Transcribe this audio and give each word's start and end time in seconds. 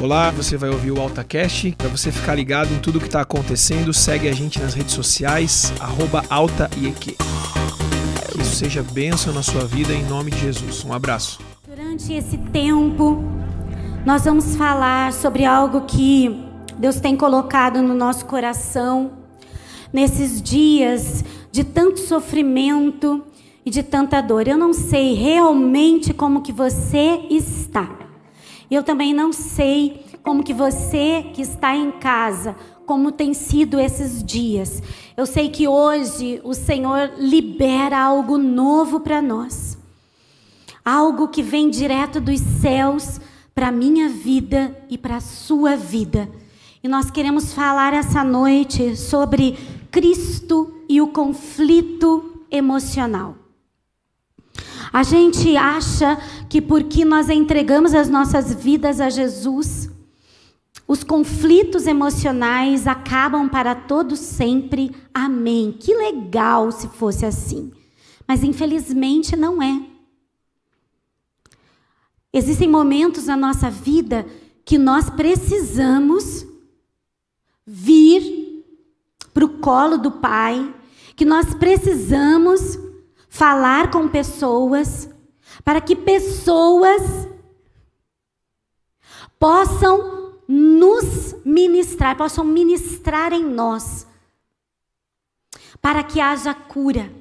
Olá, 0.00 0.30
você 0.30 0.56
vai 0.56 0.70
ouvir 0.70 0.92
o 0.92 1.00
AltaCast. 1.00 1.74
Para 1.76 1.88
você 1.88 2.12
ficar 2.12 2.36
ligado 2.36 2.72
em 2.72 2.78
tudo 2.78 3.00
que 3.00 3.06
está 3.06 3.20
acontecendo, 3.20 3.92
segue 3.92 4.28
a 4.28 4.32
gente 4.32 4.60
nas 4.60 4.72
redes 4.72 4.94
sociais, 4.94 5.72
AltaIEQ. 6.30 7.16
Que 8.30 8.40
isso 8.40 8.54
seja 8.54 8.80
bênção 8.80 9.34
na 9.34 9.42
sua 9.42 9.64
vida 9.64 9.92
em 9.92 10.04
nome 10.04 10.30
de 10.30 10.38
Jesus. 10.38 10.84
Um 10.84 10.92
abraço. 10.92 11.40
Durante 11.66 12.12
esse 12.12 12.38
tempo, 12.38 13.24
nós 14.06 14.24
vamos 14.24 14.54
falar 14.54 15.12
sobre 15.12 15.44
algo 15.44 15.80
que 15.80 16.44
Deus 16.78 17.00
tem 17.00 17.16
colocado 17.16 17.82
no 17.82 17.92
nosso 17.92 18.24
coração 18.26 19.14
nesses 19.92 20.40
dias 20.40 21.24
de 21.50 21.64
tanto 21.64 21.98
sofrimento 21.98 23.24
e 23.66 23.70
de 23.70 23.82
tanta 23.82 24.20
dor. 24.20 24.46
Eu 24.46 24.56
não 24.56 24.72
sei 24.72 25.14
realmente 25.14 26.14
como 26.14 26.40
que 26.40 26.52
você 26.52 27.20
está. 27.28 28.07
Eu 28.70 28.82
também 28.82 29.14
não 29.14 29.32
sei 29.32 30.04
como 30.22 30.42
que 30.42 30.52
você 30.52 31.24
que 31.32 31.40
está 31.40 31.74
em 31.74 31.90
casa, 31.92 32.54
como 32.84 33.10
tem 33.10 33.32
sido 33.32 33.80
esses 33.80 34.22
dias. 34.22 34.82
Eu 35.16 35.24
sei 35.24 35.48
que 35.48 35.66
hoje 35.66 36.40
o 36.44 36.52
Senhor 36.52 37.12
libera 37.18 37.98
algo 37.98 38.36
novo 38.36 39.00
para 39.00 39.22
nós. 39.22 39.78
Algo 40.84 41.28
que 41.28 41.42
vem 41.42 41.70
direto 41.70 42.20
dos 42.20 42.40
céus 42.40 43.20
para 43.54 43.68
a 43.68 43.72
minha 43.72 44.08
vida 44.08 44.76
e 44.88 44.96
para 44.96 45.16
a 45.16 45.20
sua 45.20 45.76
vida. 45.76 46.28
E 46.82 46.88
nós 46.88 47.10
queremos 47.10 47.52
falar 47.52 47.92
essa 47.92 48.22
noite 48.22 48.96
sobre 48.96 49.58
Cristo 49.90 50.72
e 50.88 51.00
o 51.00 51.08
conflito 51.08 52.44
emocional. 52.50 53.34
A 54.92 55.02
gente 55.02 55.56
acha 55.56 56.16
que 56.48 56.60
porque 56.60 57.04
nós 57.04 57.28
entregamos 57.28 57.94
as 57.94 58.08
nossas 58.08 58.54
vidas 58.54 59.00
a 59.00 59.10
Jesus, 59.10 59.90
os 60.86 61.04
conflitos 61.04 61.86
emocionais 61.86 62.86
acabam 62.86 63.48
para 63.48 63.74
todos 63.74 64.18
sempre. 64.18 64.90
Amém. 65.12 65.76
Que 65.78 65.94
legal 65.94 66.72
se 66.72 66.88
fosse 66.88 67.26
assim. 67.26 67.70
Mas 68.26 68.42
infelizmente 68.42 69.36
não 69.36 69.62
é. 69.62 69.82
Existem 72.32 72.68
momentos 72.68 73.26
na 73.26 73.36
nossa 73.36 73.70
vida 73.70 74.26
que 74.64 74.78
nós 74.78 75.10
precisamos 75.10 76.46
vir 77.66 78.64
para 79.32 79.44
o 79.44 79.58
colo 79.58 79.98
do 79.98 80.10
Pai, 80.10 80.74
que 81.14 81.24
nós 81.24 81.54
precisamos 81.54 82.78
falar 83.38 83.92
com 83.92 84.08
pessoas, 84.08 85.08
para 85.64 85.80
que 85.80 85.94
pessoas 85.94 87.28
possam 89.38 90.34
nos 90.48 91.36
ministrar, 91.44 92.16
possam 92.16 92.44
ministrar 92.44 93.32
em 93.32 93.44
nós, 93.44 94.08
para 95.80 96.02
que 96.02 96.20
haja 96.20 96.52
cura. 96.52 97.12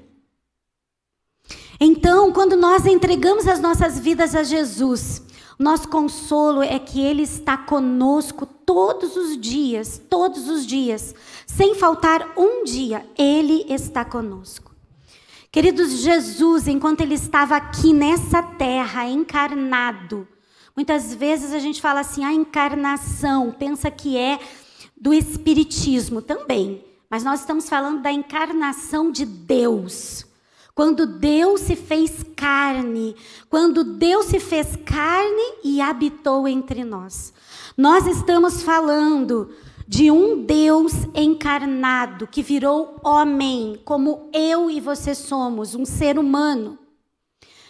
Então, 1.79 2.31
quando 2.31 2.55
nós 2.55 2.87
entregamos 2.87 3.47
as 3.47 3.59
nossas 3.59 3.99
vidas 3.99 4.33
a 4.33 4.41
Jesus, 4.41 5.21
nosso 5.59 5.87
consolo 5.87 6.63
é 6.63 6.79
que 6.79 6.99
Ele 6.99 7.21
está 7.21 7.55
conosco 7.55 8.47
todos 8.47 9.15
os 9.15 9.39
dias, 9.39 10.02
todos 10.09 10.49
os 10.49 10.65
dias, 10.65 11.13
sem 11.45 11.75
faltar 11.75 12.33
um 12.35 12.63
dia, 12.63 13.05
Ele 13.15 13.67
está 13.71 14.03
conosco. 14.03 14.66
Queridos, 15.58 15.89
Jesus, 15.89 16.67
enquanto 16.67 17.02
Ele 17.02 17.16
estava 17.16 17.55
aqui 17.55 17.91
nessa 17.91 18.44
terra, 18.44 19.09
encarnado, 19.09 20.27
muitas 20.75 21.16
vezes 21.16 21.52
a 21.52 21.58
gente 21.58 21.81
fala 21.81 22.02
assim, 22.02 22.23
a 22.23 22.31
encarnação, 22.31 23.52
pensa 23.58 23.89
que 23.89 24.16
é 24.16 24.39
do 24.95 25.11
Espiritismo 25.11 26.22
também, 26.22 26.86
mas 27.09 27.23
nós 27.23 27.39
estamos 27.39 27.67
falando 27.67 28.04
da 28.04 28.11
encarnação 28.11 29.11
de 29.11 29.26
Deus. 29.26 30.27
Quando 30.76 31.08
Deus 31.08 31.61
se 31.61 31.76
fez 31.76 32.23
carne, 32.36 33.15
quando 33.49 33.83
Deus 33.83 34.27
se 34.27 34.39
fez 34.39 34.76
carne 34.86 35.55
e 35.64 35.81
habitou 35.81 36.48
entre 36.48 36.83
nós. 36.83 37.33
Nós 37.76 38.05
estamos 38.05 38.61
falando 38.61 39.49
de 39.87 40.11
um 40.11 40.43
Deus 40.43 40.92
encarnado 41.15 42.27
que 42.27 42.43
virou 42.43 42.99
homem, 43.03 43.80
como 43.86 44.30
eu 44.33 44.70
e 44.70 44.81
você 44.81 45.15
somos, 45.15 45.73
um 45.75 45.86
ser 45.86 46.20
humano. 46.20 46.77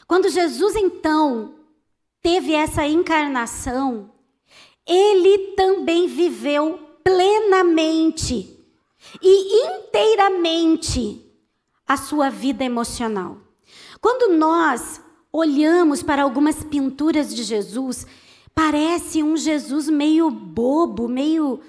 Quando 0.07 0.27
Jesus 0.29 0.75
então 0.75 1.53
teve 2.21 2.53
essa 2.53 2.87
encarnação, 2.87 4.09
ele 4.85 5.53
também 5.55 6.07
viveu 6.07 6.79
plenamente 7.03 8.57
e 9.21 9.67
inteiramente 9.67 11.23
a 11.87 11.95
sua 11.97 12.29
vida 12.29 12.63
emocional. 12.63 13.37
Quando 14.01 14.33
nós 14.33 15.01
olhamos 15.31 16.01
para 16.01 16.23
algumas 16.23 16.63
pinturas 16.63 17.33
de 17.33 17.43
Jesus, 17.43 18.07
parece 18.55 19.21
um 19.21 19.37
Jesus 19.37 19.87
meio 19.87 20.31
bobo, 20.31 21.07
meio 21.07 21.59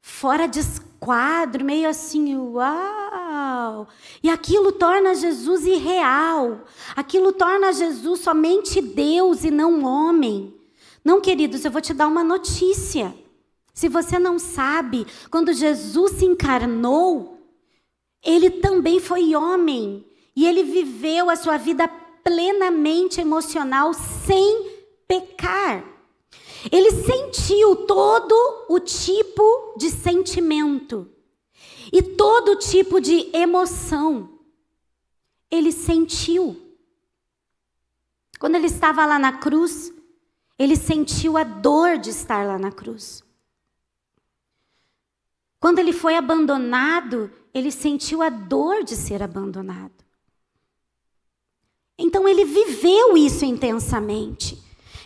fora 0.00 0.46
de 0.46 0.60
esquadro, 0.60 1.64
meio 1.64 1.88
assim, 1.88 2.36
uau! 2.36 3.88
E 4.22 4.28
aquilo 4.28 4.72
torna 4.72 5.14
Jesus 5.14 5.64
irreal. 5.64 6.64
Aquilo 6.96 7.32
torna 7.32 7.72
Jesus 7.72 8.20
somente 8.20 8.80
Deus 8.80 9.44
e 9.44 9.50
não 9.50 9.84
homem. 9.84 10.54
Não, 11.04 11.20
queridos, 11.20 11.64
eu 11.64 11.70
vou 11.70 11.80
te 11.80 11.94
dar 11.94 12.06
uma 12.06 12.22
notícia. 12.22 13.14
Se 13.72 13.88
você 13.88 14.18
não 14.18 14.38
sabe, 14.38 15.06
quando 15.30 15.52
Jesus 15.52 16.12
se 16.12 16.26
encarnou, 16.26 17.38
ele 18.22 18.50
também 18.50 19.00
foi 19.00 19.34
homem 19.34 20.04
e 20.36 20.46
ele 20.46 20.62
viveu 20.62 21.30
a 21.30 21.36
sua 21.36 21.56
vida 21.56 21.88
plenamente 22.22 23.20
emocional 23.20 23.94
sem 23.94 24.70
pecar. 25.08 25.89
Ele 26.70 26.90
sentiu 26.90 27.86
todo 27.86 28.34
o 28.68 28.80
tipo 28.80 29.74
de 29.76 29.90
sentimento 29.90 31.10
e 31.92 32.02
todo 32.02 32.56
tipo 32.56 33.00
de 33.00 33.30
emoção. 33.34 34.38
Ele 35.50 35.72
sentiu. 35.72 36.60
Quando 38.38 38.56
ele 38.56 38.66
estava 38.66 39.06
lá 39.06 39.18
na 39.18 39.32
cruz, 39.32 39.92
ele 40.58 40.76
sentiu 40.76 41.36
a 41.36 41.44
dor 41.44 41.98
de 41.98 42.10
estar 42.10 42.46
lá 42.46 42.58
na 42.58 42.70
cruz. 42.70 43.22
Quando 45.58 45.78
ele 45.78 45.92
foi 45.92 46.16
abandonado, 46.16 47.30
ele 47.52 47.70
sentiu 47.70 48.22
a 48.22 48.30
dor 48.30 48.82
de 48.82 48.96
ser 48.96 49.22
abandonado. 49.22 49.92
Então 51.98 52.26
ele 52.26 52.46
viveu 52.46 53.16
isso 53.16 53.44
intensamente. 53.44 54.62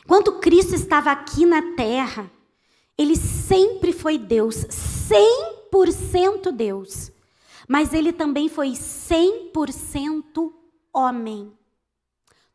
Quando 0.07 0.39
Cristo 0.39 0.75
estava 0.75 1.11
aqui 1.11 1.47
na 1.47 1.75
terra, 1.75 2.31
ele 2.97 3.17
sempre 3.17 3.93
foi 3.93 4.19
Deus, 4.19 4.57
100% 5.73 6.53
Deus. 6.53 7.11
Mas 7.67 7.95
ele 7.95 8.13
também 8.13 8.49
foi 8.49 8.73
100% 8.73 10.53
homem. 10.93 11.53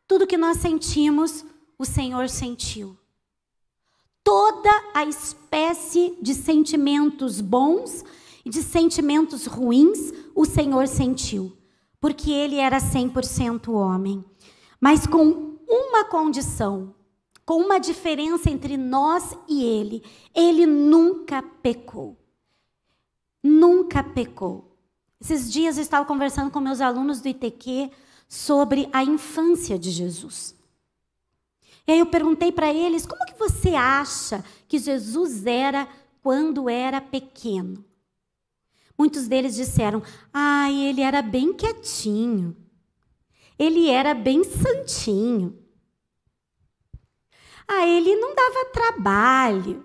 Tudo 0.06 0.26
que 0.26 0.36
nós 0.36 0.58
sentimos, 0.58 1.44
o 1.78 1.84
Senhor 1.84 2.28
sentiu. 2.28 2.96
Toda 4.22 4.70
a 4.94 5.04
espécie 5.04 6.16
de 6.22 6.34
sentimentos 6.34 7.40
bons 7.40 8.04
e 8.44 8.50
de 8.50 8.62
sentimentos 8.62 9.46
ruins, 9.46 10.12
o 10.34 10.44
Senhor 10.44 10.86
sentiu, 10.86 11.56
porque 12.00 12.30
ele 12.30 12.56
era 12.56 12.78
100% 12.78 13.72
homem. 13.72 14.24
Mas 14.80 15.06
com 15.06 15.58
uma 15.68 16.04
condição, 16.04 16.94
com 17.50 17.56
uma 17.56 17.80
diferença 17.80 18.48
entre 18.48 18.76
nós 18.76 19.36
e 19.48 19.64
ele: 19.64 20.04
ele 20.32 20.66
nunca 20.66 21.42
pecou. 21.42 22.16
Nunca 23.42 24.04
pecou. 24.04 24.78
Esses 25.20 25.52
dias 25.52 25.76
eu 25.76 25.82
estava 25.82 26.06
conversando 26.06 26.48
com 26.52 26.60
meus 26.60 26.80
alunos 26.80 27.20
do 27.20 27.28
ITQ 27.28 27.90
sobre 28.28 28.88
a 28.92 29.02
infância 29.02 29.76
de 29.76 29.90
Jesus. 29.90 30.54
E 31.88 31.90
aí 31.90 31.98
eu 31.98 32.06
perguntei 32.06 32.52
para 32.52 32.72
eles: 32.72 33.04
como 33.04 33.26
que 33.26 33.36
você 33.36 33.70
acha 33.70 34.44
que 34.68 34.78
Jesus 34.78 35.44
era 35.44 35.88
quando 36.22 36.70
era 36.70 37.00
pequeno? 37.00 37.84
Muitos 38.96 39.26
deles 39.26 39.56
disseram: 39.56 40.04
ah, 40.32 40.70
ele 40.70 41.00
era 41.00 41.20
bem 41.20 41.52
quietinho. 41.52 42.56
Ele 43.58 43.90
era 43.90 44.14
bem 44.14 44.44
santinho. 44.44 45.59
Ah, 47.72 47.86
ele 47.86 48.16
não 48.16 48.34
dava 48.34 48.64
trabalho. 48.72 49.84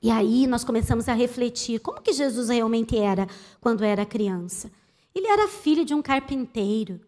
E 0.00 0.12
aí 0.12 0.46
nós 0.46 0.62
começamos 0.62 1.08
a 1.08 1.12
refletir 1.12 1.80
como 1.80 2.00
que 2.00 2.12
Jesus 2.12 2.50
realmente 2.50 2.96
era 2.96 3.26
quando 3.60 3.82
era 3.82 4.06
criança. 4.06 4.70
Ele 5.12 5.26
era 5.26 5.48
filho 5.48 5.84
de 5.84 5.92
um 5.92 6.00
carpinteiro. 6.00 7.00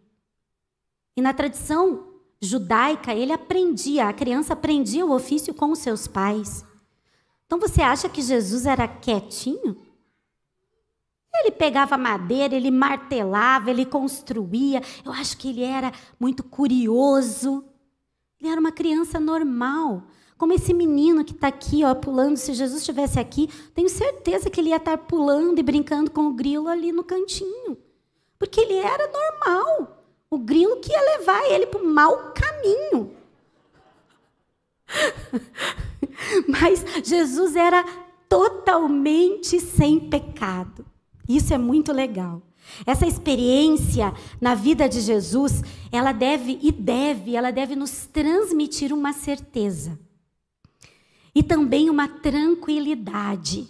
E 1.17 1.23
na 1.23 1.32
tradição 1.32 2.14
judaica, 2.43 3.14
ele 3.14 3.31
aprendia, 3.31 4.08
a 4.08 4.12
criança 4.12 4.55
aprendia 4.55 5.06
o 5.06 5.14
ofício 5.14 5.55
com 5.55 5.70
os 5.70 5.79
seus 5.79 6.08
pais. 6.08 6.64
Então 7.46 7.61
você 7.61 7.81
acha 7.81 8.08
que 8.08 8.20
Jesus 8.20 8.67
era 8.67 8.88
quietinho? 8.88 9.76
Ele 11.32 11.52
pegava 11.52 11.96
madeira, 11.96 12.56
ele 12.56 12.73
martelava, 12.73 13.70
ele 13.70 13.87
construía. 13.87 14.82
Eu 15.05 15.12
acho 15.12 15.37
que 15.37 15.50
ele 15.50 15.62
era 15.62 15.93
muito 16.19 16.43
curioso. 16.43 17.64
Ele 18.40 18.50
era 18.50 18.61
uma 18.61 18.73
criança 18.73 19.19
normal. 19.19 20.05
Como 20.37 20.52
esse 20.52 20.73
menino 20.73 21.25
que 21.25 21.32
está 21.32 21.49
aqui, 21.49 21.85
ó, 21.85 21.94
pulando. 21.94 22.37
Se 22.37 22.55
Jesus 22.55 22.81
estivesse 22.81 23.19
aqui, 23.19 23.49
tenho 23.75 23.88
certeza 23.88 24.49
que 24.49 24.61
ele 24.61 24.70
ia 24.70 24.76
estar 24.76 24.96
pulando 24.99 25.58
e 25.58 25.62
brincando 25.62 26.11
com 26.11 26.29
o 26.29 26.32
grilo 26.32 26.69
ali 26.69 26.93
no 26.93 27.02
cantinho. 27.02 27.76
Porque 28.38 28.61
ele 28.61 28.75
era 28.75 29.11
normal. 29.11 30.05
O 30.31 30.38
grilo 30.38 30.76
que 30.76 30.93
ia 30.93 31.19
levar 31.19 31.44
ele 31.50 31.67
para 31.67 31.82
o 31.82 31.87
mau 31.87 32.32
caminho. 32.32 33.17
Mas 36.46 36.85
Jesus 37.05 37.56
era 37.56 37.85
totalmente 38.29 39.58
sem 39.58 39.99
pecado. 39.99 40.87
Isso 41.29 41.52
é 41.52 41.58
muito 41.58 41.93
legal. 41.93 42.43
Essa 42.87 43.06
experiência 43.06 44.15
na 44.41 44.55
vida 44.55 44.88
de 44.88 45.00
Jesus, 45.00 45.62
ela 45.91 46.12
deve 46.12 46.59
e 46.62 46.70
deve, 46.73 47.37
ela 47.37 47.50
deve 47.50 47.76
nos 47.76 48.06
transmitir 48.06 48.93
uma 48.93 49.12
certeza 49.12 49.99
e 51.35 51.43
também 51.43 51.91
uma 51.91 52.09
tranquilidade. 52.09 53.69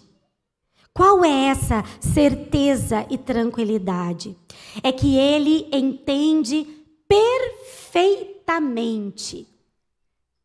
Qual 0.92 1.24
é 1.24 1.46
essa 1.46 1.84
certeza 2.00 3.06
e 3.08 3.18
tranquilidade? 3.18 4.36
É 4.82 4.90
que 4.90 5.16
ele 5.16 5.68
entende 5.72 6.66
perfeitamente 7.06 9.46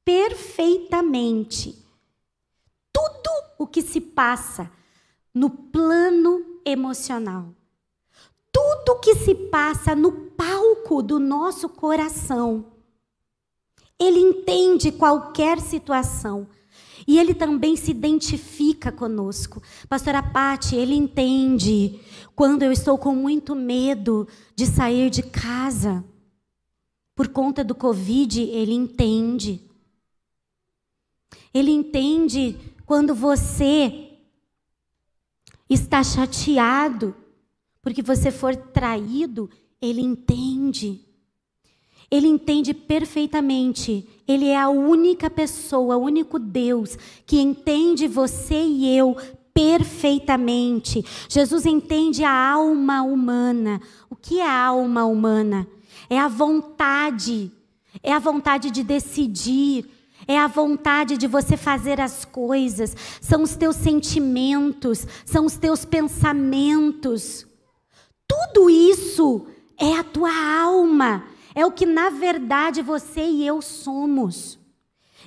perfeitamente 0.04 1.82
tudo 2.92 3.30
o 3.58 3.66
que 3.66 3.82
se 3.82 4.02
passa 4.02 4.70
no 5.34 5.50
plano 5.50 6.60
emocional. 6.66 7.54
Tudo 8.54 9.00
que 9.02 9.16
se 9.16 9.36
passa 9.36 9.94
no 9.94 10.12
palco 10.12 11.02
do 11.02 11.20
nosso 11.20 11.68
coração. 11.68 12.66
Ele 14.00 14.20
entende 14.20 14.92
qualquer 14.92 15.60
situação. 15.60 16.48
E 17.08 17.20
ele 17.20 17.34
também 17.34 17.76
se 17.76 17.92
identifica 17.92 18.92
conosco. 18.92 19.62
Pastora 19.90 20.24
Pati, 20.24 20.76
ele 20.76 20.96
entende 20.96 22.00
quando 22.36 22.64
eu 22.64 22.72
estou 22.72 22.98
com 22.98 23.14
muito 23.14 23.56
medo 23.56 24.28
de 24.56 24.66
sair 24.66 25.10
de 25.10 25.24
casa. 25.24 26.04
Por 27.16 27.28
conta 27.28 27.64
do 27.64 27.76
Covid, 27.76 28.42
ele 28.42 28.74
entende. 28.74 29.62
Ele 31.54 31.72
entende 31.72 32.58
quando 32.86 33.14
você 33.14 34.12
está 35.70 36.04
chateado 36.04 37.16
porque 37.84 38.02
você 38.02 38.32
for 38.32 38.56
traído, 38.56 39.50
ele 39.82 40.02
entende. 40.02 41.02
Ele 42.10 42.28
entende 42.28 42.74
perfeitamente. 42.74 44.08
Ele 44.26 44.48
é 44.48 44.58
a 44.58 44.70
única 44.70 45.30
pessoa, 45.30 45.98
o 45.98 46.04
único 46.04 46.40
Deus 46.40 46.98
que 47.26 47.40
entende 47.40 48.08
você 48.08 48.56
e 48.56 48.98
eu 48.98 49.18
perfeitamente. 49.54 51.06
Jesus 51.28 51.66
entende 51.66 52.24
a 52.24 52.52
alma 52.52 53.04
humana. 53.04 53.82
O 54.10 54.16
que 54.16 54.40
é 54.40 54.48
a 54.48 54.66
alma 54.66 55.04
humana? 55.06 55.68
É 56.10 56.18
a 56.18 56.30
vontade, 56.30 57.52
é 58.02 58.14
a 58.14 58.20
vontade 58.20 58.72
de 58.72 58.84
decidir, 58.84 59.86
é 60.28 60.38
a 60.38 60.48
vontade 60.48 61.18
de 61.18 61.28
você 61.28 61.58
fazer 61.58 62.00
as 62.00 62.24
coisas, 62.24 62.96
são 63.20 63.44
os 63.44 63.56
teus 63.56 63.76
sentimentos, 63.76 65.06
são 65.26 65.46
os 65.46 65.58
teus 65.58 65.84
pensamentos. 65.84 67.46
Tudo 68.34 68.68
isso 68.70 69.46
é 69.78 69.96
a 69.96 70.04
tua 70.04 70.32
alma, 70.60 71.28
é 71.54 71.64
o 71.66 71.72
que 71.72 71.86
na 71.86 72.10
verdade 72.10 72.82
você 72.82 73.22
e 73.22 73.46
eu 73.46 73.62
somos. 73.62 74.58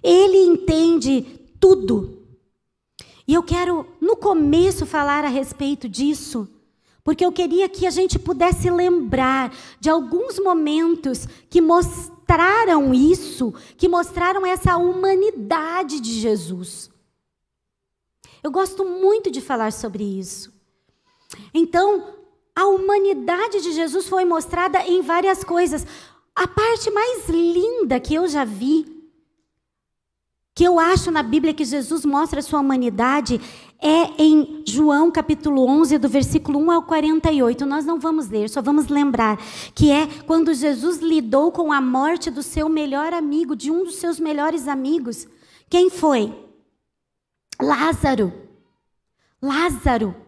Ele 0.02 0.38
entende 0.38 1.22
tudo. 1.60 2.26
E 3.28 3.34
eu 3.34 3.42
quero, 3.42 3.86
no 4.00 4.16
começo, 4.16 4.84
falar 4.84 5.24
a 5.24 5.28
respeito 5.28 5.88
disso, 5.88 6.48
porque 7.04 7.24
eu 7.24 7.30
queria 7.30 7.68
que 7.68 7.86
a 7.86 7.90
gente 7.90 8.18
pudesse 8.18 8.70
lembrar 8.70 9.54
de 9.78 9.88
alguns 9.88 10.40
momentos 10.40 11.28
que 11.48 11.60
mostraram 11.60 12.92
isso, 12.92 13.54
que 13.76 13.88
mostraram 13.88 14.44
essa 14.44 14.76
humanidade 14.76 16.00
de 16.00 16.20
Jesus. 16.20 16.90
Eu 18.42 18.50
gosto 18.50 18.84
muito 18.84 19.30
de 19.30 19.40
falar 19.40 19.72
sobre 19.72 20.02
isso. 20.02 20.52
Então, 21.52 22.15
a 22.56 22.64
humanidade 22.64 23.60
de 23.60 23.72
Jesus 23.72 24.08
foi 24.08 24.24
mostrada 24.24 24.78
em 24.86 25.02
várias 25.02 25.44
coisas. 25.44 25.86
A 26.34 26.48
parte 26.48 26.90
mais 26.90 27.28
linda 27.28 28.00
que 28.00 28.14
eu 28.14 28.26
já 28.26 28.46
vi 28.46 28.96
que 30.54 30.64
eu 30.64 30.80
acho 30.80 31.10
na 31.10 31.22
Bíblia 31.22 31.52
que 31.52 31.66
Jesus 31.66 32.06
mostra 32.06 32.40
a 32.40 32.42
sua 32.42 32.60
humanidade 32.60 33.38
é 33.78 34.22
em 34.22 34.62
João 34.66 35.10
capítulo 35.10 35.66
11, 35.66 35.98
do 35.98 36.08
versículo 36.08 36.58
1 36.58 36.70
ao 36.70 36.82
48. 36.84 37.66
Nós 37.66 37.84
não 37.84 38.00
vamos 38.00 38.30
ler, 38.30 38.48
só 38.48 38.62
vamos 38.62 38.88
lembrar 38.88 39.38
que 39.74 39.90
é 39.90 40.06
quando 40.26 40.54
Jesus 40.54 40.96
lidou 40.98 41.52
com 41.52 41.70
a 41.70 41.80
morte 41.82 42.30
do 42.30 42.42
seu 42.42 42.70
melhor 42.70 43.12
amigo, 43.12 43.54
de 43.54 43.70
um 43.70 43.84
dos 43.84 43.96
seus 43.96 44.18
melhores 44.18 44.66
amigos. 44.66 45.28
Quem 45.68 45.90
foi? 45.90 46.34
Lázaro. 47.60 48.32
Lázaro. 49.42 50.25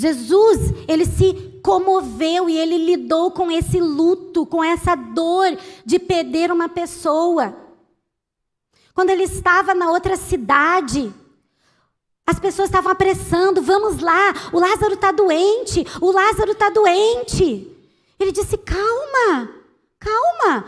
Jesus, 0.00 0.72
ele 0.88 1.04
se 1.04 1.60
comoveu 1.62 2.48
e 2.48 2.56
ele 2.56 2.78
lidou 2.78 3.30
com 3.30 3.50
esse 3.50 3.78
luto, 3.78 4.46
com 4.46 4.64
essa 4.64 4.94
dor 4.94 5.58
de 5.84 5.98
perder 5.98 6.50
uma 6.50 6.70
pessoa. 6.70 7.54
Quando 8.94 9.10
ele 9.10 9.24
estava 9.24 9.74
na 9.74 9.90
outra 9.90 10.16
cidade, 10.16 11.12
as 12.26 12.40
pessoas 12.40 12.68
estavam 12.68 12.90
apressando, 12.90 13.60
vamos 13.60 14.00
lá, 14.00 14.32
o 14.54 14.58
Lázaro 14.58 14.94
está 14.94 15.12
doente, 15.12 15.86
o 16.00 16.10
Lázaro 16.10 16.52
está 16.52 16.70
doente. 16.70 17.76
Ele 18.18 18.32
disse: 18.32 18.56
calma, 18.56 19.50
calma. 19.98 20.64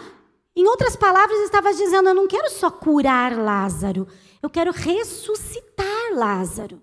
Em 0.55 0.67
outras 0.67 0.95
palavras, 0.95 1.39
estava 1.41 1.73
dizendo: 1.73 2.11
eu 2.11 2.15
não 2.15 2.27
quero 2.27 2.51
só 2.51 2.71
curar 2.71 3.35
Lázaro, 3.35 4.07
eu 4.43 4.51
quero 4.51 4.73
ressuscitar 4.73 6.13
Lázaro. 6.13 6.83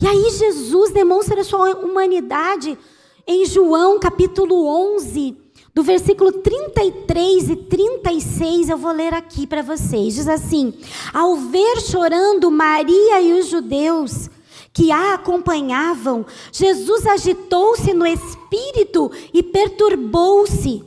E 0.00 0.06
aí 0.06 0.30
Jesus 0.30 0.92
demonstra 0.92 1.40
a 1.40 1.44
sua 1.44 1.74
humanidade 1.76 2.78
em 3.26 3.44
João 3.46 3.98
capítulo 3.98 4.66
11, 4.94 5.36
do 5.74 5.82
versículo 5.82 6.32
33 6.32 7.50
e 7.50 7.56
36, 7.56 8.70
eu 8.70 8.78
vou 8.78 8.92
ler 8.92 9.12
aqui 9.12 9.46
para 9.46 9.62
vocês. 9.62 10.14
Diz 10.14 10.28
assim: 10.28 10.72
Ao 11.12 11.36
ver 11.36 11.80
chorando 11.80 12.50
Maria 12.50 13.20
e 13.20 13.38
os 13.38 13.48
judeus 13.48 14.30
que 14.72 14.90
a 14.90 15.14
acompanhavam, 15.14 16.24
Jesus 16.52 17.06
agitou-se 17.06 17.92
no 17.92 18.06
espírito 18.06 19.10
e 19.34 19.42
perturbou-se. 19.42 20.84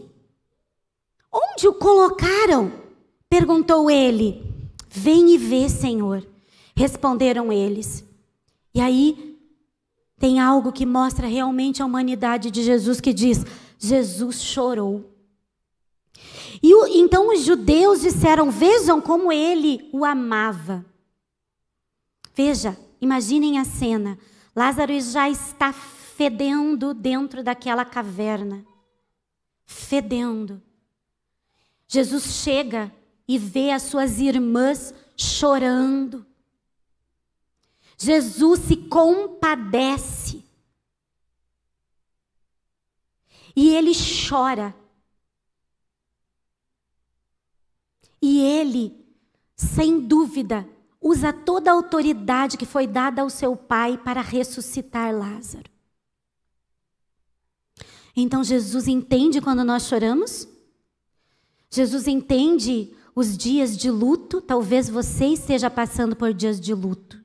Onde 1.31 1.67
o 1.67 1.73
colocaram? 1.73 2.71
perguntou 3.29 3.91
ele. 3.91 4.43
Vem 4.87 5.35
e 5.35 5.37
vê, 5.37 5.69
Senhor. 5.69 6.25
Responderam 6.75 7.51
eles. 7.51 8.08
E 8.79 8.81
aí 8.81 9.37
tem 10.17 10.39
algo 10.39 10.71
que 10.71 10.85
mostra 10.85 11.27
realmente 11.27 11.83
a 11.83 11.85
humanidade 11.85 12.49
de 12.49 12.63
Jesus 12.63 13.01
que 13.01 13.11
diz: 13.11 13.45
Jesus 13.77 14.41
chorou. 14.41 15.13
E 16.63 16.73
o, 16.73 16.87
então 16.87 17.27
os 17.27 17.41
judeus 17.41 17.99
disseram: 17.99 18.49
Vejam 18.49 19.01
como 19.01 19.33
ele 19.33 19.89
o 19.91 20.05
amava. 20.05 20.85
Veja, 22.33 22.77
imaginem 23.01 23.59
a 23.59 23.65
cena. 23.65 24.17
Lázaro 24.55 24.97
já 25.01 25.29
está 25.29 25.73
fedendo 25.73 26.93
dentro 26.93 27.43
daquela 27.43 27.83
caverna. 27.83 28.65
Fedendo. 29.65 30.61
Jesus 31.85 32.23
chega 32.23 32.89
e 33.27 33.37
vê 33.37 33.71
as 33.71 33.81
suas 33.81 34.21
irmãs 34.21 34.93
chorando. 35.17 36.28
Jesus 38.01 38.61
se 38.61 38.77
compadece. 38.77 40.41
E 43.55 43.75
ele 43.75 43.91
chora. 44.27 44.73
E 48.21 48.39
ele, 48.39 49.05
sem 49.55 49.99
dúvida, 49.99 50.67
usa 51.01 51.33
toda 51.33 51.69
a 51.69 51.73
autoridade 51.73 52.57
que 52.57 52.65
foi 52.65 52.87
dada 52.87 53.21
ao 53.21 53.29
seu 53.29 53.55
pai 53.55 53.97
para 53.97 54.21
ressuscitar 54.21 55.13
Lázaro. 55.13 55.69
Então 58.15 58.43
Jesus 58.43 58.87
entende 58.87 59.41
quando 59.41 59.63
nós 59.63 59.83
choramos? 59.83 60.47
Jesus 61.69 62.07
entende 62.07 62.93
os 63.15 63.37
dias 63.37 63.77
de 63.77 63.91
luto, 63.91 64.41
talvez 64.41 64.89
você 64.89 65.25
esteja 65.27 65.69
passando 65.69 66.15
por 66.15 66.33
dias 66.33 66.59
de 66.59 66.73
luto. 66.73 67.18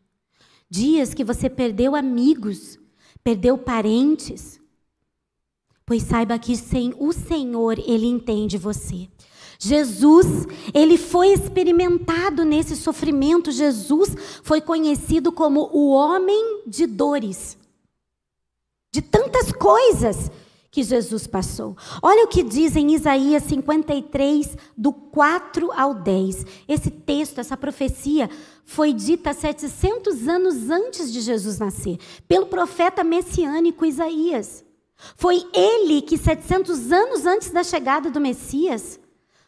Dias 0.74 1.14
que 1.14 1.22
você 1.22 1.48
perdeu 1.48 1.94
amigos, 1.94 2.80
perdeu 3.22 3.56
parentes. 3.56 4.60
Pois 5.86 6.02
saiba 6.02 6.36
que 6.36 6.56
sem 6.56 6.92
o 6.98 7.12
Senhor, 7.12 7.78
Ele 7.78 8.08
entende 8.08 8.58
você. 8.58 9.08
Jesus, 9.56 10.26
ele 10.74 10.98
foi 10.98 11.28
experimentado 11.28 12.44
nesse 12.44 12.74
sofrimento. 12.74 13.52
Jesus 13.52 14.16
foi 14.42 14.60
conhecido 14.60 15.30
como 15.30 15.70
o 15.72 15.90
homem 15.90 16.64
de 16.66 16.86
dores. 16.86 17.56
De 18.90 19.00
tantas 19.00 19.52
coisas 19.52 20.28
que 20.74 20.82
Jesus 20.82 21.28
passou. 21.28 21.76
Olha 22.02 22.24
o 22.24 22.28
que 22.28 22.42
diz 22.42 22.74
em 22.74 22.96
Isaías 22.96 23.44
53, 23.44 24.58
do 24.76 24.92
4 24.92 25.70
ao 25.70 25.94
10. 25.94 26.44
Esse 26.66 26.90
texto, 26.90 27.38
essa 27.38 27.56
profecia, 27.56 28.28
foi 28.64 28.92
dita 28.92 29.33
700 29.33 30.28
anos 30.28 30.71
antes 30.71 31.12
de 31.12 31.21
Jesus 31.21 31.59
nascer, 31.59 31.99
pelo 32.26 32.47
profeta 32.47 33.04
messiânico 33.04 33.85
Isaías. 33.85 34.64
Foi 35.16 35.44
ele 35.52 36.00
que, 36.02 36.16
700 36.16 36.92
anos 36.92 37.26
antes 37.26 37.50
da 37.50 37.62
chegada 37.62 38.11
do 38.11 38.21
Messias, 38.21 38.99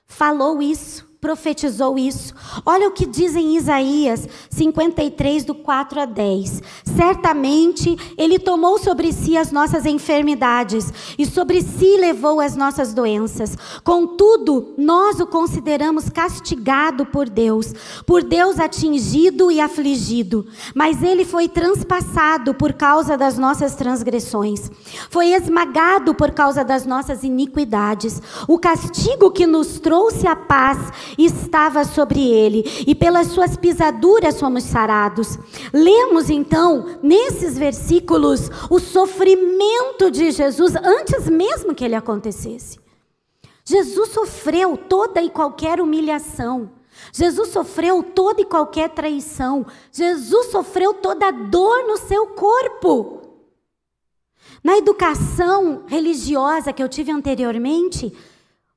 falou 0.05 0.61
isso 0.61 1.09
profetizou 1.27 1.99
isso. 1.99 2.33
Olha 2.65 2.87
o 2.87 2.93
que 2.93 3.05
diz 3.05 3.35
em 3.35 3.57
Isaías 3.57 4.29
53, 4.49 5.45
do 5.45 5.57
4 5.57 6.03
a 6.03 6.05
10. 6.05 6.63
Certamente 6.85 7.97
ele 8.17 8.39
tomou 8.39 8.79
sobre 8.79 9.13
si 9.13 9.37
as 9.37 9.51
nossas 9.51 9.85
enfermidades 9.87 10.93
e 11.19 11.27
sobre 11.27 11.63
si 11.63 11.97
levou 11.97 12.39
as 12.39 12.55
nossas 12.55 12.95
doenças. 12.95 13.59
Contudo, 13.83 14.73
nós 14.79 15.19
o 15.19 15.27
consideramos 15.27 16.09
castigado 16.09 17.05
por 17.05 17.29
Deus, 17.29 17.75
por 18.07 18.23
Deus 18.23 18.61
atingido 18.61 19.51
e 19.51 19.61
afligido. 19.61 20.47
Mas 20.77 21.03
ele 21.03 21.25
foi 21.25 21.49
transpassado 21.49 22.55
por 22.55 22.73
causa 22.73 23.17
das 23.17 23.37
nossas 23.37 23.75
transgressões, 23.75 24.71
foi 25.11 25.33
esmagado 25.33 26.15
por 26.15 26.31
causa 26.31 26.63
das 26.63 26.87
nossas 26.87 27.25
iniquidades. 27.25 28.23
O 28.47 28.61
castigo 28.61 29.33
que 29.33 29.45
nos 29.45 29.81
trouxe 29.81 30.29
a 30.29 30.37
paz 30.37 30.79
estava 31.25 31.85
sobre 31.85 32.21
ele, 32.21 32.65
e 32.87 32.95
pelas 32.95 33.29
suas 33.29 33.57
pisaduras 33.57 34.39
fomos 34.39 34.65
sarados. 34.65 35.39
Lemos 35.73 36.29
então, 36.29 36.99
nesses 37.03 37.57
versículos, 37.57 38.51
o 38.71 38.79
sofrimento 38.79 40.11
de 40.11 40.31
Jesus 40.31 40.75
antes 40.77 41.29
mesmo 41.29 41.75
que 41.75 41.85
ele 41.85 41.95
acontecesse. 41.95 42.79
Jesus 43.65 44.11
sofreu 44.11 44.77
toda 44.77 45.21
e 45.23 45.31
qualquer 45.31 45.81
humilhação. 45.81 46.71
Jesus 47.13 47.49
sofreu 47.49 48.03
toda 48.03 48.41
e 48.41 48.45
qualquer 48.45 48.91
traição. 48.91 49.67
Jesus 49.93 50.47
sofreu 50.47 50.95
toda 50.95 51.31
dor 51.31 51.87
no 51.87 51.97
seu 51.97 52.29
corpo. 52.29 53.23
Na 54.63 54.77
educação 54.77 55.85
religiosa 55.87 56.73
que 56.73 56.83
eu 56.83 56.89
tive 56.89 57.11
anteriormente, 57.11 58.13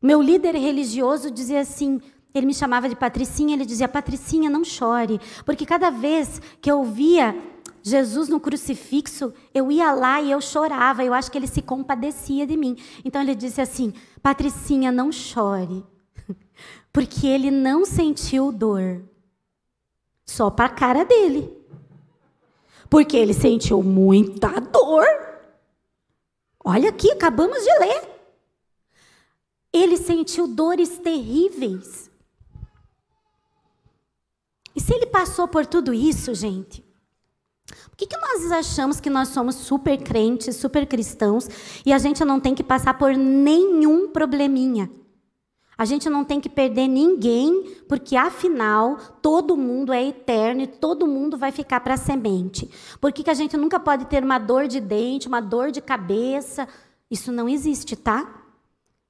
meu 0.01 0.21
líder 0.21 0.55
religioso 0.55 1.31
dizia 1.31 1.61
assim: 1.61 2.01
ele 2.33 2.45
me 2.45 2.53
chamava 2.53 2.87
de 2.87 2.95
Patricinha, 2.95 3.55
ele 3.55 3.65
dizia: 3.65 3.87
Patricinha, 3.87 4.49
não 4.49 4.63
chore. 4.63 5.19
Porque 5.45 5.65
cada 5.65 5.89
vez 5.89 6.41
que 6.61 6.69
eu 6.69 6.83
via 6.83 7.35
Jesus 7.81 8.29
no 8.29 8.39
crucifixo, 8.39 9.33
eu 9.53 9.71
ia 9.71 9.91
lá 9.93 10.21
e 10.21 10.31
eu 10.31 10.39
chorava. 10.39 11.03
Eu 11.03 11.13
acho 11.13 11.31
que 11.31 11.37
ele 11.37 11.47
se 11.47 11.61
compadecia 11.61 12.45
de 12.45 12.55
mim. 12.55 12.77
Então 13.03 13.21
ele 13.21 13.33
disse 13.33 13.61
assim: 13.61 13.93
Patricinha, 14.21 14.91
não 14.91 15.11
chore. 15.11 15.83
Porque 16.93 17.25
ele 17.25 17.49
não 17.49 17.85
sentiu 17.85 18.51
dor. 18.51 19.01
Só 20.25 20.51
para 20.51 20.65
a 20.65 20.69
cara 20.69 21.03
dele. 21.03 21.51
Porque 22.89 23.17
ele 23.17 23.33
sentiu 23.33 23.81
muita 23.81 24.59
dor. 24.59 25.05
Olha 26.63 26.89
aqui, 26.89 27.11
acabamos 27.11 27.63
de 27.63 27.79
ler. 27.79 28.09
Ele 29.73 29.97
sentiu 29.97 30.47
dores 30.47 30.97
terríveis. 30.97 32.08
E 34.75 34.81
se 34.81 34.93
ele 34.93 35.07
passou 35.07 35.47
por 35.47 35.65
tudo 35.65 35.93
isso, 35.93 36.33
gente, 36.33 36.83
por 37.89 37.97
que, 37.97 38.07
que 38.07 38.17
nós 38.17 38.51
achamos 38.51 38.99
que 38.99 39.09
nós 39.09 39.29
somos 39.29 39.55
super 39.55 39.97
crentes, 39.97 40.55
super 40.55 40.85
cristãos, 40.85 41.47
e 41.85 41.93
a 41.93 41.97
gente 41.97 42.23
não 42.23 42.39
tem 42.39 42.55
que 42.55 42.63
passar 42.63 42.95
por 42.95 43.15
nenhum 43.15 44.09
probleminha? 44.09 44.89
A 45.79 45.85
gente 45.85 46.09
não 46.09 46.25
tem 46.25 46.41
que 46.41 46.49
perder 46.49 46.89
ninguém, 46.89 47.77
porque 47.87 48.17
afinal 48.17 48.97
todo 49.21 49.55
mundo 49.55 49.93
é 49.93 50.05
eterno 50.05 50.61
e 50.61 50.67
todo 50.67 51.07
mundo 51.07 51.37
vai 51.37 51.53
ficar 51.53 51.79
para 51.79 51.95
semente. 51.95 52.69
Por 52.99 53.13
que, 53.13 53.23
que 53.23 53.29
a 53.29 53.33
gente 53.33 53.55
nunca 53.55 53.79
pode 53.79 54.03
ter 54.05 54.21
uma 54.21 54.37
dor 54.37 54.67
de 54.67 54.81
dente, 54.81 55.29
uma 55.29 55.39
dor 55.39 55.71
de 55.71 55.79
cabeça? 55.79 56.67
Isso 57.09 57.31
não 57.31 57.47
existe, 57.47 57.95
tá? 57.95 58.43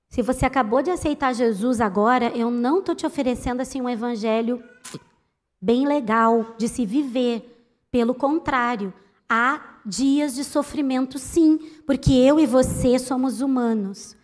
Se 0.09 0.21
você 0.21 0.45
acabou 0.45 0.83
de 0.83 0.91
aceitar 0.91 1.33
Jesus 1.33 1.81
agora, 1.81 2.31
eu 2.37 2.51
não 2.51 2.79
estou 2.79 2.93
te 2.93 3.05
oferecendo 3.05 3.61
assim 3.61 3.81
um 3.81 3.89
evangelho 3.89 4.63
bem 5.61 5.87
legal 5.87 6.55
de 6.57 6.67
se 6.67 6.85
viver. 6.85 7.55
Pelo 7.91 8.13
contrário, 8.13 8.93
há 9.27 9.79
dias 9.85 10.35
de 10.35 10.43
sofrimento, 10.43 11.17
sim, 11.17 11.57
porque 11.85 12.13
eu 12.13 12.39
e 12.39 12.45
você 12.45 12.99
somos 12.99 13.41
humanos. 13.41 14.15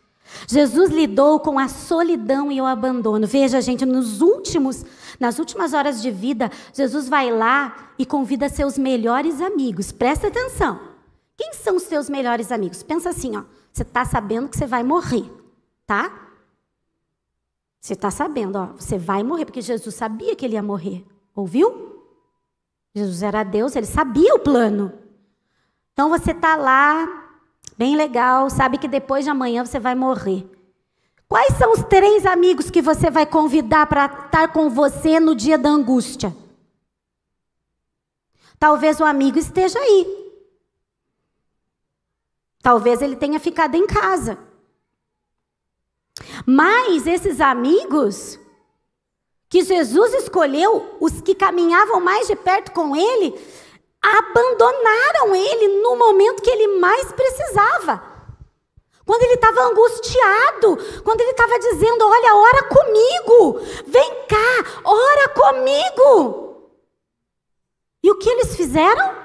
Jesus 0.47 0.89
lidou 0.89 1.39
com 1.39 1.59
a 1.59 1.67
solidão 1.67 2.51
e 2.51 2.59
o 2.59 2.65
abandono. 2.65 3.27
Veja, 3.27 3.61
gente, 3.61 3.85
nos 3.85 4.21
últimos, 4.21 4.83
nas 5.19 5.39
últimas 5.39 5.73
horas 5.73 6.01
de 6.01 6.09
vida, 6.09 6.51
Jesus 6.73 7.07
vai 7.07 7.31
lá 7.31 7.91
e 7.97 8.05
convida 8.05 8.49
seus 8.49 8.77
melhores 8.77 9.39
amigos. 9.39 9.91
Presta 9.91 10.27
atenção. 10.27 10.79
Quem 11.37 11.53
são 11.53 11.75
os 11.75 11.83
seus 11.83 12.09
melhores 12.09 12.51
amigos? 12.51 12.81
Pensa 12.81 13.09
assim, 13.09 13.35
ó. 13.35 13.43
Você 13.71 13.83
está 13.83 14.05
sabendo 14.05 14.47
que 14.47 14.57
você 14.57 14.65
vai 14.65 14.83
morrer, 14.83 15.29
tá? 15.85 16.29
Você 17.79 17.93
está 17.93 18.09
sabendo, 18.09 18.55
ó. 18.57 18.65
Você 18.67 18.97
vai 18.97 19.21
morrer 19.21 19.45
porque 19.45 19.61
Jesus 19.61 19.93
sabia 19.93 20.35
que 20.35 20.45
ele 20.45 20.55
ia 20.55 20.63
morrer. 20.63 21.05
Ouviu? 21.35 22.01
Jesus 22.95 23.21
era 23.21 23.43
Deus, 23.43 23.75
ele 23.75 23.85
sabia 23.85 24.33
o 24.33 24.39
plano. 24.39 24.97
Então 25.91 26.09
você 26.09 26.31
está 26.31 26.55
lá, 26.55 27.29
bem 27.77 27.95
legal, 27.95 28.49
sabe 28.49 28.77
que 28.77 28.87
depois 28.87 29.25
de 29.25 29.29
amanhã 29.29 29.65
você 29.65 29.79
vai 29.79 29.93
morrer. 29.93 30.49
Quais 31.27 31.57
são 31.57 31.73
os 31.73 31.83
três 31.83 32.25
amigos 32.25 32.69
que 32.69 32.81
você 32.81 33.09
vai 33.09 33.25
convidar 33.25 33.87
para 33.87 34.05
estar 34.05 34.53
com 34.53 34.69
você 34.69 35.19
no 35.19 35.35
dia 35.35 35.57
da 35.57 35.69
angústia? 35.69 36.35
Talvez 38.57 38.99
o 39.01 39.03
amigo 39.03 39.37
esteja 39.37 39.77
aí. 39.77 40.25
Talvez 42.61 43.01
ele 43.01 43.15
tenha 43.15 43.39
ficado 43.39 43.75
em 43.75 43.85
casa. 43.85 44.39
Mas 46.45 47.05
esses 47.05 47.41
amigos 47.41 48.39
que 49.49 49.63
Jesus 49.63 50.13
escolheu, 50.15 50.97
os 50.99 51.21
que 51.21 51.35
caminhavam 51.35 51.99
mais 51.99 52.27
de 52.27 52.35
perto 52.35 52.71
com 52.71 52.95
ele, 52.95 53.33
abandonaram 54.01 55.35
ele 55.35 55.81
no 55.81 55.95
momento 55.95 56.41
que 56.41 56.49
ele 56.49 56.79
mais 56.79 57.11
precisava. 57.11 58.15
Quando 59.05 59.21
ele 59.21 59.35
estava 59.35 59.61
angustiado, 59.63 60.77
quando 61.03 61.21
ele 61.21 61.31
estava 61.31 61.59
dizendo: 61.59 62.07
Olha, 62.07 62.35
ora 62.35 62.63
comigo, 62.63 63.59
vem 63.85 64.25
cá, 64.27 64.81
ora 64.83 65.29
comigo. 65.29 66.45
E 68.03 68.11
o 68.11 68.17
que 68.17 68.29
eles 68.29 68.55
fizeram? 68.55 69.15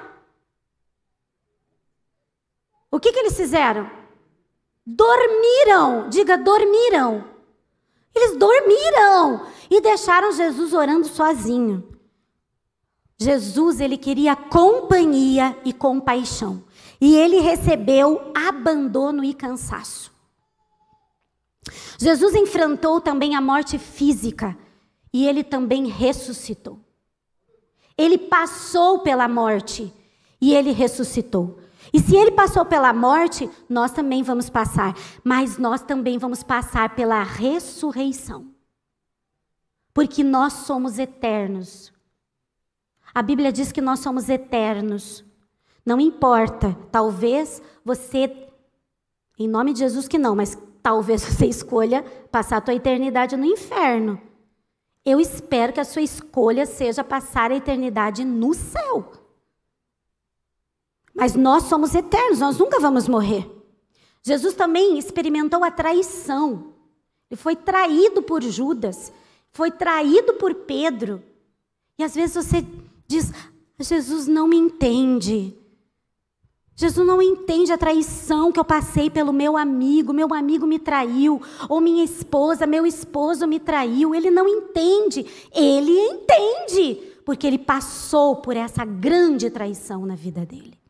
O 2.91 2.99
que, 2.99 3.11
que 3.11 3.19
eles 3.19 3.35
fizeram? 3.35 3.89
Dormiram, 4.85 6.09
diga, 6.09 6.37
dormiram. 6.37 7.30
Eles 8.13 8.37
dormiram 8.37 9.47
e 9.69 9.81
deixaram 9.81 10.31
Jesus 10.31 10.73
orando 10.73 11.07
sozinho. 11.07 11.91
Jesus, 13.17 13.79
ele 13.79 13.97
queria 13.97 14.35
companhia 14.35 15.57
e 15.63 15.71
compaixão. 15.71 16.63
E 16.99 17.15
ele 17.15 17.39
recebeu 17.39 18.31
abandono 18.35 19.23
e 19.23 19.33
cansaço. 19.33 20.11
Jesus 21.97 22.35
enfrentou 22.35 22.99
também 22.99 23.35
a 23.35 23.41
morte 23.41 23.77
física 23.77 24.57
e 25.13 25.27
ele 25.27 25.43
também 25.43 25.85
ressuscitou. 25.85 26.79
Ele 27.97 28.17
passou 28.17 28.99
pela 28.99 29.27
morte 29.27 29.93
e 30.39 30.55
ele 30.55 30.71
ressuscitou. 30.71 31.59
E 31.93 31.99
se 31.99 32.15
ele 32.15 32.31
passou 32.31 32.65
pela 32.65 32.93
morte, 32.93 33.49
nós 33.67 33.91
também 33.91 34.23
vamos 34.23 34.49
passar, 34.49 34.95
mas 35.23 35.57
nós 35.57 35.81
também 35.81 36.17
vamos 36.17 36.41
passar 36.41 36.95
pela 36.95 37.21
ressurreição. 37.21 38.47
Porque 39.93 40.23
nós 40.23 40.53
somos 40.53 40.97
eternos. 40.97 41.91
A 43.13 43.21
Bíblia 43.21 43.51
diz 43.51 43.71
que 43.71 43.81
nós 43.81 43.99
somos 43.99 44.29
eternos. 44.29 45.25
Não 45.85 45.99
importa, 45.99 46.77
talvez 46.91 47.61
você, 47.83 48.47
em 49.37 49.47
nome 49.47 49.73
de 49.73 49.79
Jesus 49.79 50.07
que 50.07 50.17
não, 50.17 50.35
mas 50.35 50.57
talvez 50.81 51.21
você 51.25 51.45
escolha 51.45 52.03
passar 52.31 52.57
a 52.57 52.61
tua 52.61 52.73
eternidade 52.73 53.35
no 53.35 53.45
inferno. 53.45 54.21
Eu 55.03 55.19
espero 55.19 55.73
que 55.73 55.79
a 55.79 55.85
sua 55.85 56.03
escolha 56.03 56.65
seja 56.65 57.03
passar 57.03 57.51
a 57.51 57.55
eternidade 57.55 58.23
no 58.23 58.53
céu. 58.53 59.20
Mas 61.13 61.35
nós 61.35 61.63
somos 61.63 61.93
eternos, 61.93 62.39
nós 62.39 62.57
nunca 62.57 62.79
vamos 62.79 63.07
morrer. 63.07 63.49
Jesus 64.23 64.53
também 64.53 64.97
experimentou 64.97 65.63
a 65.63 65.71
traição. 65.71 66.73
Ele 67.29 67.39
foi 67.39 67.55
traído 67.55 68.21
por 68.21 68.41
Judas, 68.41 69.11
foi 69.51 69.71
traído 69.71 70.33
por 70.33 70.53
Pedro. 70.53 71.23
E 71.97 72.03
às 72.03 72.15
vezes 72.15 72.35
você 72.35 72.65
diz: 73.07 73.31
Jesus 73.79 74.27
não 74.27 74.47
me 74.47 74.57
entende. 74.57 75.57
Jesus 76.75 77.05
não 77.05 77.21
entende 77.21 77.71
a 77.71 77.77
traição 77.77 78.51
que 78.51 78.59
eu 78.59 78.65
passei 78.65 79.09
pelo 79.09 79.31
meu 79.31 79.55
amigo, 79.55 80.13
meu 80.13 80.33
amigo 80.33 80.65
me 80.65 80.79
traiu, 80.79 81.39
ou 81.69 81.79
minha 81.79 82.03
esposa, 82.03 82.65
meu 82.65 82.87
esposo 82.87 83.45
me 83.45 83.59
traiu. 83.59 84.15
Ele 84.15 84.31
não 84.31 84.47
entende. 84.47 85.25
Ele 85.53 85.91
entende, 85.91 86.95
porque 87.23 87.45
ele 87.45 87.59
passou 87.59 88.37
por 88.37 88.57
essa 88.57 88.83
grande 88.83 89.49
traição 89.51 90.05
na 90.05 90.15
vida 90.15 90.43
dele. 90.43 90.80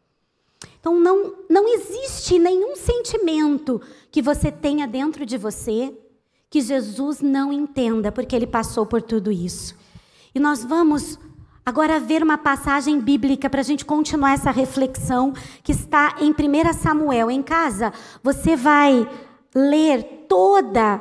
Então 0.82 1.00
não, 1.00 1.36
não 1.48 1.68
existe 1.76 2.40
nenhum 2.40 2.76
sentimento 2.76 3.80
que 4.12 4.22
você 4.22 4.52
tenha 4.52 4.88
dentro 4.88 5.26
de 5.26 5.38
você 5.38 5.96
que 6.50 6.60
Jesus 6.60 7.22
não 7.22 7.54
entenda, 7.54 8.12
porque 8.12 8.36
ele 8.36 8.48
passou 8.48 8.86
por 8.86 9.02
tudo 9.02 9.32
isso. 9.32 9.78
E 10.36 10.40
nós 10.40 10.66
vamos 10.66 11.18
Agora, 11.64 12.00
ver 12.00 12.24
uma 12.24 12.40
passagem 12.40 13.00
bíblica 13.00 13.48
para 13.48 13.62
a 13.62 13.64
gente 13.64 13.86
continuar 13.86 14.34
essa 14.34 14.50
reflexão 14.50 15.32
que 15.64 15.72
está 15.72 16.16
em 16.20 16.32
1 16.32 16.74
Samuel. 16.74 17.30
Em 17.30 17.44
casa, 17.44 17.94
você 18.24 18.56
vai 18.56 19.08
ler 19.54 20.26
toda, 20.28 21.00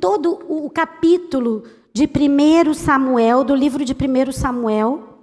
todo 0.00 0.40
o 0.48 0.70
capítulo 0.70 1.64
de 1.92 2.04
1 2.06 2.72
Samuel, 2.72 3.44
do 3.44 3.54
livro 3.54 3.84
de 3.84 3.92
1 3.92 4.32
Samuel 4.32 5.15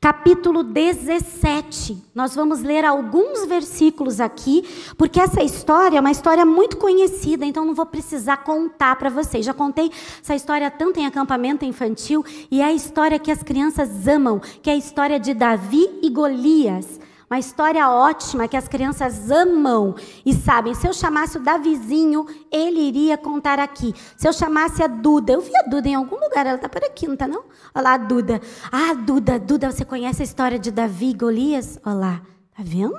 capítulo 0.00 0.62
17. 0.62 2.02
Nós 2.14 2.34
vamos 2.34 2.62
ler 2.62 2.86
alguns 2.86 3.44
versículos 3.44 4.18
aqui, 4.18 4.64
porque 4.96 5.20
essa 5.20 5.42
história 5.42 5.98
é 5.98 6.00
uma 6.00 6.10
história 6.10 6.46
muito 6.46 6.78
conhecida, 6.78 7.44
então 7.44 7.66
não 7.66 7.74
vou 7.74 7.84
precisar 7.84 8.38
contar 8.38 8.96
para 8.96 9.10
vocês. 9.10 9.44
Já 9.44 9.52
contei 9.52 9.92
essa 10.22 10.34
história 10.34 10.70
tanto 10.70 10.98
em 10.98 11.04
acampamento 11.04 11.66
infantil 11.66 12.24
e 12.50 12.62
é 12.62 12.64
a 12.64 12.72
história 12.72 13.18
que 13.18 13.30
as 13.30 13.42
crianças 13.42 14.08
amam, 14.08 14.40
que 14.62 14.70
é 14.70 14.72
a 14.72 14.76
história 14.76 15.20
de 15.20 15.34
Davi 15.34 15.86
e 16.02 16.08
Golias. 16.08 16.98
Uma 17.30 17.38
história 17.38 17.88
ótima 17.88 18.48
que 18.48 18.56
as 18.56 18.66
crianças 18.66 19.30
amam 19.30 19.94
e 20.26 20.34
sabem. 20.34 20.74
Se 20.74 20.84
eu 20.88 20.92
chamasse 20.92 21.38
o 21.38 21.40
Davizinho, 21.40 22.26
ele 22.50 22.80
iria 22.80 23.16
contar 23.16 23.60
aqui. 23.60 23.94
Se 24.16 24.26
eu 24.26 24.32
chamasse 24.32 24.82
a 24.82 24.88
Duda, 24.88 25.34
eu 25.34 25.40
vi 25.40 25.56
a 25.56 25.62
Duda 25.62 25.88
em 25.88 25.94
algum 25.94 26.16
lugar, 26.16 26.44
ela 26.44 26.56
está 26.56 26.68
por 26.68 26.82
aqui, 26.82 27.06
não 27.06 27.14
está 27.14 27.28
não? 27.28 27.44
Olha 27.72 27.84
lá 27.84 27.92
a 27.92 27.98
Duda. 27.98 28.40
Ah, 28.72 28.94
Duda, 28.94 29.38
Duda, 29.38 29.70
você 29.70 29.84
conhece 29.84 30.22
a 30.22 30.24
história 30.24 30.58
de 30.58 30.72
Davi 30.72 31.10
e 31.10 31.14
Golias? 31.14 31.78
Olha 31.86 31.94
lá, 31.94 32.22
tá 32.56 32.64
vendo? 32.64 32.98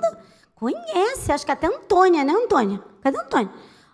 Conhece, 0.54 1.30
acho 1.30 1.44
que 1.44 1.52
até 1.52 1.66
Antônia, 1.66 2.24
né, 2.24 2.32
Antônia? 2.32 2.82
Cadê 3.02 3.18
a 3.18 3.20
Antônia? 3.20 3.50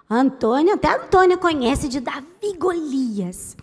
Antônia, 0.09 0.75
até 0.75 0.87
a 0.87 1.03
Antônia 1.03 1.37
conhece 1.37 1.89
de 1.89 1.99
Davi 1.99 2.57
Golias. 2.57 3.57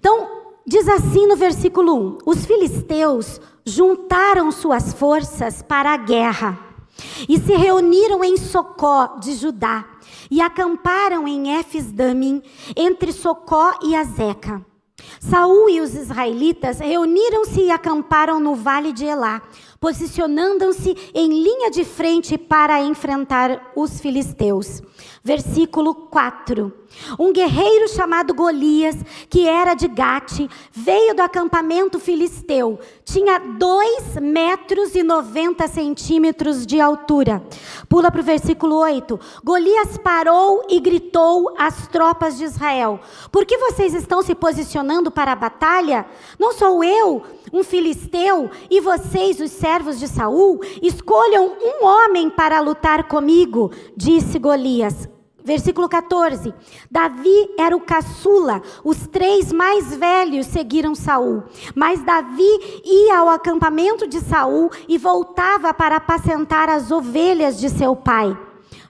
Então, 0.00 0.26
diz 0.66 0.88
assim 0.88 1.26
no 1.26 1.36
versículo 1.36 1.94
1: 1.94 2.18
Os 2.24 2.46
filisteus 2.46 3.38
juntaram 3.64 4.50
suas 4.50 4.92
forças 4.92 5.62
para 5.62 5.92
a 5.92 5.96
guerra 5.96 6.58
e 7.28 7.38
se 7.38 7.54
reuniram 7.54 8.22
em 8.22 8.36
Socó 8.36 9.18
de 9.18 9.34
Judá 9.34 9.84
e 10.30 10.40
acamparam 10.40 11.26
em 11.28 11.58
Efes-Damim, 11.58 12.42
entre 12.76 13.12
Socó 13.12 13.78
e 13.82 13.94
Azeca. 13.94 14.64
Saul 15.20 15.68
e 15.68 15.80
os 15.80 15.94
israelitas 15.94 16.78
reuniram-se 16.78 17.62
e 17.62 17.70
acamparam 17.70 18.40
no 18.40 18.54
vale 18.54 18.92
de 18.92 19.04
Elá, 19.04 19.42
posicionando-se 19.82 20.96
em 21.12 21.42
linha 21.42 21.68
de 21.68 21.84
frente 21.84 22.38
para 22.38 22.80
enfrentar 22.80 23.72
os 23.74 23.98
filisteus. 24.00 24.80
Versículo 25.24 25.92
4. 25.92 26.72
Um 27.18 27.32
guerreiro 27.32 27.88
chamado 27.88 28.32
Golias, 28.32 28.96
que 29.28 29.48
era 29.48 29.74
de 29.74 29.88
Gate, 29.88 30.48
veio 30.70 31.14
do 31.14 31.22
acampamento 31.22 31.98
filisteu. 31.98 32.78
Tinha 33.04 33.38
2 33.38 34.16
metros 34.20 34.94
e 34.94 35.02
90 35.02 35.66
centímetros 35.66 36.64
de 36.64 36.80
altura. 36.80 37.42
Pula 37.88 38.10
para 38.10 38.20
o 38.20 38.24
versículo 38.24 38.76
8. 38.76 39.18
Golias 39.42 39.98
parou 39.98 40.64
e 40.68 40.78
gritou 40.78 41.52
às 41.58 41.88
tropas 41.88 42.38
de 42.38 42.44
Israel: 42.44 43.00
Por 43.32 43.44
que 43.44 43.58
vocês 43.58 43.94
estão 43.94 44.22
se 44.22 44.34
posicionando 44.34 45.10
para 45.10 45.32
a 45.32 45.36
batalha? 45.36 46.06
Não 46.38 46.52
sou 46.52 46.84
eu, 46.84 47.22
um 47.52 47.62
filisteu, 47.62 48.50
e 48.70 48.80
vocês, 48.80 49.40
os 49.40 49.50
servos 49.50 49.98
de 50.00 50.08
Saul? 50.08 50.60
Escolham 50.80 51.56
um 51.60 51.84
homem 51.84 52.30
para 52.30 52.60
lutar 52.60 53.04
comigo, 53.04 53.70
disse 53.96 54.38
Golias. 54.38 55.08
Versículo 55.44 55.88
14. 55.88 56.54
Davi 56.90 57.50
era 57.58 57.76
o 57.76 57.80
caçula, 57.80 58.62
os 58.84 59.08
três 59.08 59.52
mais 59.52 59.94
velhos 59.94 60.46
seguiram 60.46 60.94
Saul. 60.94 61.42
Mas 61.74 62.02
Davi 62.04 62.82
ia 62.84 63.18
ao 63.18 63.28
acampamento 63.28 64.06
de 64.06 64.20
Saul 64.20 64.70
e 64.88 64.96
voltava 64.96 65.74
para 65.74 65.96
apacentar 65.96 66.68
as 66.68 66.92
ovelhas 66.92 67.58
de 67.58 67.68
seu 67.68 67.96
pai. 67.96 68.36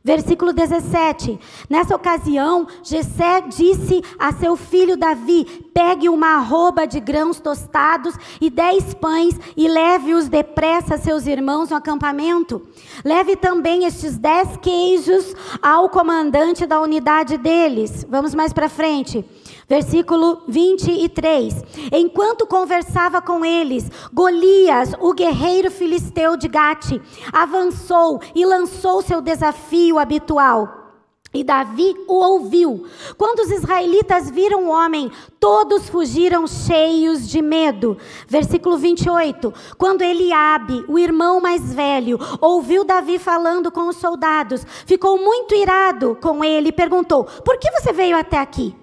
Versículo 0.05 0.53
17. 0.53 1.39
Nessa 1.71 1.95
ocasião, 1.95 2.67
Jessé 2.83 3.41
disse 3.43 4.03
a 4.19 4.33
seu 4.33 4.57
filho 4.57 4.97
Davi: 4.97 5.45
Pegue 5.73 6.09
uma 6.09 6.35
arroba 6.39 6.87
de 6.87 6.99
grãos 6.99 7.39
tostados 7.39 8.15
e 8.41 8.51
dez 8.51 8.95
pães 8.95 9.39
e 9.57 9.69
leve-os 9.69 10.29
depressa 10.29 10.97
a 10.97 10.99
seus 10.99 11.27
irmãos 11.27 11.71
no 11.71 11.77
acampamento. 11.77 12.67
Leve 13.05 13.37
também 13.37 13.85
estes 13.85 14.19
dez 14.19 14.57
queijos 14.57 15.37
ao 15.63 15.89
comandante 15.89 16.67
da 16.67 16.81
unidade 16.81 17.37
deles. 17.39 18.05
Vamos 18.09 18.35
mais 18.35 18.53
para 18.53 18.69
frente. 18.69 19.25
Versículo 19.73 20.43
23. 20.49 21.65
Enquanto 21.93 22.47
conversava 22.47 23.23
com 23.23 23.43
eles, 23.43 23.91
Golias, 24.13 24.93
o 25.01 25.15
guerreiro 25.15 25.71
filisteu 25.71 26.37
de 26.37 26.47
Gate, 26.47 27.01
avançou 27.33 28.21
e 28.35 28.45
lançou 28.45 29.01
seu 29.01 29.23
desafio 29.23 29.99
habitual. 29.99 31.01
E 31.33 31.43
Davi 31.43 31.97
o 32.07 32.17
ouviu. 32.17 32.87
Quando 33.17 33.39
os 33.39 33.51
israelitas 33.51 34.29
viram 34.29 34.67
o 34.67 34.69
homem, 34.69 35.11
todos 35.41 35.89
fugiram 35.89 36.47
cheios 36.47 37.27
de 37.27 37.41
medo. 37.41 37.97
Versículo 38.29 38.77
28. 38.77 39.55
Quando 39.79 40.03
Eliabe, 40.03 40.85
o 40.87 40.99
irmão 40.99 41.41
mais 41.41 41.73
velho, 41.73 42.19
ouviu 42.43 42.85
Davi 42.85 43.19
falando 43.19 43.73
com 43.73 43.89
os 43.89 43.97
soldados, 43.97 44.67
ficou 44.85 45.17
muito 45.17 45.55
irado 45.55 46.15
com 46.21 46.45
ele 46.45 46.69
e 46.69 46.73
perguntou: 46.73 47.25
Por 47.25 47.57
que 47.57 47.71
você 47.71 47.91
veio 47.91 48.19
até 48.19 48.37
aqui? 48.37 48.82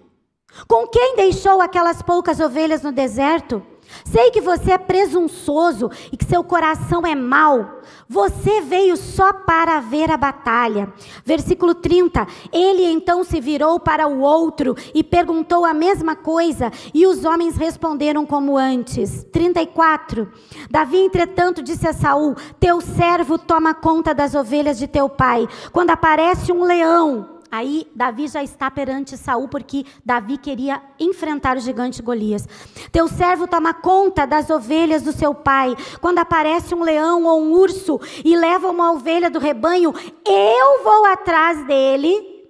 Com 0.67 0.88
quem 0.88 1.15
deixou 1.15 1.62
aquelas 1.62 2.02
poucas 2.02 2.39
ovelhas 2.39 2.82
no 2.82 2.91
deserto? 2.91 3.62
Sei 4.06 4.32
que 4.32 4.41
você 4.41 4.72
é 4.72 4.78
presunçoso 4.78 5.89
e 6.12 6.17
que 6.17 6.26
seu 6.26 6.43
coração 6.43 7.06
é 7.06 7.15
mau. 7.15 7.82
Você 8.08 8.62
veio 8.62 8.95
só 8.95 9.34
para 9.34 9.80
ver 9.80 10.12
a 10.12 10.17
batalha. 10.17 10.91
Versículo 11.26 11.76
30. 11.76 12.26
Ele 12.52 12.86
então 12.86 13.24
se 13.24 13.39
virou 13.39 13.80
para 13.80 14.08
o 14.08 14.19
outro 14.19 14.76
e 14.93 15.04
perguntou 15.04 15.65
a 15.65 15.74
mesma 15.74 16.15
coisa, 16.15 16.72
e 16.93 17.06
os 17.06 17.26
homens 17.26 17.58
responderam 17.58 18.26
como 18.26 18.58
antes. 18.58 19.26
34. 19.32 20.32
Davi, 20.69 20.98
entretanto, 20.98 21.62
disse 21.62 21.88
a 21.88 21.93
Saul: 21.93 22.36
Teu 22.60 22.82
servo 22.82 23.38
toma 23.38 23.74
conta 23.74 24.13
das 24.13 24.36
ovelhas 24.36 24.78
de 24.78 24.88
teu 24.88 25.10
pai. 25.10 25.48
Quando 25.72 25.91
aparece 25.91 26.52
um 26.52 26.63
leão, 26.63 27.38
Aí 27.51 27.88
Davi 27.95 28.27
já 28.27 28.43
está 28.43 28.69
perante 28.69 29.17
Saul 29.17 29.47
porque 29.47 29.85
Davi 30.05 30.38
queria 30.38 30.81
enfrentar 30.99 31.57
o 31.57 31.59
gigante 31.59 32.01
Golias. 32.01 32.47
Teu 32.91 33.07
servo 33.07 33.47
toma 33.47 33.73
conta 33.73 34.25
das 34.25 34.49
ovelhas 34.49 35.01
do 35.01 35.12
seu 35.12 35.33
pai. 35.33 35.75
Quando 35.99 36.19
aparece 36.19 36.75
um 36.75 36.83
leão 36.83 37.25
ou 37.25 37.41
um 37.41 37.51
urso 37.53 37.99
e 38.23 38.35
leva 38.35 38.69
uma 38.69 38.91
ovelha 38.91 39.29
do 39.29 39.39
rebanho, 39.39 39.93
eu 40.25 40.83
vou 40.83 41.05
atrás 41.05 41.65
dele, 41.65 42.47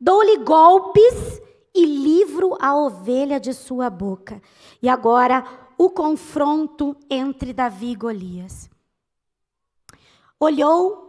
dou-lhe 0.00 0.38
golpes 0.38 1.42
e 1.74 1.84
livro 1.84 2.56
a 2.60 2.74
ovelha 2.74 3.38
de 3.38 3.52
sua 3.52 3.90
boca. 3.90 4.40
E 4.80 4.88
agora 4.88 5.44
o 5.76 5.90
confronto 5.90 6.96
entre 7.10 7.52
Davi 7.52 7.90
e 7.90 7.96
Golias. 7.96 8.70
Olhou 10.40 11.03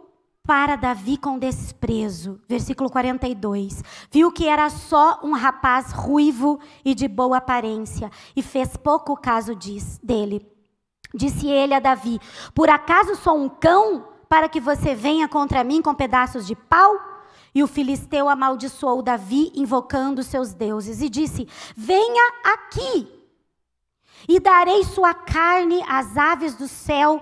para 0.46 0.76
Davi 0.76 1.16
com 1.16 1.38
desprezo. 1.38 2.40
Versículo 2.48 2.88
42. 2.88 3.82
Viu 4.10 4.30
que 4.30 4.46
era 4.46 4.70
só 4.70 5.20
um 5.22 5.32
rapaz 5.32 5.90
ruivo 5.92 6.60
e 6.84 6.94
de 6.94 7.08
boa 7.08 7.38
aparência, 7.38 8.10
e 8.34 8.42
fez 8.42 8.76
pouco 8.76 9.16
caso 9.16 9.54
diz, 9.54 9.98
dele. 10.02 10.46
Disse 11.12 11.48
ele 11.48 11.74
a 11.74 11.80
Davi: 11.80 12.20
Por 12.54 12.70
acaso 12.70 13.16
sou 13.16 13.36
um 13.36 13.48
cão 13.48 14.06
para 14.28 14.48
que 14.48 14.60
você 14.60 14.94
venha 14.94 15.28
contra 15.28 15.64
mim 15.64 15.82
com 15.82 15.94
pedaços 15.94 16.46
de 16.46 16.54
pau? 16.54 16.94
E 17.54 17.62
o 17.62 17.66
filisteu 17.66 18.28
amaldiçoou 18.28 19.00
Davi, 19.02 19.50
invocando 19.54 20.22
seus 20.22 20.52
deuses, 20.52 21.00
e 21.00 21.08
disse: 21.08 21.48
Venha 21.74 22.32
aqui, 22.44 23.15
e 24.28 24.40
darei 24.40 24.84
sua 24.84 25.14
carne 25.14 25.82
às 25.88 26.16
aves 26.16 26.54
do 26.54 26.68
céu 26.68 27.20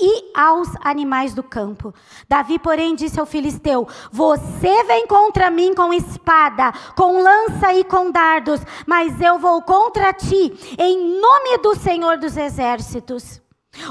e 0.00 0.32
aos 0.34 0.68
animais 0.80 1.34
do 1.34 1.42
campo. 1.42 1.94
Davi, 2.28 2.58
porém, 2.58 2.94
disse 2.94 3.20
ao 3.20 3.26
filisteu: 3.26 3.86
Você 4.10 4.84
vem 4.84 5.06
contra 5.06 5.50
mim 5.50 5.74
com 5.74 5.92
espada, 5.92 6.72
com 6.96 7.22
lança 7.22 7.72
e 7.74 7.84
com 7.84 8.10
dardos, 8.10 8.60
mas 8.86 9.20
eu 9.20 9.38
vou 9.38 9.62
contra 9.62 10.12
ti, 10.12 10.52
em 10.78 11.20
nome 11.20 11.58
do 11.58 11.74
Senhor 11.76 12.18
dos 12.18 12.36
exércitos. 12.36 13.43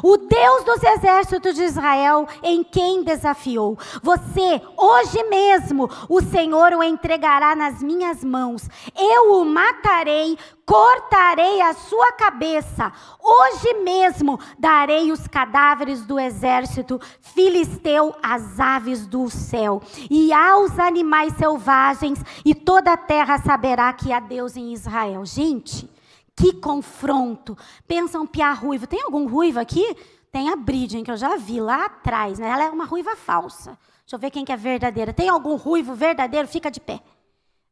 O 0.04 0.17
Deus 0.17 0.63
dos 0.63 0.84
exércitos 0.84 1.56
de 1.56 1.63
Israel, 1.63 2.28
em 2.41 2.63
quem 2.63 3.04
desafiou. 3.04 3.78
Você, 4.02 4.62
hoje 4.78 5.24
mesmo, 5.30 5.89
o 6.10 6.22
Senhor 6.22 6.74
o 6.74 6.84
entregará 6.84 7.56
nas 7.56 7.82
minhas 7.82 8.24
mãos. 8.24 8.67
Eu 8.98 9.39
o 9.39 9.46
matarei, 9.46 10.38
cortarei 10.65 11.62
a 11.62 11.74
sua 11.74 12.12
cabeça. 12.13 12.91
Hoje 13.22 13.74
mesmo 13.84 14.39
darei 14.58 15.12
os 15.12 15.28
cadáveres 15.28 16.06
do 16.06 16.19
exército 16.19 17.00
filisteu 17.22 18.15
às 18.22 18.60
aves 18.60 19.06
do 19.06 19.30
céu 19.30 19.82
e 20.10 20.32
aos 20.34 20.78
animais 20.80 21.34
selvagens, 21.34 22.19
e 22.46 22.54
toda 22.56 22.93
a 22.93 22.98
terra 22.98 23.38
saberá 23.39 23.91
que 23.93 24.12
há 24.12 24.19
Deus 24.19 24.56
em 24.56 24.74
Israel. 24.74 25.26
Gente. 25.26 25.92
Que 26.36 26.54
confronto. 26.54 27.58
Pensa 27.88 28.19
um 28.19 28.26
piá 28.26 28.54
ruivo. 28.54 28.88
Tem 28.88 29.02
algum 29.02 29.28
ruivo 29.28 29.60
aqui? 29.60 29.96
Tem 30.32 30.50
a 30.50 30.56
Bridgen, 30.56 31.04
que 31.04 31.12
eu 31.12 31.17
já 31.17 31.36
vi 31.38 31.60
lá 31.60 31.86
atrás. 31.86 32.39
Né? 32.39 32.50
Ela 32.50 32.63
é 32.65 32.69
uma 32.69 32.86
ruiva 32.86 33.15
falsa. 33.15 33.78
Deixa 34.02 34.15
eu 34.15 34.19
ver 34.19 34.32
quem 34.32 34.43
que 34.43 34.52
é 34.52 34.58
verdadeira. 34.58 35.13
Tem 35.13 35.30
algum 35.30 35.56
ruivo 35.56 35.93
verdadeiro? 35.93 36.48
Fica 36.48 36.72
de 36.72 36.80
pé. 36.80 37.02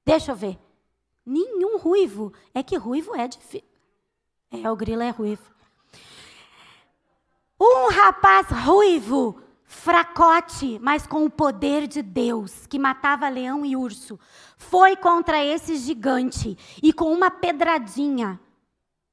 Deixa 0.05 0.31
eu 0.31 0.35
ver. 0.35 0.59
Nenhum 1.25 1.77
ruivo. 1.77 2.31
É 2.53 2.61
que 2.61 2.77
ruivo 2.77 3.15
é 3.15 3.27
difícil. 3.27 3.67
É, 4.51 4.69
o 4.69 4.75
grilo 4.75 5.01
é 5.01 5.09
ruivo. 5.09 5.43
Um 7.59 7.89
rapaz 7.91 8.47
ruivo, 8.49 9.39
fracote, 9.65 10.79
mas 10.81 11.05
com 11.05 11.25
o 11.25 11.29
poder 11.29 11.87
de 11.87 12.01
Deus, 12.01 12.65
que 12.65 12.79
matava 12.79 13.29
leão 13.29 13.63
e 13.63 13.75
urso, 13.75 14.19
foi 14.57 14.95
contra 14.95 15.45
esse 15.45 15.77
gigante 15.77 16.57
e 16.81 16.91
com 16.91 17.13
uma 17.13 17.29
pedradinha 17.29 18.39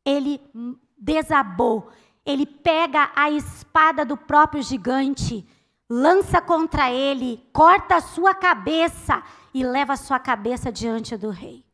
ele 0.09 0.41
desabou. 0.97 1.91
Ele 2.25 2.47
pega 2.47 3.11
a 3.15 3.31
espada 3.31 4.05
do 4.05 4.17
próprio 4.17 4.63
gigante, 4.63 5.47
lança 5.89 6.41
contra 6.41 6.91
ele, 6.91 7.47
corta 7.53 7.97
a 7.97 8.01
sua 8.01 8.35
cabeça 8.35 9.23
e 9.53 9.63
leva 9.63 9.93
a 9.93 9.97
sua 9.97 10.19
cabeça 10.19 10.73
diante 10.73 11.17
do 11.17 11.31
rei. 11.31 11.65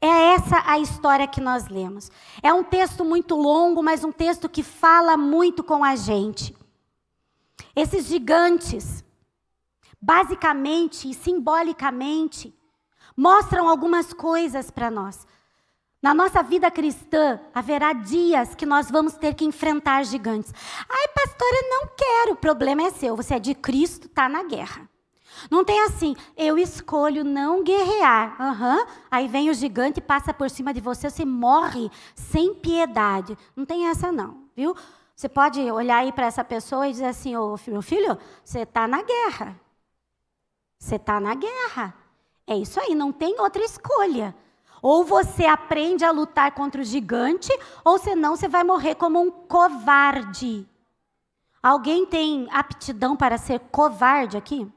É 0.00 0.34
essa 0.34 0.62
a 0.64 0.78
história 0.78 1.26
que 1.26 1.40
nós 1.40 1.68
lemos. 1.68 2.10
É 2.42 2.52
um 2.52 2.62
texto 2.62 3.04
muito 3.04 3.34
longo, 3.34 3.82
mas 3.82 4.04
um 4.04 4.12
texto 4.12 4.48
que 4.48 4.62
fala 4.62 5.16
muito 5.16 5.62
com 5.64 5.84
a 5.84 5.96
gente. 5.96 6.56
Esses 7.74 8.06
gigantes, 8.06 9.04
basicamente 10.00 11.10
e 11.10 11.14
simbolicamente, 11.14 12.54
mostram 13.16 13.68
algumas 13.68 14.12
coisas 14.12 14.70
para 14.70 14.90
nós. 14.90 15.26
Na 16.00 16.14
nossa 16.14 16.42
vida 16.42 16.70
cristã, 16.70 17.40
haverá 17.52 17.92
dias 17.92 18.54
que 18.54 18.64
nós 18.64 18.88
vamos 18.90 19.14
ter 19.14 19.34
que 19.34 19.44
enfrentar 19.44 20.04
gigantes. 20.04 20.54
Ai, 20.88 21.08
pastora, 21.08 21.68
não 21.68 21.88
quero. 21.96 22.32
O 22.32 22.36
problema 22.36 22.82
é 22.82 22.90
seu. 22.90 23.16
Você 23.16 23.34
é 23.34 23.38
de 23.38 23.54
Cristo, 23.54 24.06
está 24.06 24.28
na 24.28 24.44
guerra. 24.44 24.88
Não 25.50 25.64
tem 25.64 25.80
assim, 25.82 26.16
eu 26.36 26.58
escolho 26.58 27.24
não 27.24 27.62
guerrear. 27.62 28.36
Uhum. 28.40 28.86
Aí 29.10 29.28
vem 29.28 29.50
o 29.50 29.54
gigante, 29.54 30.00
passa 30.00 30.32
por 30.32 30.48
cima 30.50 30.72
de 30.72 30.80
você, 30.80 31.10
você 31.10 31.24
morre 31.24 31.90
sem 32.14 32.54
piedade. 32.54 33.36
Não 33.54 33.64
tem 33.64 33.88
essa, 33.88 34.10
não, 34.10 34.44
viu? 34.56 34.74
Você 35.14 35.28
pode 35.28 35.60
olhar 35.70 35.98
aí 35.98 36.12
para 36.12 36.26
essa 36.26 36.44
pessoa 36.44 36.88
e 36.88 36.92
dizer 36.92 37.06
assim: 37.06 37.36
Ô 37.36 37.56
meu 37.66 37.82
filho, 37.82 38.16
você 38.44 38.60
está 38.60 38.86
na 38.86 39.02
guerra. 39.02 39.60
Você 40.78 40.94
está 40.94 41.18
na 41.18 41.34
guerra. 41.34 41.94
É 42.46 42.56
isso 42.56 42.80
aí, 42.80 42.94
não 42.94 43.12
tem 43.12 43.40
outra 43.40 43.64
escolha. 43.64 44.34
Ou 44.82 45.04
você 45.04 45.44
aprende 45.44 46.04
a 46.04 46.10
lutar 46.10 46.52
contra 46.52 46.80
o 46.80 46.84
gigante, 46.84 47.50
ou 47.84 47.98
senão 47.98 48.36
você 48.36 48.48
vai 48.48 48.64
morrer 48.64 48.94
como 48.94 49.20
um 49.20 49.30
covarde. 49.30 50.68
Alguém 51.62 52.06
tem 52.06 52.48
aptidão 52.50 53.16
para 53.16 53.36
ser 53.36 53.60
covarde 53.70 54.36
aqui? 54.36 54.70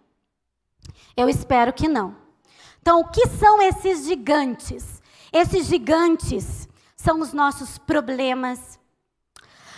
Eu 1.15 1.29
espero 1.29 1.71
que 1.71 1.87
não. 1.87 2.15
Então, 2.81 2.99
o 2.99 3.07
que 3.07 3.27
são 3.27 3.61
esses 3.61 4.05
gigantes? 4.05 5.01
Esses 5.31 5.67
gigantes 5.67 6.67
são 6.95 7.19
os 7.19 7.31
nossos 7.31 7.77
problemas, 7.77 8.79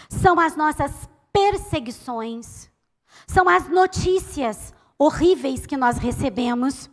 são 0.10 0.40
as 0.40 0.56
nossas 0.56 1.08
perseguições, 1.32 2.70
são 3.28 3.48
as 3.48 3.70
notícias 3.70 4.74
horríveis 4.98 5.66
que 5.66 5.78
nós 5.78 5.98
recebemos, 5.98 6.90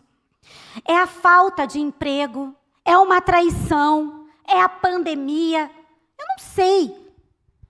é 0.85 0.97
a 0.97 1.07
falta 1.07 1.67
de 1.67 1.81
emprego, 1.81 2.55
é 2.85 2.97
uma 2.99 3.21
traição? 3.21 4.27
É 4.47 4.61
a 4.61 4.69
pandemia? 4.69 5.71
Eu 6.19 6.27
não 6.29 6.39
sei. 6.39 7.13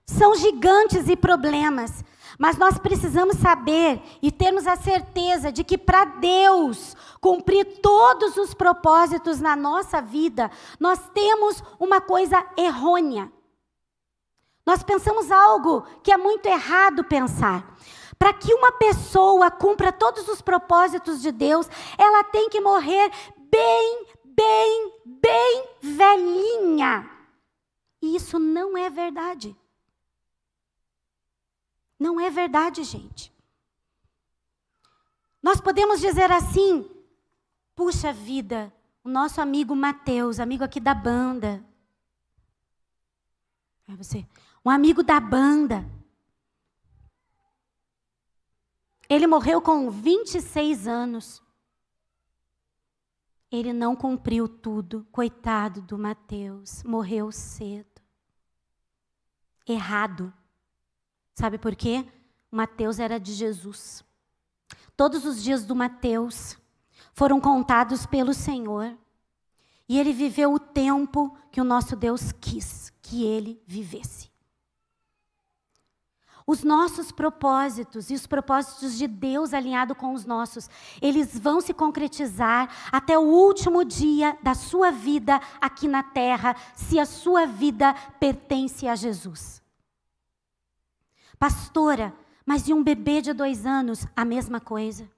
São 0.05 0.35
gigantes 0.35 1.07
e 1.07 1.15
problemas. 1.15 2.03
Mas 2.37 2.57
nós 2.57 2.79
precisamos 2.79 3.37
saber 3.37 4.01
e 4.21 4.31
termos 4.31 4.65
a 4.65 4.75
certeza 4.75 5.51
de 5.51 5.63
que 5.63 5.77
para 5.77 6.05
Deus 6.05 6.95
cumprir 7.19 7.79
todos 7.81 8.35
os 8.35 8.53
propósitos 8.53 9.39
na 9.39 9.55
nossa 9.55 10.01
vida, 10.01 10.49
nós 10.79 10.99
temos 11.13 11.63
uma 11.79 12.01
coisa 12.01 12.43
errônea. 12.57 13.31
Nós 14.65 14.81
pensamos 14.81 15.31
algo 15.31 15.83
que 16.03 16.11
é 16.11 16.17
muito 16.17 16.47
errado 16.47 17.03
pensar. 17.03 17.75
Para 18.17 18.33
que 18.33 18.53
uma 18.53 18.71
pessoa 18.71 19.51
cumpra 19.51 19.91
todos 19.91 20.27
os 20.27 20.41
propósitos 20.41 21.21
de 21.21 21.31
Deus, 21.31 21.67
ela 21.97 22.23
tem 22.23 22.49
que 22.49 22.61
morrer 22.61 23.11
bem, 23.51 24.07
bem, 24.41 24.93
bem 25.05 25.67
velhinha. 25.81 27.09
E 28.01 28.15
isso 28.15 28.39
não 28.39 28.77
é 28.77 28.89
verdade. 28.89 29.55
Não 31.99 32.19
é 32.19 32.29
verdade, 32.31 32.83
gente. 32.83 33.31
Nós 35.41 35.61
podemos 35.61 35.99
dizer 35.99 36.31
assim: 36.31 36.89
puxa 37.75 38.11
vida, 38.11 38.73
o 39.03 39.09
nosso 39.09 39.39
amigo 39.39 39.75
Mateus, 39.75 40.39
amigo 40.39 40.63
aqui 40.63 40.79
da 40.79 40.95
banda. 40.95 41.63
É 43.87 43.95
você, 43.95 44.25
um 44.65 44.69
amigo 44.69 45.03
da 45.03 45.19
banda. 45.19 45.85
Ele 49.07 49.27
morreu 49.27 49.61
com 49.61 49.91
26 49.91 50.87
anos. 50.87 51.43
Ele 53.51 53.73
não 53.73 53.95
cumpriu 53.95 54.47
tudo. 54.47 55.05
Coitado 55.11 55.81
do 55.81 55.97
Mateus, 55.97 56.81
morreu 56.83 57.31
cedo. 57.31 58.01
Errado. 59.67 60.33
Sabe 61.35 61.57
por 61.57 61.75
quê? 61.75 62.05
O 62.51 62.55
Mateus 62.55 62.97
era 62.99 63.19
de 63.19 63.33
Jesus. 63.33 64.03
Todos 64.95 65.25
os 65.25 65.43
dias 65.43 65.65
do 65.65 65.75
Mateus 65.75 66.57
foram 67.13 67.41
contados 67.41 68.05
pelo 68.05 68.33
Senhor. 68.33 68.97
E 69.87 69.99
ele 69.99 70.13
viveu 70.13 70.53
o 70.53 70.59
tempo 70.59 71.37
que 71.51 71.59
o 71.59 71.65
nosso 71.65 71.95
Deus 71.97 72.31
quis 72.31 72.89
que 73.01 73.25
ele 73.25 73.61
vivesse. 73.67 74.30
Os 76.51 76.65
nossos 76.65 77.13
propósitos 77.13 78.09
e 78.09 78.13
os 78.13 78.27
propósitos 78.27 78.97
de 78.97 79.07
Deus 79.07 79.53
alinhado 79.53 79.95
com 79.95 80.13
os 80.13 80.25
nossos, 80.25 80.69
eles 81.01 81.39
vão 81.39 81.61
se 81.61 81.73
concretizar 81.73 82.69
até 82.91 83.17
o 83.17 83.21
último 83.21 83.85
dia 83.85 84.37
da 84.43 84.53
sua 84.53 84.91
vida 84.91 85.39
aqui 85.61 85.87
na 85.87 86.03
terra, 86.03 86.53
se 86.75 86.99
a 86.99 87.05
sua 87.05 87.45
vida 87.45 87.93
pertence 88.19 88.85
a 88.85 88.97
Jesus. 88.97 89.61
Pastora, 91.39 92.13
mas 92.45 92.67
e 92.67 92.73
um 92.73 92.83
bebê 92.83 93.21
de 93.21 93.31
dois 93.31 93.65
anos? 93.65 94.05
A 94.13 94.25
mesma 94.25 94.59
coisa. 94.59 95.09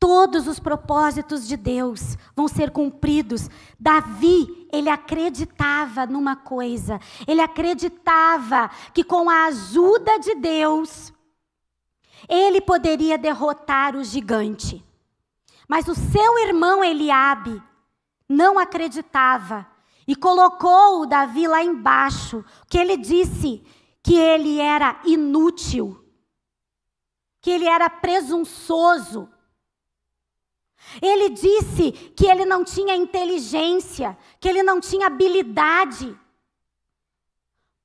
Todos 0.00 0.48
os 0.48 0.58
propósitos 0.58 1.46
de 1.46 1.58
Deus 1.58 2.16
vão 2.34 2.48
ser 2.48 2.70
cumpridos. 2.70 3.50
Davi, 3.78 4.66
ele 4.72 4.88
acreditava 4.88 6.06
numa 6.06 6.34
coisa. 6.34 6.98
Ele 7.28 7.42
acreditava 7.42 8.70
que 8.94 9.04
com 9.04 9.28
a 9.28 9.44
ajuda 9.44 10.18
de 10.18 10.34
Deus, 10.36 11.12
ele 12.26 12.62
poderia 12.62 13.18
derrotar 13.18 13.94
o 13.94 14.02
gigante. 14.02 14.82
Mas 15.68 15.86
o 15.86 15.94
seu 15.94 16.38
irmão 16.38 16.82
Eliabe 16.82 17.62
não 18.26 18.58
acreditava 18.58 19.66
e 20.08 20.16
colocou 20.16 21.02
o 21.02 21.06
Davi 21.06 21.46
lá 21.46 21.62
embaixo, 21.62 22.42
que 22.70 22.78
ele 22.78 22.96
disse 22.96 23.62
que 24.02 24.16
ele 24.16 24.58
era 24.60 24.98
inútil, 25.04 26.02
que 27.42 27.50
ele 27.50 27.66
era 27.66 27.90
presunçoso 27.90 29.28
Ele 31.00 31.30
disse 31.30 31.92
que 32.16 32.26
ele 32.26 32.44
não 32.44 32.64
tinha 32.64 32.94
inteligência, 32.94 34.16
que 34.40 34.48
ele 34.48 34.62
não 34.62 34.80
tinha 34.80 35.06
habilidade. 35.06 36.18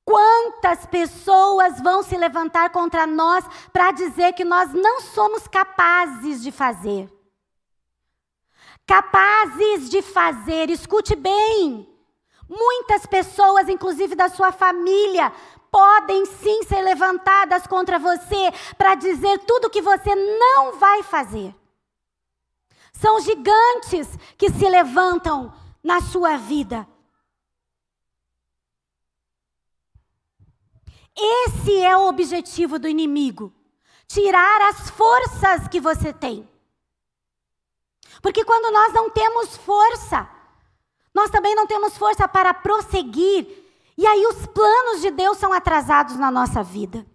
Quantas 0.03 0.85
pessoas 0.85 1.81
vão 1.81 2.03
se 2.03 2.15
levantar 2.15 2.69
contra 2.69 3.07
nós 3.07 3.43
para 3.73 3.91
dizer 3.91 4.33
que 4.33 4.45
nós 4.45 4.71
não 4.73 5.01
somos 5.01 5.47
capazes 5.47 6.41
de 6.43 6.51
fazer? 6.51 7.11
Capazes 8.85 9.89
de 9.89 10.01
fazer, 10.01 10.69
escute 10.69 11.15
bem. 11.15 11.91
Muitas 12.47 13.07
pessoas, 13.07 13.67
inclusive 13.67 14.13
da 14.13 14.29
sua 14.29 14.51
família, 14.51 15.33
podem 15.71 16.25
sim 16.27 16.63
ser 16.63 16.81
levantadas 16.81 17.65
contra 17.65 17.97
você 17.97 18.51
para 18.77 18.93
dizer 18.93 19.39
tudo 19.39 19.69
que 19.69 19.81
você 19.81 20.13
não 20.13 20.77
vai 20.77 21.01
fazer. 21.01 21.53
São 23.05 23.19
gigantes 23.19 24.07
que 24.35 24.49
se 24.49 24.67
levantam 24.67 25.53
na 25.83 26.01
sua 26.01 26.37
vida 26.37 26.87
Esse 31.15 31.79
é 31.81 31.95
o 31.95 32.07
objetivo 32.07 32.79
do 32.79 32.87
inimigo: 32.87 33.53
tirar 34.07 34.61
as 34.69 34.89
forças 34.89 35.67
que 35.67 35.79
você 35.79 36.11
tem. 36.11 36.49
Porque 38.23 38.43
quando 38.43 38.73
nós 38.73 38.91
não 38.91 39.07
temos 39.09 39.55
força, 39.55 40.27
nós 41.13 41.29
também 41.29 41.53
não 41.53 41.67
temos 41.67 41.95
força 41.95 42.27
para 42.27 42.53
prosseguir, 42.53 43.47
e 43.95 44.05
aí 44.05 44.25
os 44.25 44.47
planos 44.47 45.01
de 45.01 45.11
Deus 45.11 45.37
são 45.37 45.53
atrasados 45.53 46.17
na 46.17 46.31
nossa 46.31 46.63
vida. 46.63 47.05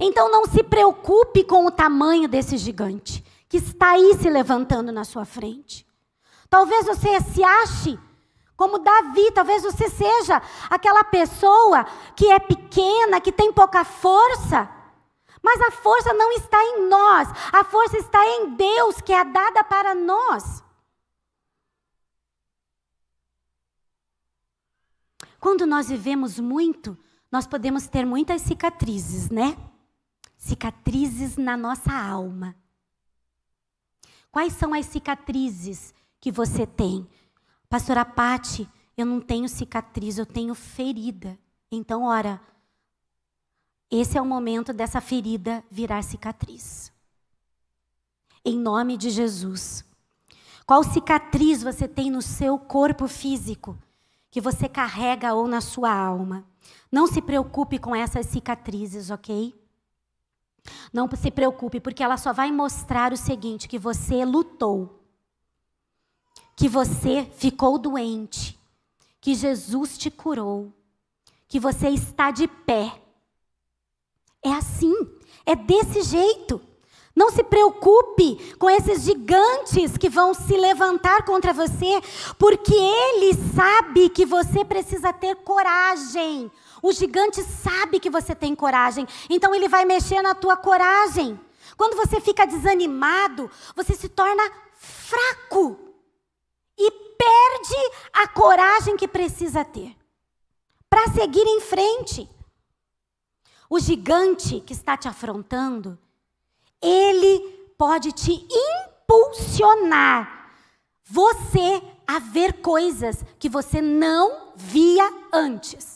Então 0.00 0.30
não 0.30 0.46
se 0.46 0.62
preocupe 0.62 1.44
com 1.44 1.66
o 1.66 1.70
tamanho 1.70 2.26
desse 2.26 2.56
gigante 2.56 3.25
que 3.56 3.70
está 3.70 3.92
aí 3.92 4.14
se 4.20 4.28
levantando 4.28 4.92
na 4.92 5.04
sua 5.04 5.24
frente. 5.24 5.86
Talvez 6.48 6.84
você 6.84 7.20
se 7.20 7.42
ache 7.42 7.98
como 8.54 8.78
Davi, 8.78 9.30
talvez 9.32 9.62
você 9.62 9.88
seja 9.88 10.40
aquela 10.68 11.04
pessoa 11.04 11.84
que 12.14 12.30
é 12.30 12.38
pequena, 12.38 13.20
que 13.20 13.32
tem 13.32 13.52
pouca 13.52 13.84
força. 13.84 14.70
Mas 15.42 15.60
a 15.62 15.70
força 15.70 16.12
não 16.12 16.32
está 16.32 16.62
em 16.62 16.88
nós, 16.88 17.28
a 17.52 17.64
força 17.64 17.96
está 17.98 18.24
em 18.26 18.54
Deus, 18.56 19.00
que 19.00 19.12
é 19.12 19.24
dada 19.24 19.64
para 19.64 19.94
nós. 19.94 20.62
Quando 25.38 25.66
nós 25.66 25.88
vivemos 25.88 26.38
muito, 26.38 26.98
nós 27.30 27.46
podemos 27.46 27.86
ter 27.86 28.04
muitas 28.04 28.42
cicatrizes, 28.42 29.30
né? 29.30 29.56
Cicatrizes 30.36 31.36
na 31.36 31.56
nossa 31.56 31.92
alma. 31.92 32.54
Quais 34.36 34.52
são 34.52 34.74
as 34.74 34.84
cicatrizes 34.84 35.94
que 36.20 36.30
você 36.30 36.66
tem? 36.66 37.08
Pastora 37.70 38.04
Pati, 38.04 38.68
eu 38.94 39.06
não 39.06 39.18
tenho 39.18 39.48
cicatriz, 39.48 40.18
eu 40.18 40.26
tenho 40.26 40.54
ferida. 40.54 41.38
Então, 41.72 42.02
ora, 42.02 42.38
esse 43.90 44.18
é 44.18 44.20
o 44.20 44.26
momento 44.26 44.74
dessa 44.74 45.00
ferida 45.00 45.64
virar 45.70 46.02
cicatriz. 46.02 46.92
Em 48.44 48.58
nome 48.58 48.98
de 48.98 49.08
Jesus. 49.08 49.82
Qual 50.66 50.84
cicatriz 50.84 51.62
você 51.62 51.88
tem 51.88 52.10
no 52.10 52.20
seu 52.20 52.58
corpo 52.58 53.08
físico 53.08 53.74
que 54.30 54.38
você 54.38 54.68
carrega 54.68 55.32
ou 55.32 55.48
na 55.48 55.62
sua 55.62 55.90
alma? 55.90 56.44
Não 56.92 57.06
se 57.06 57.22
preocupe 57.22 57.78
com 57.78 57.96
essas 57.96 58.26
cicatrizes, 58.26 59.08
ok? 59.08 59.58
Não 60.92 61.08
se 61.16 61.30
preocupe, 61.30 61.80
porque 61.80 62.02
ela 62.02 62.16
só 62.16 62.32
vai 62.32 62.50
mostrar 62.50 63.12
o 63.12 63.16
seguinte: 63.16 63.68
que 63.68 63.78
você 63.78 64.24
lutou 64.24 64.96
que 66.56 66.68
você 66.68 67.28
ficou 67.36 67.78
doente, 67.78 68.58
que 69.20 69.34
Jesus 69.34 69.98
te 69.98 70.10
curou, 70.10 70.72
que 71.46 71.60
você 71.60 71.90
está 71.90 72.30
de 72.30 72.48
pé. 72.48 72.90
É 74.42 74.52
assim, 74.52 74.94
é 75.44 75.54
desse 75.54 76.02
jeito. 76.02 76.60
Não 77.14 77.30
se 77.30 77.42
preocupe 77.42 78.54
com 78.58 78.68
esses 78.68 79.02
gigantes 79.02 79.96
que 79.96 80.08
vão 80.08 80.34
se 80.34 80.56
levantar 80.56 81.24
contra 81.24 81.52
você, 81.52 82.00
porque 82.38 82.74
ele 82.74 83.34
sabe 83.54 84.08
que 84.08 84.24
você 84.24 84.64
precisa 84.64 85.12
ter 85.12 85.36
coragem. 85.36 86.50
O 86.86 86.92
gigante 86.92 87.42
sabe 87.42 87.98
que 87.98 88.08
você 88.08 88.32
tem 88.32 88.54
coragem, 88.54 89.08
então 89.28 89.52
ele 89.52 89.68
vai 89.68 89.84
mexer 89.84 90.22
na 90.22 90.36
tua 90.36 90.56
coragem. 90.56 91.36
Quando 91.76 91.96
você 91.96 92.20
fica 92.20 92.46
desanimado, 92.46 93.50
você 93.74 93.92
se 93.92 94.08
torna 94.08 94.48
fraco 94.76 95.76
e 96.78 96.88
perde 96.92 97.92
a 98.12 98.28
coragem 98.28 98.96
que 98.96 99.08
precisa 99.08 99.64
ter 99.64 99.96
para 100.88 101.08
seguir 101.08 101.44
em 101.44 101.60
frente. 101.60 102.30
O 103.68 103.80
gigante 103.80 104.60
que 104.60 104.72
está 104.72 104.96
te 104.96 105.08
afrontando, 105.08 105.98
ele 106.80 107.40
pode 107.76 108.12
te 108.12 108.46
impulsionar 109.02 110.52
você 111.02 111.82
a 112.06 112.20
ver 112.20 112.60
coisas 112.62 113.24
que 113.40 113.48
você 113.48 113.82
não 113.82 114.52
via 114.54 115.12
antes. 115.32 115.95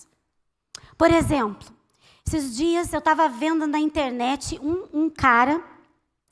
Por 1.01 1.11
exemplo, 1.11 1.67
esses 2.27 2.55
dias 2.55 2.93
eu 2.93 2.99
estava 2.99 3.27
vendo 3.27 3.67
na 3.67 3.79
internet 3.79 4.61
um, 4.63 5.05
um 5.05 5.09
cara 5.09 5.65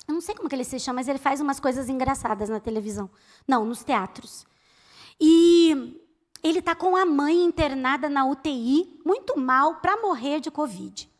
eu 0.06 0.12
não 0.12 0.20
sei 0.20 0.34
como 0.34 0.46
que 0.46 0.54
ele 0.54 0.64
se 0.64 0.78
chama, 0.78 0.96
mas 0.96 1.08
ele 1.08 1.18
faz 1.18 1.40
umas 1.40 1.58
coisas 1.58 1.88
engraçadas 1.88 2.50
na 2.50 2.60
televisão. 2.60 3.08
Não, 3.46 3.64
nos 3.64 3.82
teatros. 3.82 4.46
E 5.18 5.98
ele 6.42 6.58
está 6.58 6.74
com 6.74 6.96
a 6.96 7.06
mãe 7.06 7.44
internada 7.44 8.10
na 8.10 8.26
UTI, 8.26 9.00
muito 9.06 9.38
mal, 9.38 9.76
para 9.76 9.96
morrer 10.02 10.38
de 10.38 10.50
Covid. 10.50 11.10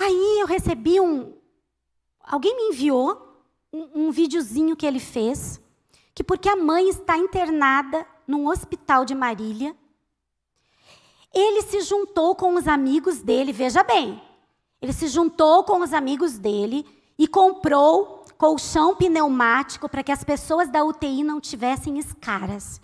Aí 0.00 0.38
eu 0.40 0.46
recebi 0.48 1.00
um. 1.00 1.32
Alguém 2.24 2.56
me 2.56 2.74
enviou 2.74 3.40
um, 3.72 4.06
um 4.06 4.10
videozinho 4.10 4.74
que 4.74 4.86
ele 4.86 5.00
fez, 5.00 5.60
que 6.12 6.24
porque 6.24 6.48
a 6.48 6.56
mãe 6.56 6.88
está 6.88 7.16
internada 7.16 8.04
num 8.26 8.48
hospital 8.48 9.04
de 9.04 9.14
Marília, 9.14 9.76
ele 11.34 11.62
se 11.62 11.80
juntou 11.80 12.34
com 12.34 12.54
os 12.54 12.68
amigos 12.68 13.20
dele, 13.20 13.52
veja 13.52 13.82
bem, 13.82 14.20
ele 14.80 14.92
se 14.92 15.08
juntou 15.08 15.64
com 15.64 15.80
os 15.80 15.92
amigos 15.92 16.38
dele 16.38 16.86
e 17.18 17.28
comprou 17.28 18.24
colchão 18.36 18.96
pneumático 18.96 19.88
para 19.88 20.02
que 20.02 20.10
as 20.10 20.24
pessoas 20.24 20.68
da 20.68 20.84
UTI 20.84 21.22
não 21.22 21.40
tivessem 21.40 21.98
escaras. 21.98 22.80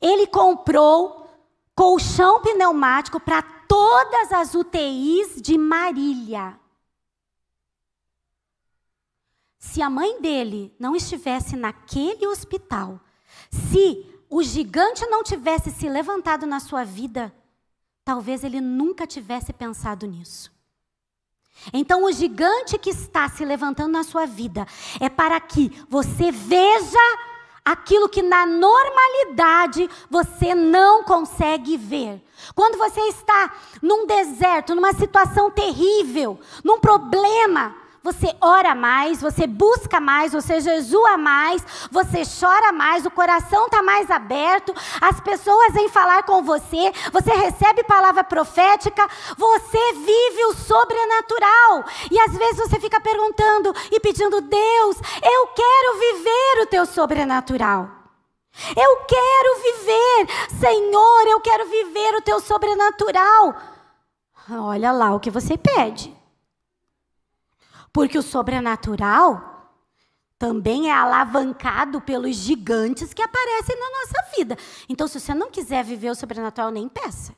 Ele 0.00 0.26
comprou 0.26 1.30
colchão 1.74 2.40
pneumático 2.40 3.20
para 3.20 3.42
todas 3.42 4.32
as 4.32 4.54
UTIs 4.54 5.40
de 5.40 5.56
Marília. 5.56 6.58
Se 9.58 9.80
a 9.80 9.90
mãe 9.90 10.20
dele 10.20 10.74
não 10.78 10.96
estivesse 10.96 11.56
naquele 11.56 12.26
hospital, 12.26 13.00
se 13.50 14.04
o 14.28 14.42
gigante 14.42 15.06
não 15.06 15.22
tivesse 15.22 15.70
se 15.70 15.88
levantado 15.88 16.46
na 16.46 16.60
sua 16.60 16.84
vida, 16.84 17.32
talvez 18.06 18.44
ele 18.44 18.60
nunca 18.60 19.04
tivesse 19.04 19.52
pensado 19.52 20.06
nisso. 20.06 20.52
Então, 21.72 22.04
o 22.04 22.12
gigante 22.12 22.78
que 22.78 22.90
está 22.90 23.28
se 23.28 23.44
levantando 23.44 23.90
na 23.90 24.04
sua 24.04 24.26
vida 24.26 24.64
é 25.00 25.08
para 25.08 25.40
que 25.40 25.72
você 25.88 26.30
veja 26.30 27.18
aquilo 27.64 28.08
que 28.08 28.22
na 28.22 28.46
normalidade 28.46 29.90
você 30.08 30.54
não 30.54 31.02
consegue 31.02 31.76
ver. 31.76 32.22
Quando 32.54 32.78
você 32.78 33.00
está 33.08 33.52
num 33.82 34.06
deserto, 34.06 34.76
numa 34.76 34.92
situação 34.92 35.50
terrível, 35.50 36.38
num 36.62 36.78
problema, 36.78 37.74
você 38.06 38.32
ora 38.40 38.72
mais, 38.72 39.20
você 39.20 39.48
busca 39.48 39.98
mais, 39.98 40.32
você 40.32 40.60
jejua 40.60 41.16
mais, 41.16 41.60
você 41.90 42.22
chora 42.24 42.70
mais, 42.70 43.04
o 43.04 43.10
coração 43.10 43.66
está 43.66 43.82
mais 43.82 44.08
aberto, 44.12 44.72
as 45.00 45.20
pessoas 45.20 45.72
vêm 45.72 45.88
falar 45.88 46.22
com 46.22 46.40
você, 46.40 46.92
você 47.12 47.32
recebe 47.32 47.82
palavra 47.82 48.22
profética, 48.22 49.08
você 49.36 49.92
vive 49.94 50.44
o 50.44 50.54
sobrenatural. 50.54 51.84
E 52.08 52.16
às 52.20 52.32
vezes 52.32 52.58
você 52.58 52.78
fica 52.78 53.00
perguntando 53.00 53.74
e 53.90 53.98
pedindo, 53.98 54.40
Deus, 54.40 54.96
eu 55.20 55.48
quero 55.48 55.98
viver 55.98 56.62
o 56.62 56.66
teu 56.66 56.86
sobrenatural. 56.86 57.90
Eu 58.76 58.96
quero 59.04 59.62
viver, 59.62 60.58
Senhor, 60.60 61.26
eu 61.26 61.40
quero 61.40 61.68
viver 61.68 62.14
o 62.14 62.22
teu 62.22 62.38
sobrenatural. 62.40 63.56
Olha 64.48 64.92
lá 64.92 65.12
o 65.12 65.20
que 65.20 65.28
você 65.28 65.58
pede. 65.58 66.15
Porque 67.96 68.18
o 68.18 68.22
sobrenatural 68.22 69.72
também 70.38 70.90
é 70.90 70.92
alavancado 70.92 71.98
pelos 71.98 72.36
gigantes 72.36 73.14
que 73.14 73.22
aparecem 73.22 73.74
na 73.74 73.88
nossa 73.88 74.36
vida. 74.36 74.58
Então, 74.86 75.08
se 75.08 75.18
você 75.18 75.32
não 75.32 75.50
quiser 75.50 75.82
viver 75.82 76.10
o 76.10 76.14
sobrenatural, 76.14 76.70
nem 76.70 76.90
peça. 76.90 77.34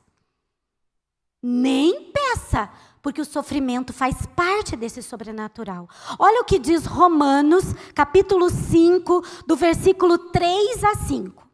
Nem 1.40 2.10
peça, 2.10 2.68
porque 3.00 3.20
o 3.20 3.24
sofrimento 3.24 3.92
faz 3.92 4.26
parte 4.34 4.74
desse 4.74 5.00
sobrenatural. 5.00 5.88
Olha 6.18 6.40
o 6.40 6.44
que 6.44 6.58
diz 6.58 6.86
Romanos, 6.86 7.66
capítulo 7.94 8.50
5, 8.50 9.24
do 9.46 9.54
versículo 9.54 10.18
3 10.18 10.82
a 10.82 10.94
5. 10.96 11.48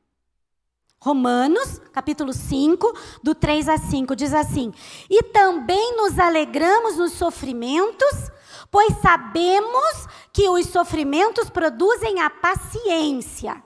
Romanos, 0.98 1.78
capítulo 1.92 2.32
5, 2.32 2.98
do 3.22 3.34
3 3.34 3.68
a 3.68 3.76
5, 3.76 4.16
diz 4.16 4.32
assim: 4.32 4.72
E 5.10 5.24
também 5.24 5.94
nos 5.94 6.18
alegramos 6.18 6.96
nos 6.96 7.12
sofrimentos, 7.12 8.32
pois 8.74 8.92
sabemos 9.00 10.08
que 10.32 10.48
os 10.48 10.66
sofrimentos 10.66 11.48
produzem 11.48 12.20
a 12.20 12.28
paciência. 12.28 13.62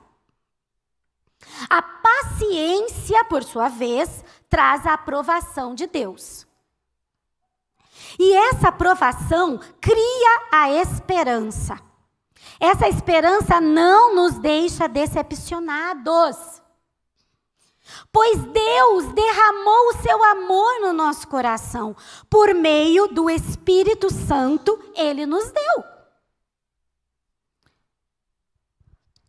A 1.71 1.81
paciência, 1.81 3.25
por 3.25 3.43
sua 3.43 3.71
vez, 3.71 4.23
traz 4.51 4.87
a 4.87 4.93
aprovação 4.93 5.75
de 5.75 5.87
Deus. 5.87 6.47
E 8.19 8.35
essa 8.35 8.69
aprovação 8.69 9.59
cria 9.81 10.49
a 10.53 10.73
esperança. 10.73 11.81
Essa 12.61 12.87
esperança 12.87 13.63
não 13.63 14.15
nos 14.15 14.39
deixa 14.39 14.87
decepcionados. 14.87 16.37
Pois 18.13 18.39
Deus 18.43 19.13
derramou 19.13 19.89
o 19.89 20.03
seu 20.03 20.23
amor 20.25 20.81
no 20.81 20.93
nosso 20.93 21.27
coração. 21.29 21.97
Por 22.29 22.55
meio 22.55 23.09
do 23.09 23.29
Espírito 23.31 24.13
Santo, 24.13 24.79
ele 24.95 25.27
nos 25.27 25.51
deu. 25.51 25.85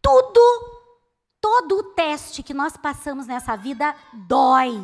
Tudo, 0.01 0.39
todo 1.41 1.77
o 1.77 1.83
teste 1.93 2.41
que 2.41 2.53
nós 2.53 2.75
passamos 2.77 3.27
nessa 3.27 3.55
vida 3.55 3.95
dói. 4.27 4.83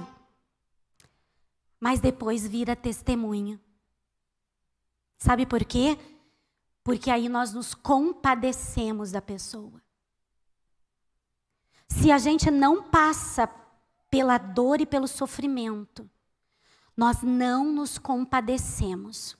Mas 1.79 1.99
depois 1.99 2.47
vira 2.47 2.75
testemunho. 2.75 3.59
Sabe 5.17 5.45
por 5.45 5.63
quê? 5.63 5.97
Porque 6.83 7.09
aí 7.09 7.27
nós 7.29 7.53
nos 7.53 7.73
compadecemos 7.73 9.11
da 9.11 9.21
pessoa. 9.21 9.81
Se 11.87 12.11
a 12.11 12.17
gente 12.17 12.51
não 12.51 12.83
passa 12.83 13.47
pela 14.15 14.37
dor 14.37 14.79
e 14.81 14.85
pelo 14.85 15.07
sofrimento, 15.07 16.09
nós 16.95 17.21
não 17.21 17.65
nos 17.71 17.97
compadecemos. 17.97 19.37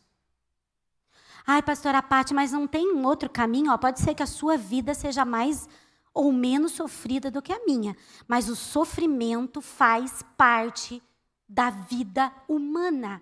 Ai, 1.48 1.62
pastora 1.62 2.02
Pati, 2.02 2.34
mas 2.34 2.52
não 2.52 2.68
tem 2.68 2.92
um 2.94 3.06
outro 3.06 3.30
caminho? 3.30 3.72
Ó, 3.72 3.78
pode 3.78 4.00
ser 4.00 4.14
que 4.14 4.24
a 4.24 4.28
sua 4.28 4.58
vida 4.58 4.94
seja 4.94 5.24
mais 5.24 5.70
ou 6.14 6.32
menos 6.32 6.74
sofrida 6.74 7.30
do 7.30 7.42
que 7.42 7.54
a 7.54 7.66
minha, 7.66 7.96
mas 8.28 8.50
o 8.50 8.56
sofrimento 8.56 9.62
faz 9.62 10.24
parte 10.38 11.02
da 11.48 11.70
vida 11.70 12.32
humana 12.48 13.22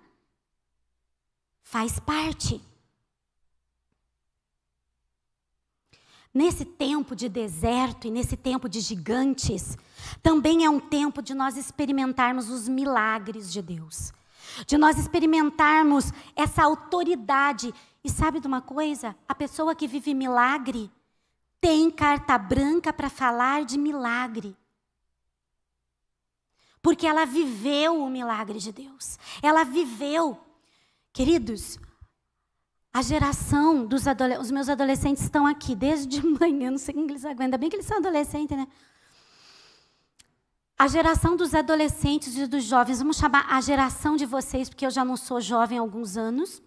faz 1.64 1.98
parte. 1.98 2.62
Nesse 6.34 6.64
tempo 6.64 7.14
de 7.14 7.28
deserto 7.28 8.08
e 8.08 8.10
nesse 8.10 8.36
tempo 8.36 8.68
de 8.68 8.80
gigantes, 8.80 9.78
também 10.20 10.64
é 10.64 10.68
um 10.68 10.80
tempo 10.80 11.22
de 11.22 11.32
nós 11.32 11.56
experimentarmos 11.56 12.50
os 12.50 12.68
milagres 12.68 13.52
de 13.52 13.62
Deus, 13.62 14.12
de 14.66 14.76
nós 14.76 14.98
experimentarmos 14.98 16.12
essa 16.34 16.64
autoridade. 16.64 17.72
E 18.02 18.10
sabe 18.10 18.40
de 18.40 18.48
uma 18.48 18.60
coisa? 18.60 19.14
A 19.28 19.34
pessoa 19.34 19.76
que 19.76 19.86
vive 19.86 20.12
milagre 20.12 20.90
tem 21.60 21.88
carta 21.88 22.36
branca 22.36 22.92
para 22.92 23.08
falar 23.08 23.64
de 23.64 23.78
milagre. 23.78 24.56
Porque 26.82 27.06
ela 27.06 27.24
viveu 27.24 28.02
o 28.02 28.10
milagre 28.10 28.58
de 28.58 28.72
Deus. 28.72 29.18
Ela 29.40 29.64
viveu. 29.64 30.38
Queridos, 31.12 31.78
a 32.94 33.02
geração 33.02 33.84
dos 33.84 34.06
adolescentes, 34.06 34.46
os 34.46 34.52
meus 34.52 34.68
adolescentes 34.68 35.24
estão 35.24 35.44
aqui 35.44 35.74
desde 35.74 36.22
manhã, 36.40 36.70
não 36.70 36.78
sei 36.78 36.94
como 36.94 37.10
eles 37.10 37.24
aguentam, 37.24 37.46
ainda 37.46 37.58
bem 37.58 37.68
que 37.68 37.74
eles 37.74 37.86
são 37.86 37.96
adolescentes, 37.96 38.56
né? 38.56 38.68
A 40.78 40.86
geração 40.86 41.36
dos 41.36 41.54
adolescentes 41.54 42.36
e 42.36 42.46
dos 42.46 42.62
jovens, 42.62 43.00
vamos 43.00 43.16
chamar 43.16 43.46
a 43.48 43.60
geração 43.60 44.14
de 44.14 44.24
vocês, 44.24 44.68
porque 44.68 44.86
eu 44.86 44.92
já 44.92 45.04
não 45.04 45.16
sou 45.16 45.40
jovem 45.40 45.76
há 45.76 45.80
alguns 45.80 46.16
anos, 46.16 46.62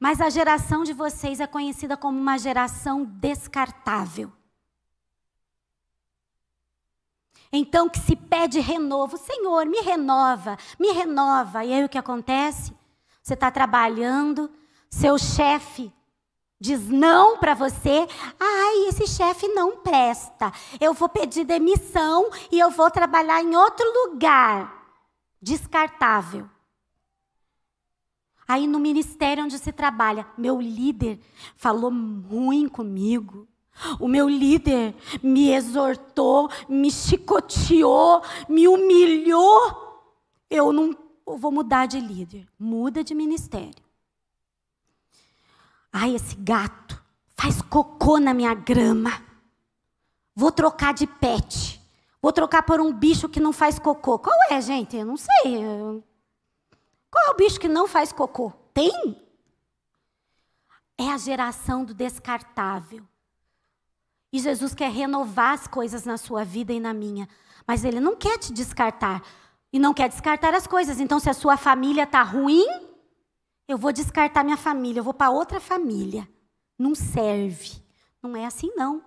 mas 0.00 0.18
a 0.22 0.30
geração 0.30 0.82
de 0.82 0.94
vocês 0.94 1.40
é 1.40 1.46
conhecida 1.46 1.94
como 1.94 2.18
uma 2.18 2.38
geração 2.38 3.04
descartável. 3.04 4.32
Então, 7.52 7.88
que 7.88 7.98
se 7.98 8.16
pede 8.16 8.60
renovo, 8.60 9.18
Senhor, 9.18 9.66
me 9.66 9.80
renova, 9.80 10.56
me 10.78 10.90
renova. 10.92 11.64
E 11.64 11.72
aí 11.72 11.84
o 11.84 11.88
que 11.88 11.98
acontece? 11.98 12.74
Você 13.22 13.34
está 13.34 13.50
trabalhando, 13.50 14.50
seu 14.90 15.18
chefe 15.18 15.92
diz 16.60 16.88
não 16.88 17.38
para 17.38 17.54
você. 17.54 18.06
Ai, 18.38 18.88
esse 18.88 19.06
chefe 19.06 19.48
não 19.48 19.76
presta. 19.76 20.52
Eu 20.80 20.94
vou 20.94 21.08
pedir 21.08 21.44
demissão 21.44 22.28
e 22.50 22.58
eu 22.58 22.70
vou 22.70 22.90
trabalhar 22.90 23.42
em 23.42 23.54
outro 23.56 23.86
lugar. 24.04 24.72
Descartável. 25.40 26.48
Aí 28.48 28.66
no 28.66 28.78
ministério 28.78 29.44
onde 29.44 29.58
se 29.58 29.72
trabalha, 29.72 30.26
meu 30.38 30.60
líder 30.60 31.20
falou 31.56 31.90
ruim 31.90 32.68
comigo. 32.68 33.48
O 34.00 34.08
meu 34.08 34.28
líder 34.28 34.94
me 35.22 35.50
exortou, 35.52 36.48
me 36.68 36.90
chicoteou, 36.90 38.22
me 38.48 38.66
humilhou. 38.66 39.84
Eu 40.48 40.72
não 40.72 40.96
ou 41.26 41.36
vou 41.36 41.50
mudar 41.50 41.86
de 41.86 41.98
líder? 41.98 42.46
Muda 42.56 43.02
de 43.02 43.12
ministério. 43.12 43.85
Ai, 45.98 46.14
esse 46.14 46.36
gato 46.36 47.02
faz 47.34 47.62
cocô 47.62 48.18
na 48.18 48.34
minha 48.34 48.52
grama. 48.52 49.10
Vou 50.34 50.52
trocar 50.52 50.92
de 50.92 51.06
pet. 51.06 51.80
Vou 52.20 52.34
trocar 52.34 52.64
por 52.64 52.80
um 52.82 52.92
bicho 52.92 53.30
que 53.30 53.40
não 53.40 53.50
faz 53.50 53.78
cocô. 53.78 54.18
Qual 54.18 54.36
é, 54.50 54.60
gente? 54.60 54.94
Eu 54.94 55.06
não 55.06 55.16
sei. 55.16 55.56
Qual 57.10 57.26
é 57.26 57.30
o 57.30 57.36
bicho 57.36 57.58
que 57.58 57.66
não 57.66 57.88
faz 57.88 58.12
cocô? 58.12 58.52
Tem? 58.74 59.26
É 60.98 61.10
a 61.10 61.16
geração 61.16 61.82
do 61.82 61.94
descartável. 61.94 63.02
E 64.30 64.38
Jesus 64.38 64.74
quer 64.74 64.90
renovar 64.90 65.54
as 65.54 65.66
coisas 65.66 66.04
na 66.04 66.18
sua 66.18 66.44
vida 66.44 66.74
e 66.74 66.80
na 66.80 66.92
minha. 66.92 67.26
Mas 67.66 67.86
Ele 67.86 68.00
não 68.00 68.14
quer 68.14 68.36
te 68.36 68.52
descartar 68.52 69.22
e 69.72 69.78
não 69.78 69.94
quer 69.94 70.10
descartar 70.10 70.52
as 70.52 70.66
coisas. 70.66 71.00
Então, 71.00 71.18
se 71.18 71.30
a 71.30 71.34
sua 71.34 71.56
família 71.56 72.02
está 72.02 72.22
ruim, 72.22 72.85
eu 73.68 73.76
vou 73.76 73.92
descartar 73.92 74.44
minha 74.44 74.56
família, 74.56 75.00
eu 75.00 75.04
vou 75.04 75.14
para 75.14 75.30
outra 75.30 75.60
família. 75.60 76.28
Não 76.78 76.94
serve. 76.94 77.82
Não 78.22 78.36
é 78.36 78.44
assim, 78.44 78.70
não. 78.76 79.02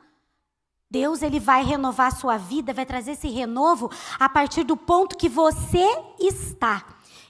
Deus 0.92 1.22
ele 1.22 1.40
vai 1.40 1.64
renovar 1.64 2.08
a 2.08 2.16
sua 2.16 2.38
vida, 2.38 2.74
vai 2.74 2.86
trazer 2.86 3.12
esse 3.12 3.30
renovo 3.30 3.92
a 4.20 4.28
partir 4.28 4.64
do 4.64 4.76
ponto 4.76 5.18
que 5.18 5.30
você 5.30 5.86
está. 6.20 6.84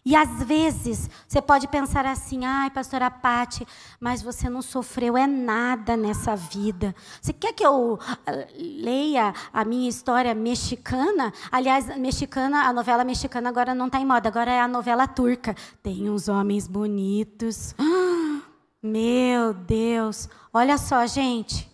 E 0.09 0.15
às 0.15 0.41
vezes 0.41 1.07
você 1.27 1.39
pode 1.39 1.67
pensar 1.67 2.03
assim: 2.03 2.43
ai, 2.43 2.71
pastora 2.71 3.11
Pati, 3.11 3.63
mas 3.99 4.23
você 4.23 4.49
não 4.49 4.59
sofreu 4.59 5.15
é 5.15 5.27
nada 5.27 5.95
nessa 5.95 6.35
vida. 6.35 6.95
Você 7.21 7.31
quer 7.31 7.53
que 7.53 7.63
eu 7.63 7.99
ah, 8.25 8.31
leia 8.57 9.31
a 9.53 9.63
minha 9.63 9.87
história 9.87 10.33
mexicana? 10.33 11.31
Aliás, 11.51 11.95
mexicana, 11.95 12.63
a 12.63 12.73
novela 12.73 13.03
mexicana 13.03 13.49
agora 13.49 13.75
não 13.75 13.85
está 13.85 13.99
em 13.99 14.05
moda, 14.05 14.27
agora 14.27 14.49
é 14.49 14.59
a 14.59 14.67
novela 14.67 15.07
turca. 15.07 15.55
Tem 15.83 16.09
uns 16.09 16.27
homens 16.27 16.67
bonitos. 16.67 17.75
meu 18.81 19.53
Deus, 19.53 20.27
olha 20.51 20.79
só, 20.79 21.05
gente. 21.05 21.69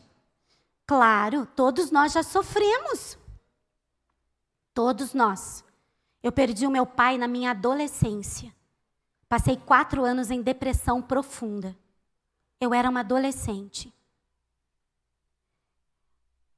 Claro, 0.85 1.47
todos 1.55 1.89
nós 1.89 2.11
já 2.11 2.21
sofremos. 2.21 3.17
Todos 4.73 5.13
nós. 5.13 5.64
Eu 6.25 6.31
perdi 6.31 6.65
o 6.65 6.71
meu 6.71 6.87
pai 6.87 7.19
na 7.19 7.27
minha 7.27 7.51
adolescência. 7.51 8.51
Passei 9.29 9.55
quatro 9.55 10.03
anos 10.03 10.31
em 10.31 10.41
depressão 10.41 10.99
profunda. 10.99 11.77
Eu 12.59 12.73
era 12.73 12.89
uma 12.89 13.01
adolescente. 13.01 13.93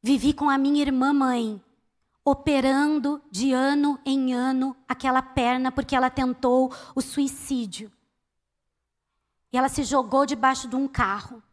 Vivi 0.02 0.32
com 0.32 0.50
a 0.50 0.58
minha 0.58 0.82
irmã 0.82 1.12
mãe, 1.12 1.62
operando 2.24 3.22
de 3.30 3.52
ano 3.52 4.00
em 4.06 4.34
ano 4.34 4.74
aquela 4.88 5.22
perna 5.22 5.70
porque 5.70 5.98
ela 5.98 6.10
tentou 6.10 6.74
o 6.96 7.02
suicídio. 7.02 7.92
E 9.52 9.58
ela 9.58 9.68
se 9.68 9.84
jogou 9.84 10.26
debaixo 10.26 10.70
de 10.70 10.78
um 10.78 10.88
carro. 10.88 11.44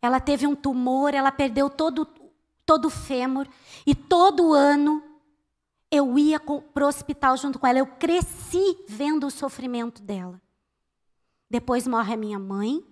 Ela 0.00 0.20
teve 0.20 0.46
um 0.46 0.54
tumor, 0.54 1.12
ela 1.12 1.32
perdeu 1.32 1.68
todo, 1.68 2.06
todo 2.64 2.84
o 2.84 2.90
fêmur 2.90 3.48
e 3.84 3.96
todo 3.96 4.52
ano 4.52 5.09
eu 5.90 6.16
ia 6.18 6.38
para 6.38 6.84
o 6.84 6.88
hospital 6.88 7.36
junto 7.36 7.58
com 7.58 7.66
ela. 7.66 7.80
Eu 7.80 7.86
cresci 7.86 8.84
vendo 8.88 9.26
o 9.26 9.30
sofrimento 9.30 10.00
dela. 10.00 10.40
Depois 11.48 11.86
morre 11.86 12.14
a 12.14 12.16
minha 12.16 12.38
mãe. 12.38 12.84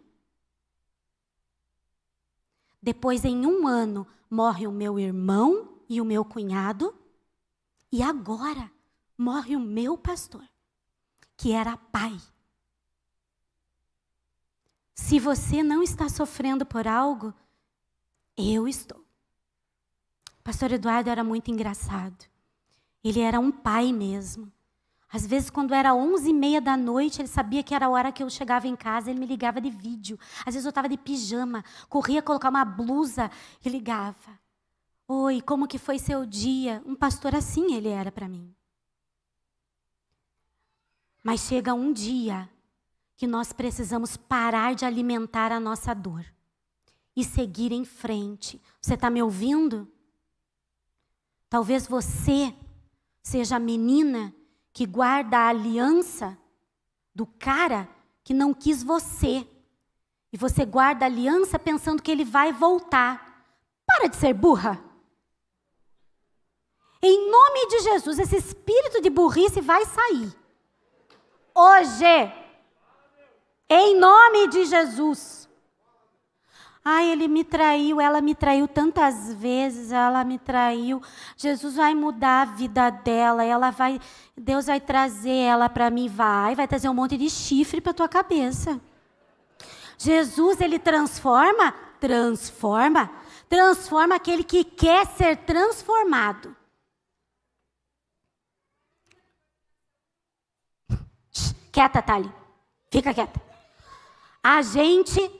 Depois, 2.82 3.24
em 3.24 3.46
um 3.46 3.66
ano, 3.66 4.06
morre 4.28 4.66
o 4.66 4.72
meu 4.72 4.98
irmão 4.98 5.80
e 5.88 6.00
o 6.00 6.04
meu 6.04 6.24
cunhado. 6.24 6.94
E 7.92 8.02
agora 8.02 8.70
morre 9.16 9.54
o 9.54 9.60
meu 9.60 9.96
pastor, 9.96 10.44
que 11.36 11.52
era 11.52 11.76
pai. 11.76 12.18
Se 14.94 15.20
você 15.20 15.62
não 15.62 15.82
está 15.82 16.08
sofrendo 16.08 16.66
por 16.66 16.88
algo, 16.88 17.32
eu 18.36 18.66
estou. 18.66 19.04
Pastor 20.42 20.72
Eduardo 20.72 21.10
era 21.10 21.22
muito 21.22 21.50
engraçado. 21.50 22.26
Ele 23.02 23.20
era 23.20 23.38
um 23.38 23.50
pai 23.50 23.92
mesmo. 23.92 24.52
Às 25.10 25.26
vezes, 25.26 25.48
quando 25.48 25.72
era 25.72 25.94
onze 25.94 26.30
e 26.30 26.34
meia 26.34 26.60
da 26.60 26.76
noite, 26.76 27.20
ele 27.20 27.28
sabia 27.28 27.62
que 27.62 27.74
era 27.74 27.86
a 27.86 27.88
hora 27.88 28.12
que 28.12 28.22
eu 28.22 28.28
chegava 28.28 28.68
em 28.68 28.76
casa, 28.76 29.10
ele 29.10 29.18
me 29.18 29.26
ligava 29.26 29.60
de 29.60 29.70
vídeo. 29.70 30.18
Às 30.40 30.54
vezes 30.54 30.66
eu 30.66 30.70
estava 30.70 30.88
de 30.88 30.98
pijama, 30.98 31.64
corria 31.88 32.22
colocar 32.22 32.50
uma 32.50 32.64
blusa 32.64 33.30
e 33.64 33.68
ligava. 33.68 34.38
Oi, 35.06 35.40
como 35.40 35.66
que 35.66 35.78
foi 35.78 35.98
seu 35.98 36.26
dia? 36.26 36.82
Um 36.84 36.94
pastor 36.94 37.34
assim 37.34 37.72
ele 37.72 37.88
era 37.88 38.12
para 38.12 38.28
mim. 38.28 38.54
Mas 41.22 41.40
chega 41.40 41.72
um 41.72 41.90
dia 41.90 42.48
que 43.16 43.26
nós 43.26 43.52
precisamos 43.52 44.16
parar 44.16 44.74
de 44.74 44.84
alimentar 44.84 45.50
a 45.50 45.58
nossa 45.58 45.94
dor 45.94 46.26
e 47.16 47.24
seguir 47.24 47.72
em 47.72 47.84
frente. 47.84 48.60
Você 48.80 48.94
está 48.94 49.08
me 49.08 49.22
ouvindo? 49.22 49.90
Talvez 51.48 51.86
você 51.86 52.54
seja 53.22 53.56
a 53.56 53.60
menina 53.60 54.34
que 54.72 54.86
guarda 54.86 55.38
a 55.38 55.48
aliança 55.48 56.38
do 57.14 57.26
cara 57.26 57.88
que 58.22 58.32
não 58.32 58.54
quis 58.54 58.82
você. 58.82 59.46
E 60.32 60.36
você 60.36 60.64
guarda 60.64 61.04
a 61.04 61.08
aliança 61.08 61.58
pensando 61.58 62.02
que 62.02 62.10
ele 62.10 62.24
vai 62.24 62.52
voltar. 62.52 63.44
Para 63.86 64.08
de 64.08 64.16
ser 64.16 64.34
burra. 64.34 64.82
Em 67.02 67.30
nome 67.30 67.66
de 67.68 67.80
Jesus, 67.80 68.18
esse 68.18 68.36
espírito 68.36 69.00
de 69.00 69.08
burrice 69.08 69.60
vai 69.60 69.84
sair. 69.86 70.34
Hoje. 71.54 72.32
Em 73.68 73.98
nome 73.98 74.48
de 74.48 74.64
Jesus. 74.66 75.47
Ai, 76.90 77.10
ele 77.10 77.28
me 77.28 77.44
traiu, 77.44 78.00
ela 78.00 78.18
me 78.22 78.34
traiu 78.34 78.66
tantas 78.66 79.34
vezes, 79.34 79.92
ela 79.92 80.24
me 80.24 80.38
traiu. 80.38 81.02
Jesus 81.36 81.76
vai 81.76 81.94
mudar 81.94 82.40
a 82.40 82.44
vida 82.46 82.88
dela, 82.88 83.44
ela 83.44 83.68
vai, 83.68 84.00
Deus 84.34 84.64
vai 84.64 84.80
trazer 84.80 85.36
ela 85.36 85.68
para 85.68 85.90
mim, 85.90 86.08
vai, 86.08 86.54
vai 86.54 86.66
trazer 86.66 86.88
um 86.88 86.94
monte 86.94 87.18
de 87.18 87.28
chifre 87.28 87.82
para 87.82 87.92
tua 87.92 88.08
cabeça. 88.08 88.80
Jesus, 89.98 90.62
ele 90.62 90.78
transforma, 90.78 91.72
transforma, 92.00 93.10
transforma 93.50 94.14
aquele 94.14 94.42
que 94.42 94.64
quer 94.64 95.06
ser 95.08 95.36
transformado. 95.36 96.56
Quieta, 101.70 102.00
Tali. 102.00 102.32
Fica 102.90 103.12
quieta. 103.12 103.38
A 104.42 104.62
gente 104.62 105.37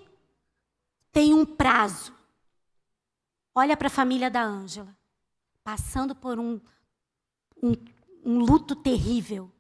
tem 1.19 1.35
um 1.35 1.45
prazo. 1.45 2.15
Olha 3.53 3.77
para 3.77 3.89
a 3.89 3.91
família 3.91 4.31
da 4.31 4.41
Ângela, 4.41 4.97
passando 5.65 6.15
por 6.15 6.39
um, 6.39 6.61
um, 7.61 7.73
um 8.25 8.39
luto 8.39 8.77
terrível. 8.77 9.51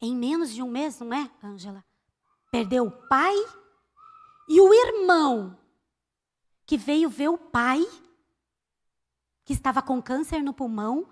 Em 0.00 0.12
menos 0.12 0.52
de 0.52 0.60
um 0.60 0.68
mês, 0.68 0.98
não 0.98 1.14
é, 1.14 1.30
Ângela? 1.40 1.84
Perdeu 2.50 2.86
o 2.86 2.90
pai 2.90 3.32
e 4.48 4.60
o 4.60 4.74
irmão, 4.74 5.56
que 6.66 6.76
veio 6.76 7.08
ver 7.08 7.28
o 7.28 7.38
pai, 7.38 7.80
que 9.44 9.52
estava 9.52 9.80
com 9.80 10.02
câncer 10.02 10.42
no 10.42 10.52
pulmão, 10.52 11.08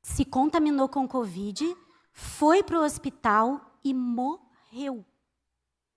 se 0.00 0.24
contaminou 0.24 0.88
com 0.88 1.08
Covid, 1.08 1.76
foi 2.12 2.62
para 2.62 2.78
o 2.78 2.84
hospital 2.84 3.80
e 3.82 3.92
morreu. 3.92 5.04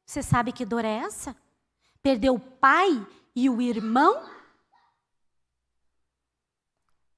Você 0.07 0.23
sabe 0.23 0.53
que 0.53 0.65
dor 0.65 0.85
é 0.85 0.99
essa? 0.99 1.35
Perdeu 2.01 2.35
o 2.35 2.39
pai 2.39 3.05
e 3.35 3.49
o 3.49 3.61
irmão? 3.61 4.25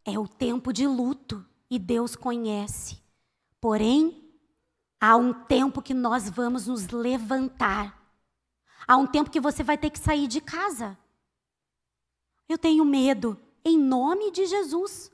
É 0.03 0.17
o 0.17 0.27
tempo 0.27 0.73
de 0.73 0.87
luto 0.87 1.45
e 1.69 1.77
Deus 1.77 2.15
conhece. 2.15 2.99
Porém, 3.61 4.33
há 4.99 5.15
um 5.15 5.31
tempo 5.31 5.83
que 5.83 5.93
nós 5.93 6.31
vamos 6.31 6.65
nos 6.65 6.87
levantar. 6.87 7.95
Há 8.87 8.97
um 8.97 9.05
tempo 9.05 9.29
que 9.29 9.39
você 9.39 9.61
vai 9.61 9.77
ter 9.77 9.91
que 9.91 9.99
sair 9.99 10.27
de 10.27 10.41
casa. 10.41 10.97
Eu 12.47 12.57
tenho 12.57 12.83
medo, 12.83 13.39
em 13.63 13.77
nome 13.77 14.31
de 14.31 14.47
Jesus. 14.47 15.11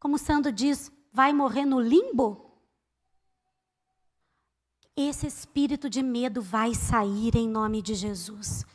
Como 0.00 0.16
Sandro 0.16 0.50
diz, 0.50 0.90
vai 1.12 1.34
morrer 1.34 1.66
no 1.66 1.78
limbo? 1.78 2.47
Esse 5.02 5.26
espírito 5.26 5.88
de 5.88 6.02
medo 6.02 6.42
vai 6.42 6.74
sair 6.74 7.36
em 7.36 7.48
nome 7.48 7.80
de 7.80 7.94
Jesus. 7.94 8.66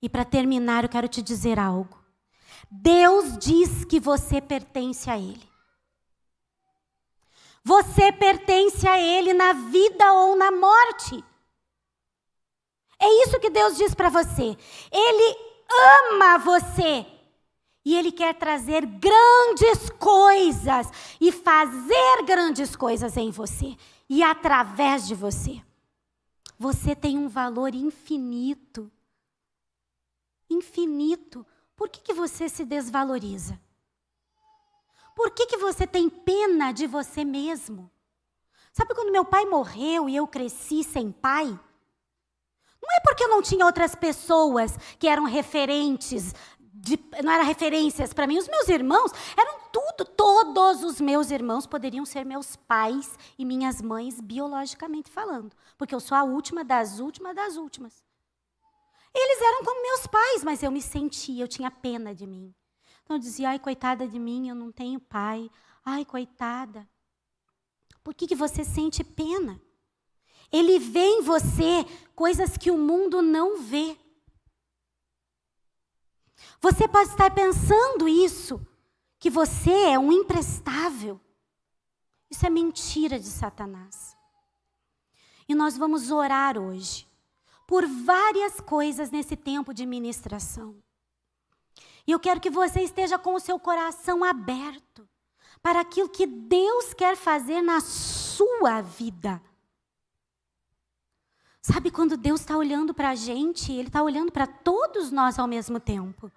E 0.00 0.08
para 0.08 0.24
terminar, 0.24 0.84
eu 0.84 0.88
quero 0.88 1.08
te 1.08 1.20
dizer 1.20 1.58
algo. 1.58 1.98
Deus 2.70 3.36
diz 3.38 3.84
que 3.84 3.98
você 3.98 4.40
pertence 4.40 5.10
a 5.10 5.18
Ele. 5.18 5.48
Você 7.64 8.12
pertence 8.12 8.86
a 8.86 9.00
Ele 9.00 9.32
na 9.32 9.52
vida 9.52 10.12
ou 10.12 10.36
na 10.36 10.50
morte. 10.50 11.24
É 13.00 13.22
isso 13.22 13.40
que 13.40 13.50
Deus 13.50 13.76
diz 13.76 13.94
para 13.94 14.08
você. 14.08 14.56
Ele 14.92 15.36
ama 16.12 16.38
você. 16.38 17.06
E 17.84 17.96
Ele 17.96 18.12
quer 18.12 18.34
trazer 18.34 18.86
grandes 18.86 19.90
coisas 19.98 20.88
e 21.20 21.32
fazer 21.32 22.22
grandes 22.24 22.76
coisas 22.76 23.16
em 23.16 23.30
você 23.30 23.76
e 24.08 24.22
através 24.22 25.06
de 25.06 25.14
você. 25.14 25.62
Você 26.58 26.94
tem 26.94 27.18
um 27.18 27.28
valor 27.28 27.74
infinito. 27.74 28.90
Infinito. 30.48 31.46
Por 31.76 31.88
que, 31.88 32.00
que 32.00 32.14
você 32.14 32.48
se 32.48 32.64
desvaloriza? 32.64 33.60
Por 35.14 35.30
que, 35.30 35.46
que 35.46 35.56
você 35.56 35.86
tem 35.86 36.08
pena 36.08 36.72
de 36.72 36.86
você 36.86 37.24
mesmo? 37.24 37.90
Sabe 38.72 38.94
quando 38.94 39.12
meu 39.12 39.24
pai 39.24 39.44
morreu 39.44 40.08
e 40.08 40.16
eu 40.16 40.26
cresci 40.26 40.82
sem 40.82 41.12
pai? 41.12 41.46
Não 41.46 42.96
é 42.96 43.00
porque 43.00 43.24
eu 43.24 43.28
não 43.28 43.40
tinha 43.40 43.64
outras 43.64 43.94
pessoas 43.94 44.76
que 44.98 45.08
eram 45.08 45.24
referentes 45.24 46.34
de, 46.76 46.98
não 47.22 47.32
era 47.32 47.44
referências 47.44 48.12
para 48.12 48.26
mim. 48.26 48.38
Os 48.38 48.48
meus 48.48 48.68
irmãos 48.68 49.12
eram 49.36 49.60
tudo, 49.72 50.04
todos 50.04 50.82
os 50.82 51.00
meus 51.00 51.30
irmãos 51.30 51.66
poderiam 51.66 52.04
ser 52.04 52.24
meus 52.24 52.56
pais 52.56 53.16
e 53.38 53.44
minhas 53.44 53.80
mães 53.80 54.20
biologicamente 54.20 55.10
falando, 55.10 55.54
porque 55.78 55.94
eu 55.94 56.00
sou 56.00 56.16
a 56.16 56.24
última 56.24 56.64
das 56.64 56.98
últimas 56.98 57.34
das 57.34 57.56
últimas. 57.56 58.02
Eles 59.14 59.40
eram 59.40 59.64
como 59.64 59.82
meus 59.82 60.06
pais, 60.08 60.42
mas 60.42 60.62
eu 60.62 60.72
me 60.72 60.82
sentia, 60.82 61.44
eu 61.44 61.48
tinha 61.48 61.70
pena 61.70 62.12
de 62.12 62.26
mim. 62.26 62.52
Então 63.04 63.16
eu 63.16 63.20
dizia, 63.20 63.50
ai, 63.50 63.58
coitada 63.60 64.08
de 64.08 64.18
mim, 64.18 64.48
eu 64.48 64.56
não 64.56 64.72
tenho 64.72 64.98
pai. 64.98 65.48
Ai, 65.84 66.04
coitada. 66.04 66.88
Por 68.02 68.12
que, 68.12 68.26
que 68.26 68.34
você 68.34 68.64
sente 68.64 69.04
pena? 69.04 69.60
Ele 70.50 70.78
vê 70.78 71.06
em 71.06 71.22
você 71.22 71.84
coisas 72.16 72.56
que 72.56 72.70
o 72.70 72.78
mundo 72.78 73.22
não 73.22 73.60
vê. 73.60 73.96
Você 76.64 76.88
pode 76.88 77.10
estar 77.10 77.30
pensando 77.30 78.08
isso, 78.08 78.58
que 79.18 79.28
você 79.28 79.70
é 79.70 79.98
um 79.98 80.10
imprestável. 80.10 81.20
Isso 82.30 82.46
é 82.46 82.48
mentira 82.48 83.20
de 83.20 83.26
Satanás. 83.26 84.16
E 85.46 85.54
nós 85.54 85.76
vamos 85.76 86.10
orar 86.10 86.56
hoje 86.56 87.06
por 87.66 87.86
várias 87.86 88.62
coisas 88.62 89.10
nesse 89.10 89.36
tempo 89.36 89.74
de 89.74 89.84
ministração. 89.84 90.74
E 92.06 92.12
eu 92.12 92.18
quero 92.18 92.40
que 92.40 92.48
você 92.48 92.80
esteja 92.80 93.18
com 93.18 93.34
o 93.34 93.40
seu 93.40 93.60
coração 93.60 94.24
aberto 94.24 95.06
para 95.60 95.80
aquilo 95.80 96.08
que 96.08 96.26
Deus 96.26 96.94
quer 96.94 97.14
fazer 97.14 97.60
na 97.60 97.82
sua 97.82 98.80
vida. 98.80 99.38
Sabe 101.60 101.90
quando 101.90 102.16
Deus 102.16 102.40
está 102.40 102.56
olhando 102.56 102.94
para 102.94 103.10
a 103.10 103.14
gente, 103.14 103.70
Ele 103.70 103.88
está 103.88 104.02
olhando 104.02 104.32
para 104.32 104.46
todos 104.46 105.10
nós 105.10 105.38
ao 105.38 105.46
mesmo 105.46 105.78
tempo 105.78 106.32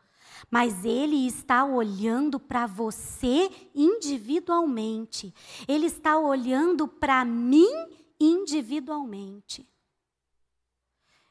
mas 0.50 0.86
Ele 0.86 1.28
está 1.28 1.66
olhando 1.66 2.40
para 2.40 2.66
você 2.66 3.50
individualmente. 3.76 5.34
Ele 5.68 5.88
está 5.88 6.18
olhando 6.18 6.88
para 6.88 7.24
mim 7.26 7.88
individualmente. 8.20 9.68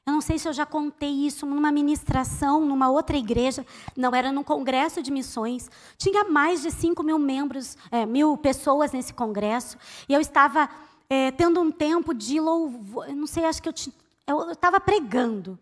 Eu 0.07 0.13
não 0.13 0.21
sei 0.21 0.39
se 0.39 0.49
eu 0.49 0.53
já 0.53 0.65
contei 0.65 1.11
isso 1.11 1.45
numa 1.45 1.73
ministração, 1.73 2.65
numa 2.65 2.89
outra 2.89 3.17
igreja. 3.17 3.67
Não, 3.97 4.15
era 4.15 4.31
num 4.31 4.45
congresso 4.45 5.03
de 5.03 5.11
missões. 5.11 5.69
Tinha 5.99 6.23
mais 6.23 6.63
de 6.63 6.71
5 6.71 7.03
mil 7.03 7.19
membros, 7.19 7.77
é, 7.91 8.07
mil 8.07 8.37
pessoas 8.37 8.93
nesse 8.93 9.13
congresso. 9.13 9.77
E 10.09 10.13
eu 10.13 10.21
estava 10.21 10.71
é, 11.11 11.33
tendo 11.33 11.61
um 11.61 11.73
tempo 11.73 12.15
de 12.15 12.39
louvor. 12.39 13.09
Não 13.09 13.27
sei, 13.27 13.47
acho 13.47 13.61
que 13.61 13.69
eu 13.69 14.53
estava 14.53 14.79
pregando. 14.79 15.59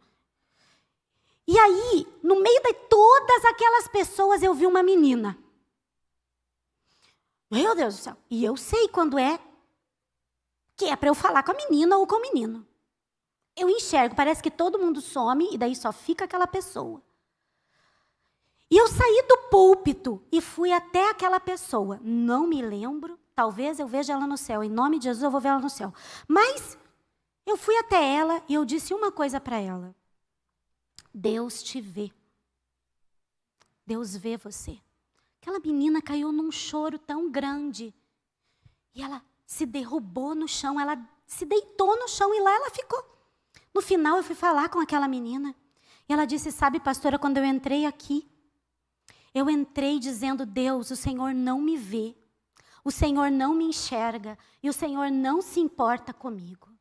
E 1.46 1.58
aí, 1.58 2.06
no 2.22 2.40
meio 2.40 2.62
de 2.62 2.74
todas 2.88 3.44
aquelas 3.44 3.88
pessoas, 3.88 4.42
eu 4.42 4.54
vi 4.54 4.66
uma 4.66 4.82
menina. 4.82 5.38
Meu 7.50 7.74
Deus 7.74 7.96
do 7.96 8.02
céu. 8.02 8.16
E 8.30 8.44
eu 8.44 8.56
sei 8.56 8.88
quando 8.88 9.18
é 9.18 9.38
que 10.76 10.86
é 10.86 10.96
para 10.96 11.08
eu 11.08 11.14
falar 11.14 11.42
com 11.42 11.52
a 11.52 11.54
menina 11.54 11.96
ou 11.98 12.06
com 12.06 12.16
o 12.16 12.22
menino. 12.22 12.66
eu 13.56 13.70
enxergo, 13.70 14.16
parece 14.16 14.42
que 14.42 14.50
todo 14.50 14.80
mundo 14.80 15.00
some 15.00 15.48
e 15.52 15.56
daí 15.56 15.76
só 15.76 15.92
fica 15.92 16.24
aquela 16.24 16.46
pessoa. 16.46 17.00
E 18.68 18.76
eu 18.76 18.88
saí 18.88 19.24
do 19.28 19.48
púlpito 19.50 20.20
e 20.32 20.40
fui 20.40 20.72
até 20.72 21.10
aquela 21.10 21.38
pessoa. 21.38 22.00
Não 22.02 22.48
me 22.48 22.60
lembro, 22.60 23.16
talvez 23.32 23.78
eu 23.78 23.86
veja 23.86 24.14
ela 24.14 24.26
no 24.26 24.36
céu. 24.36 24.64
Em 24.64 24.68
nome 24.68 24.98
de 24.98 25.04
Jesus 25.04 25.22
eu 25.22 25.30
vou 25.30 25.40
ver 25.40 25.50
ela 25.50 25.60
no 25.60 25.70
céu. 25.70 25.94
Mas 26.26 26.76
eu 27.46 27.56
fui 27.56 27.76
até 27.76 28.02
ela 28.02 28.42
e 28.48 28.54
eu 28.54 28.64
disse 28.64 28.92
uma 28.92 29.12
coisa 29.12 29.40
para 29.40 29.60
ela: 29.60 29.94
Deus 31.12 31.62
te 31.62 31.80
vê. 31.80 32.12
Deus 33.86 34.16
vê 34.16 34.36
você. 34.36 34.78
Aquela 35.40 35.60
menina 35.60 36.00
caiu 36.00 36.32
num 36.32 36.50
choro 36.50 36.98
tão 36.98 37.30
grande. 37.30 37.94
E 38.94 39.02
ela 39.02 39.22
se 39.46 39.66
derrubou 39.66 40.34
no 40.34 40.48
chão, 40.48 40.80
ela 40.80 40.96
se 41.26 41.44
deitou 41.44 41.98
no 41.98 42.08
chão 42.08 42.34
e 42.34 42.40
lá 42.40 42.50
ela 42.54 42.70
ficou. 42.70 43.02
No 43.74 43.82
final 43.82 44.16
eu 44.16 44.22
fui 44.22 44.34
falar 44.34 44.68
com 44.68 44.78
aquela 44.78 45.06
menina. 45.06 45.54
E 46.08 46.12
ela 46.12 46.24
disse: 46.24 46.50
Sabe, 46.50 46.80
pastora, 46.80 47.18
quando 47.18 47.38
eu 47.38 47.44
entrei 47.44 47.86
aqui, 47.86 48.28
eu 49.34 49.50
entrei 49.50 49.98
dizendo: 49.98 50.46
Deus, 50.46 50.90
o 50.90 50.96
Senhor 50.96 51.34
não 51.34 51.60
me 51.60 51.76
vê, 51.76 52.16
o 52.84 52.90
Senhor 52.90 53.30
não 53.30 53.54
me 53.54 53.64
enxerga 53.64 54.38
e 54.62 54.68
o 54.68 54.72
Senhor 54.72 55.10
não 55.10 55.42
se 55.42 55.60
importa 55.60 56.12
comigo. 56.12 56.73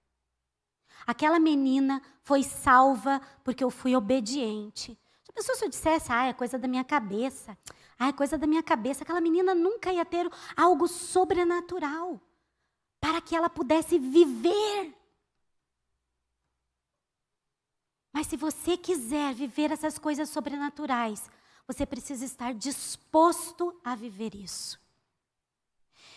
Aquela 1.06 1.40
menina 1.40 2.02
foi 2.22 2.44
salva 2.44 3.22
porque 3.44 3.64
eu 3.64 3.70
fui 3.70 3.96
obediente. 3.96 4.98
Já 5.26 5.34
pensou 5.34 5.56
se 5.56 5.66
eu 5.66 5.70
dissesse, 5.70 6.12
ah, 6.12 6.26
é 6.26 6.34
coisa 6.34 6.58
da 6.58 6.68
minha 6.68 6.84
cabeça? 6.84 7.58
Ah, 8.00 8.10
é 8.10 8.14
coisa 8.14 8.38
da 8.38 8.48
minha 8.48 8.64
cabeça. 8.64 9.04
Aquela 9.04 9.22
menina 9.22 9.54
nunca 9.54 9.92
ia 9.92 10.06
ter 10.06 10.30
algo 10.56 10.88
sobrenatural 10.88 12.22
para 13.00 13.20
que 13.22 13.36
ela 13.36 13.50
pudesse 13.50 14.00
viver. 14.00 14.96
Mas 18.14 18.28
se 18.28 18.38
você 18.38 18.78
quiser 18.78 19.34
viver 19.34 19.72
essas 19.72 19.98
coisas 19.98 20.30
sobrenaturais, 20.30 21.30
você 21.68 21.86
precisa 21.86 22.24
estar 22.24 22.54
disposto 22.54 23.78
a 23.84 23.96
viver 23.96 24.36
isso. 24.36 24.80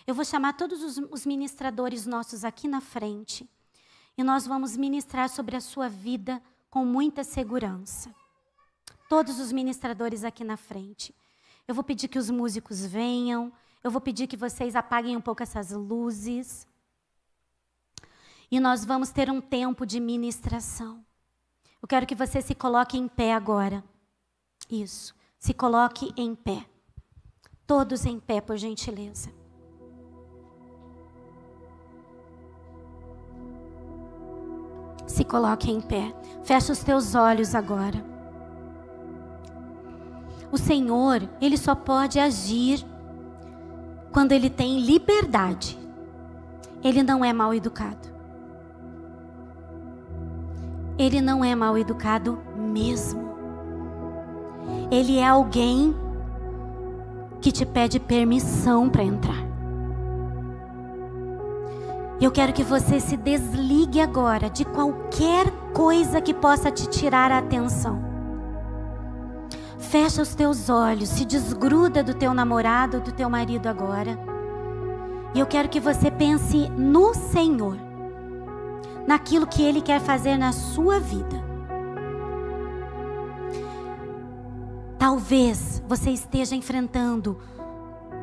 Eu 0.07 0.15
vou 0.15 0.25
chamar 0.25 0.53
todos 0.53 0.99
os, 0.99 1.27
ministradores 1.27 2.07
nossos 2.07 2.45
aqui 2.45 2.69
na 2.69 2.81
frente 2.81 3.49
e 4.17 4.25
nós 4.25 4.47
vamos 4.47 4.77
ministrar 4.77 5.29
sobre 5.29 5.57
a 5.57 5.61
sua 5.61 5.89
vida 5.89 6.43
com 6.71 6.85
muita 6.85 7.23
segurança. 7.23 8.15
Todos 9.09 9.39
os 9.39 9.53
ministradores 9.53 10.25
aqui 10.25 10.43
na 10.43 10.57
frente. 10.57 11.15
Eu 11.69 11.75
vou 11.75 11.85
pedir 11.85 12.09
que 12.09 12.19
os 12.19 12.31
músicos 12.31 12.85
venham, 12.85 13.53
eu 13.83 13.91
vou 13.91 14.01
pedir 14.01 14.27
que 14.27 14.37
vocês 14.37 14.75
apaguem 14.75 15.17
um 15.17 15.21
pouco 15.21 15.43
essas 15.43 15.71
luzes. 15.71 16.67
E 18.51 18.59
nós 18.59 18.85
vamos 18.85 19.11
ter 19.11 19.31
um 19.31 19.41
tempo 19.41 19.85
de 19.85 20.01
ministração. 20.01 21.05
Eu 21.81 21.89
quero 21.89 22.07
que 22.07 22.15
você 22.15 22.41
se 22.41 22.55
coloque 22.55 22.97
em 22.97 23.07
pé 23.07 23.35
agora. 23.35 23.85
Isso. 24.71 25.15
Se 25.39 25.53
coloque 25.53 26.13
em 26.17 26.35
pé. 26.35 26.67
Todos 27.67 28.05
em 28.05 28.19
pé, 28.19 28.41
por 28.41 28.57
gentileza. 28.57 29.31
Se 35.17 35.25
coloque 35.25 35.71
em 35.71 35.81
pé. 35.81 36.15
Feche 36.43 36.71
os 36.71 36.81
teus 36.81 37.15
olhos 37.15 37.55
agora. 37.55 38.05
O 40.53 40.59
Senhor, 40.59 41.27
Ele 41.41 41.57
só 41.57 41.75
pode 41.75 42.21
agir 42.21 42.85
quando 44.13 44.33
Ele 44.33 44.51
tem 44.51 44.79
liberdade. 44.79 45.79
Ele 46.85 47.03
não 47.03 47.25
é 47.25 47.33
mal 47.33 47.55
educado. 47.55 48.11
Ele 50.99 51.23
não 51.23 51.43
é 51.43 51.55
mal 51.55 51.79
educado 51.79 52.39
mesmo. 52.55 53.39
Ele 54.91 55.17
é 55.17 55.27
alguém 55.27 55.97
que 57.41 57.51
te 57.51 57.65
pede 57.65 57.99
permissão 57.99 58.91
para 58.91 59.03
entrar. 59.03 59.36
Eu 62.19 62.31
quero 62.31 62.53
que 62.53 62.65
você 62.65 62.99
se 62.99 63.15
desligue 63.15 64.01
agora 64.01 64.49
de 64.49 64.65
qualquer 64.65 65.51
coisa 65.75 66.19
que 66.21 66.33
possa 66.33 66.71
te 66.71 66.89
tirar 66.89 67.31
a 67.31 67.39
atenção. 67.39 68.03
Fecha 69.79 70.23
os 70.23 70.35
teus 70.35 70.71
olhos, 70.71 71.11
se 71.11 71.27
desgruda 71.27 72.03
do 72.03 72.15
teu 72.15 72.33
namorado, 72.33 73.01
do 73.01 73.13
teu 73.13 73.29
marido 73.29 73.67
agora. 73.67 74.19
E 75.35 75.41
eu 75.41 75.45
quero 75.45 75.69
que 75.69 75.79
você 75.79 76.11
pense 76.11 76.71
no 76.71 77.13
Senhor, 77.13 77.77
naquilo 79.07 79.47
que 79.47 79.63
Ele 79.63 79.83
quer 79.83 80.01
fazer 80.01 80.39
na 80.39 80.53
sua 80.53 80.99
vida. 80.99 81.45
Talvez 84.99 85.83
você 85.87 86.11
esteja 86.11 86.57
enfrentando 86.57 87.39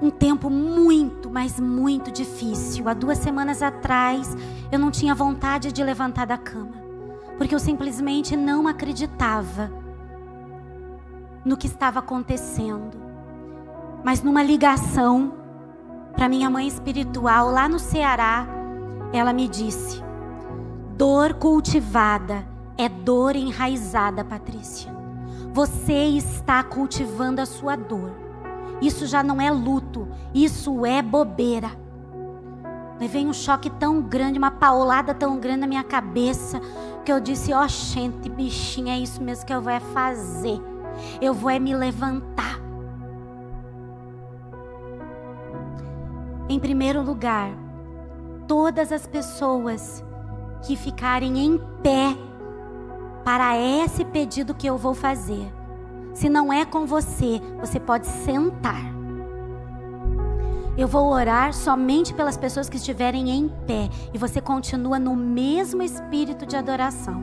um 0.02 0.10
tempo 0.10 0.50
muito, 0.50 1.30
mas 1.30 1.60
muito 1.60 2.12
difícil. 2.12 2.90
Há 2.90 2.94
duas 2.94 3.18
semanas 3.18 3.62
atrás, 3.62 4.36
eu 4.72 4.80
não 4.80 4.92
tinha 4.92 5.16
vontade 5.16 5.72
de 5.72 5.84
levantar 5.84 6.26
da 6.26 6.38
cama, 6.38 6.76
porque 7.38 7.56
eu 7.56 7.60
simplesmente 7.60 8.36
não 8.36 8.68
acreditava 8.68 9.72
no 11.46 11.58
que 11.58 11.68
estava 11.68 12.00
acontecendo. 12.00 13.02
Mas 14.04 14.22
numa 14.22 14.44
ligação 14.44 15.34
para 16.14 16.30
minha 16.30 16.50
mãe 16.50 16.68
espiritual 16.68 17.50
lá 17.50 17.68
no 17.68 17.80
Ceará, 17.80 18.48
ela 19.12 19.34
me 19.34 19.48
disse: 19.48 20.02
dor 20.98 21.34
cultivada 21.36 22.46
é 22.78 22.90
dor 22.90 23.36
enraizada, 23.36 24.24
Patrícia. 24.24 24.92
Você 25.54 25.94
está 25.94 26.64
cultivando 26.64 27.40
a 27.40 27.46
sua 27.46 27.76
dor. 27.76 28.23
Isso 28.82 29.06
já 29.06 29.24
não 29.24 29.40
é 29.40 29.50
luto, 29.50 30.08
isso 30.34 30.86
é 30.86 31.02
bobeira. 31.02 31.72
Levei 33.00 33.26
um 33.26 33.34
choque 33.34 33.70
tão 33.70 34.02
grande, 34.02 34.38
uma 34.38 34.52
paulada 34.52 35.14
tão 35.14 35.40
grande 35.40 35.62
na 35.62 35.68
minha 35.68 35.84
cabeça, 35.84 36.60
que 37.04 37.12
eu 37.12 37.20
disse: 37.20 37.54
Ó, 37.54 37.64
oh, 37.64 37.68
gente, 37.68 38.30
bichinha, 38.30 38.96
é 38.96 39.00
isso 39.00 39.22
mesmo 39.22 39.46
que 39.46 39.54
eu 39.54 39.62
vou 39.62 39.72
é 39.72 39.80
fazer. 39.80 40.62
Eu 41.22 41.34
vou 41.34 41.50
é 41.50 41.60
me 41.60 41.76
levantar. 41.76 42.60
Em 46.48 46.60
primeiro 46.60 47.02
lugar, 47.02 47.52
todas 48.48 48.92
as 48.92 49.08
pessoas 49.08 50.04
que 50.62 50.76
ficarem 50.76 51.40
em 51.40 51.58
pé 51.82 52.16
para 53.24 53.58
esse 53.58 54.06
pedido 54.06 54.54
que 54.54 54.68
eu 54.68 54.78
vou 54.78 54.94
fazer 54.94 55.52
se 56.14 56.30
não 56.30 56.54
é 56.54 56.64
com 56.64 56.86
você, 56.86 57.42
você 57.60 57.80
pode 57.80 58.08
sentar. 58.08 58.94
Eu 60.76 60.88
vou 60.88 61.12
orar 61.12 61.54
somente 61.54 62.14
pelas 62.14 62.36
pessoas 62.36 62.68
que 62.68 62.78
estiverem 62.78 63.30
em 63.30 63.48
pé 63.68 63.90
e 64.14 64.18
você 64.18 64.42
continua 64.42 64.98
no 64.98 65.16
mesmo 65.16 65.84
espírito 65.84 66.46
de 66.46 66.56
adoração. 66.56 67.22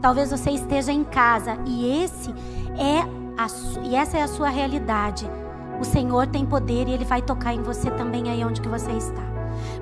Talvez 0.00 0.30
você 0.30 0.50
esteja 0.50 0.92
em 0.92 1.02
casa 1.02 1.58
e 1.66 2.02
esse 2.02 2.30
é 2.78 3.00
a 3.36 3.46
e 3.82 3.96
essa 3.96 4.18
é 4.18 4.22
a 4.22 4.28
sua 4.28 4.48
realidade. 4.48 5.28
O 5.80 5.84
Senhor 5.84 6.26
tem 6.28 6.46
poder 6.46 6.86
e 6.86 6.92
ele 6.92 7.04
vai 7.04 7.20
tocar 7.20 7.52
em 7.52 7.62
você 7.62 7.90
também 7.90 8.30
aí 8.30 8.44
onde 8.44 8.60
que 8.60 8.68
você 8.68 8.92
está. 8.92 9.22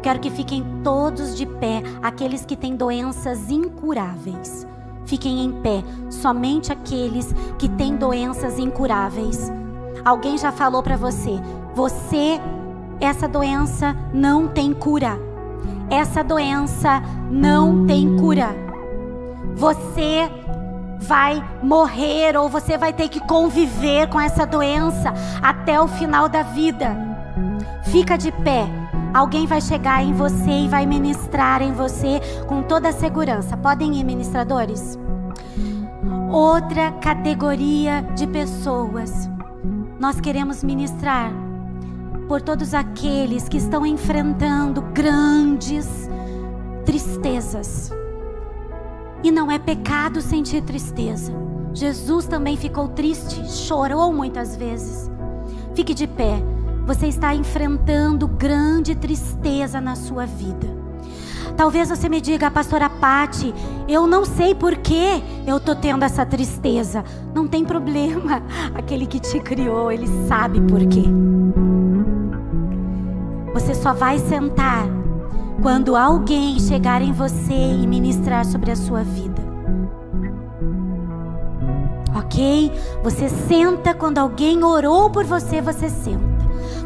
Quero 0.03 0.21
que 0.21 0.31
fiquem 0.31 0.65
todos 0.83 1.37
de 1.37 1.45
pé, 1.45 1.83
aqueles 2.03 2.45
que 2.47 2.57
têm 2.57 2.75
doenças 2.75 3.51
incuráveis. 3.51 4.67
Fiquem 5.05 5.45
em 5.45 5.53
pé, 5.53 5.83
somente 6.11 6.73
aqueles 6.73 7.35
que 7.59 7.69
têm 7.69 7.97
doenças 7.97 8.59
incuráveis. 8.59 9.51
Alguém 10.05 10.39
já 10.39 10.51
falou 10.51 10.83
para 10.83 10.97
você: 10.97 11.41
você, 11.75 12.41
essa 13.01 13.29
doença 13.29 13.97
não 14.13 14.49
tem 14.49 14.73
cura. 14.73 15.19
Essa 15.91 16.23
doença 16.23 17.03
não 17.31 17.87
tem 17.87 18.17
cura. 18.17 18.55
Você 19.55 20.31
vai 20.99 21.45
morrer 21.63 22.37
ou 22.37 22.49
você 22.49 22.79
vai 22.79 22.93
ter 22.93 23.09
que 23.09 23.21
conviver 23.21 24.09
com 24.09 24.21
essa 24.21 24.47
doença 24.47 25.13
até 25.43 25.81
o 25.81 25.89
final 25.89 26.29
da 26.29 26.43
vida. 26.43 26.97
Fica 27.85 28.17
de 28.17 28.31
pé. 28.31 28.82
Alguém 29.15 29.47
vai 29.47 29.61
chegar 29.61 30.03
em 30.03 30.15
você 30.15 30.51
e 30.51 30.69
vai 30.69 30.87
ministrar 30.87 31.61
em 31.61 31.73
você 31.73 32.21
com 32.49 32.63
toda 32.63 32.89
a 32.89 32.93
segurança. 32.93 33.57
Podem 33.57 33.97
ir, 33.97 34.05
ministradores? 34.05 34.99
Outra 36.31 36.93
categoria 36.93 38.01
de 38.17 38.27
pessoas. 38.27 39.29
Nós 40.01 40.19
queremos 40.19 40.65
ministrar 40.65 41.31
por 42.27 42.41
todos 42.41 42.73
aqueles 42.73 43.49
que 43.49 43.59
estão 43.59 43.85
enfrentando 43.85 44.81
grandes 44.81 46.09
tristezas. 46.87 47.93
E 49.23 49.31
não 49.31 49.51
é 49.51 49.59
pecado 49.59 50.23
sentir 50.23 50.63
tristeza. 50.63 51.33
Jesus 51.75 52.27
também 52.27 52.57
ficou 52.57 52.89
triste, 52.89 53.47
chorou 53.51 54.11
muitas 54.13 54.57
vezes. 54.57 55.11
Fique 55.75 55.93
de 55.93 56.07
pé. 56.07 56.43
Você 56.87 57.07
está 57.07 57.35
enfrentando 57.35 58.27
grande 58.27 58.95
tristeza 58.95 59.81
na 59.81 59.95
sua 59.95 60.27
vida. 60.27 60.83
Talvez 61.57 61.89
você 61.89 62.09
me 62.09 62.21
diga, 62.21 62.51
pastora 62.51 62.89
Pati, 62.89 63.55
eu 63.89 64.07
não 64.07 64.25
sei 64.25 64.55
por 64.55 64.77
que 64.77 65.23
eu 65.47 65.61
tô 65.61 65.75
tendo 65.75 66.05
essa 66.05 66.25
tristeza. 66.25 67.05
Não 67.35 67.47
tem 67.47 67.65
problema. 67.65 68.43
Aquele 68.75 69.07
que 69.07 69.21
te 69.21 69.39
criou, 69.39 69.93
ele 69.93 70.09
sabe 70.27 70.61
por 70.63 70.81
quê. 70.87 71.05
Você 73.55 73.75
só 73.75 73.93
vai 73.93 74.19
sentar 74.19 74.87
quando 75.61 75.95
alguém 75.95 76.59
chegar 76.59 77.03
em 77.03 77.13
você 77.13 77.53
e 77.53 77.87
ministrar 77.87 78.45
sobre 78.45 78.71
a 78.71 78.77
sua 78.77 79.05
vida. 79.05 79.43
Ok? 82.17 82.73
Você 83.05 83.29
senta 83.29 83.95
quando 83.95 84.19
alguém 84.19 84.65
orou 84.65 85.11
por 85.11 85.25
você, 85.25 85.61
você 85.61 85.89
senta. 85.89 86.32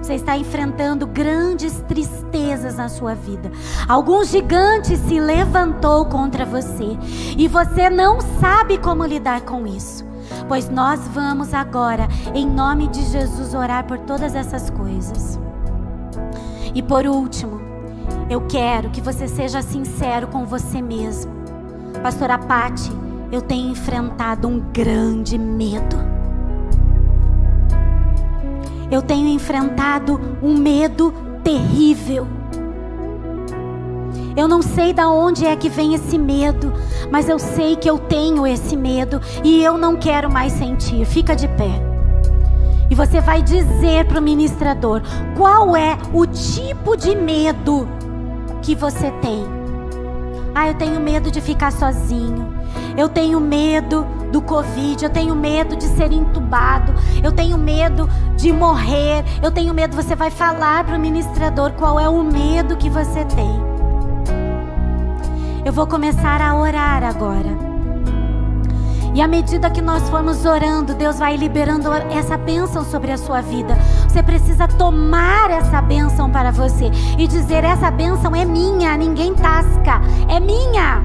Você 0.07 0.15
está 0.15 0.37
enfrentando 0.37 1.05
grandes 1.05 1.81
tristezas 1.89 2.77
na 2.77 2.89
sua 2.89 3.13
vida. 3.13 3.51
Algum 3.89 4.23
gigante 4.23 4.97
se 4.97 5.19
levantou 5.19 6.07
contra 6.07 6.47
você 6.47 6.97
e 7.37 7.49
você 7.49 7.91
não 7.91 8.21
sabe 8.21 8.79
como 8.79 9.05
lidar 9.05 9.41
com 9.41 9.67
isso. 9.67 10.07
Pois 10.47 10.69
nós 10.69 11.01
vamos 11.09 11.53
agora, 11.53 12.07
em 12.33 12.47
nome 12.47 12.87
de 12.87 13.03
Jesus, 13.03 13.53
orar 13.53 13.85
por 13.85 13.99
todas 13.99 14.37
essas 14.37 14.71
coisas. 14.71 15.41
E 16.73 16.81
por 16.85 17.05
último, 17.05 17.61
eu 18.31 18.43
quero 18.43 18.91
que 18.91 19.01
você 19.01 19.27
seja 19.27 19.61
sincero 19.61 20.29
com 20.29 20.47
você 20.47 20.81
mesmo. 20.81 21.33
Pastora 22.01 22.39
Pati, 22.39 22.93
eu 23.33 23.43
tenho 23.43 23.73
enfrentado 23.73 24.47
um 24.47 24.61
grande 24.73 25.37
medo. 25.37 26.16
Eu 28.91 29.03
tenho 29.03 29.29
enfrentado 29.29 30.39
um 30.43 30.57
medo 30.57 31.13
terrível. 31.43 32.27
Eu 34.37 34.47
não 34.47 34.61
sei 34.61 34.93
da 34.93 35.09
onde 35.09 35.47
é 35.47 35.57
que 35.57 35.69
vem 35.69 35.95
esse 35.95 36.19
medo, 36.19 36.73
mas 37.11 37.29
eu 37.29 37.39
sei 37.39 37.75
que 37.75 37.89
eu 37.89 37.99
tenho 37.99 38.47
esse 38.47 38.77
medo 38.77 39.21
e 39.43 39.63
eu 39.63 39.79
não 39.79 39.97
quero 39.97 40.31
mais 40.31 40.53
sentir. 40.53 41.05
Fica 41.07 41.35
de 41.35 41.49
pé. 41.49 41.81
E 42.91 42.95
você 42.95 43.21
vai 43.21 43.43
dizer 43.43 44.07
para 44.07 44.21
o 44.21 44.23
ministrador 44.23 45.03
qual 45.37 45.75
é 45.75 45.99
o 46.13 46.27
tipo 46.27 46.97
de 46.97 47.17
medo 47.17 47.89
que 48.63 48.75
você 48.75 49.11
tem. 49.23 49.45
Ah, 50.55 50.69
eu 50.69 50.75
tenho 50.75 51.01
medo 51.01 51.31
de 51.31 51.41
ficar 51.41 51.73
sozinho. 51.73 52.56
Eu 52.97 53.09
tenho 53.09 53.41
medo 53.41 54.07
do 54.31 54.41
Covid. 54.41 55.05
Eu 55.05 55.11
tenho 55.11 55.35
medo 55.35 55.77
de 55.77 55.85
ser 55.85 56.13
entubado. 56.13 56.95
Eu 57.23 57.33
tenho 57.33 57.57
medo 57.57 58.09
de 58.37 58.53
morrer. 58.53 59.25
Eu 59.43 59.51
tenho 59.51 59.73
medo. 59.75 59.97
Você 59.97 60.15
vai 60.15 60.31
falar 60.31 60.85
para 60.85 60.97
o 60.97 61.01
ministrador 61.01 61.73
qual 61.73 61.99
é 61.99 62.09
o 62.09 62.23
medo 62.23 62.77
que 62.77 62.91
você 62.91 63.25
tem. 63.25 63.67
Eu 65.65 65.73
vou 65.73 65.87
começar 65.87 66.41
a 66.41 66.57
orar 66.57 67.03
agora. 67.03 67.67
E 69.17 69.23
à 69.23 69.27
medida 69.27 69.71
que 69.71 69.81
nós 69.81 70.07
formos 70.11 70.45
orando, 70.45 70.95
Deus 70.95 71.19
vai 71.19 71.37
liberando 71.37 71.91
essa 72.11 72.37
bênção 72.37 72.85
sobre 72.85 73.11
a 73.11 73.17
sua 73.17 73.41
vida. 73.41 73.75
Você 74.07 74.23
precisa 74.23 74.69
tomar 74.69 75.51
essa 75.51 75.81
bênção 75.81 76.31
para 76.31 76.51
você 76.51 76.91
e 77.17 77.27
dizer: 77.27 77.65
essa 77.65 77.91
bênção 77.91 78.37
é 78.37 78.45
minha, 78.45 78.95
ninguém 78.95 79.35
tasca, 79.35 80.03
é 80.29 80.39
minha, 80.39 81.03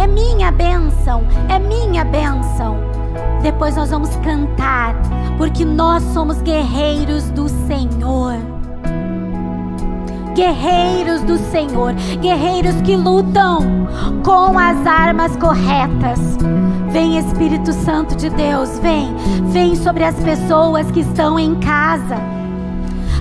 é 0.00 0.06
minha 0.06 0.50
bênção, 0.50 1.22
é 1.48 1.58
minha 1.58 2.04
bênção. 2.04 2.78
Depois 3.42 3.76
nós 3.76 3.90
vamos 3.90 4.14
cantar, 4.16 4.94
porque 5.36 5.64
nós 5.64 6.02
somos 6.14 6.40
guerreiros 6.42 7.30
do 7.30 7.48
Senhor 7.48 8.60
guerreiros 10.34 11.20
do 11.22 11.36
Senhor, 11.36 11.92
guerreiros 12.18 12.80
que 12.80 12.96
lutam 12.96 13.86
com 14.24 14.58
as 14.58 14.86
armas 14.86 15.36
corretas. 15.36 16.38
Vem 16.90 17.18
Espírito 17.18 17.72
Santo 17.72 18.16
de 18.16 18.30
Deus, 18.30 18.78
vem, 18.78 19.14
vem 19.52 19.76
sobre 19.76 20.02
as 20.02 20.14
pessoas 20.14 20.90
que 20.92 21.00
estão 21.00 21.38
em 21.38 21.56
casa. 21.56 22.39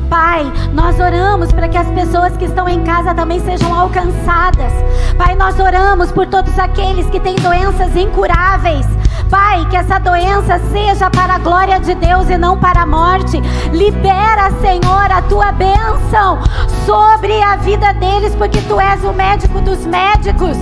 Pai, 0.09 0.51
nós 0.73 0.99
oramos 0.99 1.51
para 1.51 1.69
que 1.69 1.77
as 1.77 1.87
pessoas 1.91 2.35
que 2.35 2.45
estão 2.45 2.67
em 2.67 2.83
casa 2.83 3.13
também 3.13 3.39
sejam 3.39 3.71
alcançadas. 3.73 4.73
Pai, 5.15 5.35
nós 5.35 5.59
oramos 5.59 6.11
por 6.11 6.25
todos 6.25 6.57
aqueles 6.57 7.07
que 7.11 7.19
têm 7.19 7.35
doenças 7.35 7.95
incuráveis. 7.95 8.87
Pai, 9.29 9.67
que 9.69 9.77
essa 9.77 9.99
doença 9.99 10.59
seja 10.71 11.11
para 11.11 11.35
a 11.35 11.37
glória 11.37 11.79
de 11.79 11.93
Deus 11.93 12.27
e 12.27 12.39
não 12.39 12.57
para 12.57 12.81
a 12.81 12.85
morte. 12.87 13.39
Libera, 13.71 14.49
Senhor, 14.59 15.11
a 15.11 15.21
tua 15.21 15.51
bênção 15.51 16.39
sobre 16.87 17.39
a 17.43 17.57
vida 17.57 17.93
deles, 17.93 18.33
porque 18.35 18.59
tu 18.61 18.79
és 18.79 19.03
o 19.03 19.13
médico 19.13 19.61
dos 19.61 19.85
médicos. 19.85 20.57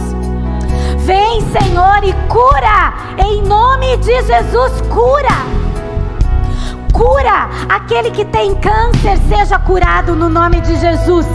Vem, 1.06 1.40
Senhor, 1.54 2.04
e 2.04 2.12
cura, 2.28 2.94
em 3.18 3.42
nome 3.44 3.96
de 3.98 4.22
Jesus, 4.24 4.82
cura. 4.90 5.67
Cura 6.94 7.50
aquele 7.70 8.12
que 8.12 8.26
tem 8.26 8.56
câncer, 8.56 9.18
seja 9.30 9.60
curado 9.60 10.16
no 10.16 10.30
nome 10.30 10.62
de 10.62 10.76
Jesus. 10.78 11.26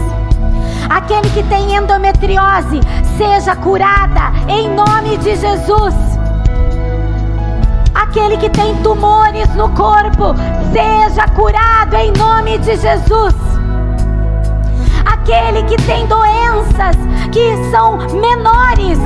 Aquele 0.89 1.29
que 1.29 1.43
tem 1.43 1.75
endometriose, 1.75 2.79
seja 3.17 3.55
curada 3.55 4.31
em 4.47 4.69
nome 4.69 5.17
de 5.17 5.35
Jesus. 5.35 5.95
Aquele 7.93 8.37
que 8.37 8.49
tem 8.49 8.75
tumores 8.83 9.47
no 9.55 9.69
corpo, 9.69 10.35
seja 10.71 11.27
curado 11.29 11.95
em 11.95 12.11
nome 12.11 12.57
de 12.59 12.75
Jesus. 12.75 13.33
Aquele 15.05 15.63
que 15.63 15.77
tem 15.83 16.05
doenças 16.05 16.95
que 17.31 17.71
são 17.71 17.97
menores, 18.19 18.99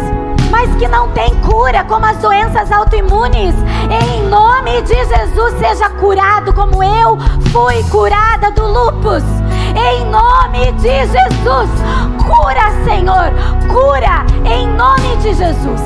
mas 0.49 0.73
que 0.75 0.87
não 0.87 1.09
tem 1.09 1.33
cura, 1.41 1.83
como 1.83 2.05
as 2.05 2.17
doenças 2.17 2.71
autoimunes. 2.71 3.55
Em 3.89 4.23
nome 4.27 4.81
de 4.81 4.95
Jesus, 4.95 5.53
seja 5.59 5.89
curado 5.91 6.53
como 6.53 6.83
eu 6.83 7.17
fui 7.51 7.83
curada 7.89 8.51
do 8.51 8.65
lupus. 8.65 9.23
Em 9.75 10.05
nome 10.05 10.71
de 10.73 11.05
Jesus, 11.05 11.69
cura, 12.25 12.71
Senhor, 12.83 13.31
cura 13.67 14.25
em 14.45 14.67
nome 14.67 15.15
de 15.17 15.33
Jesus. 15.33 15.81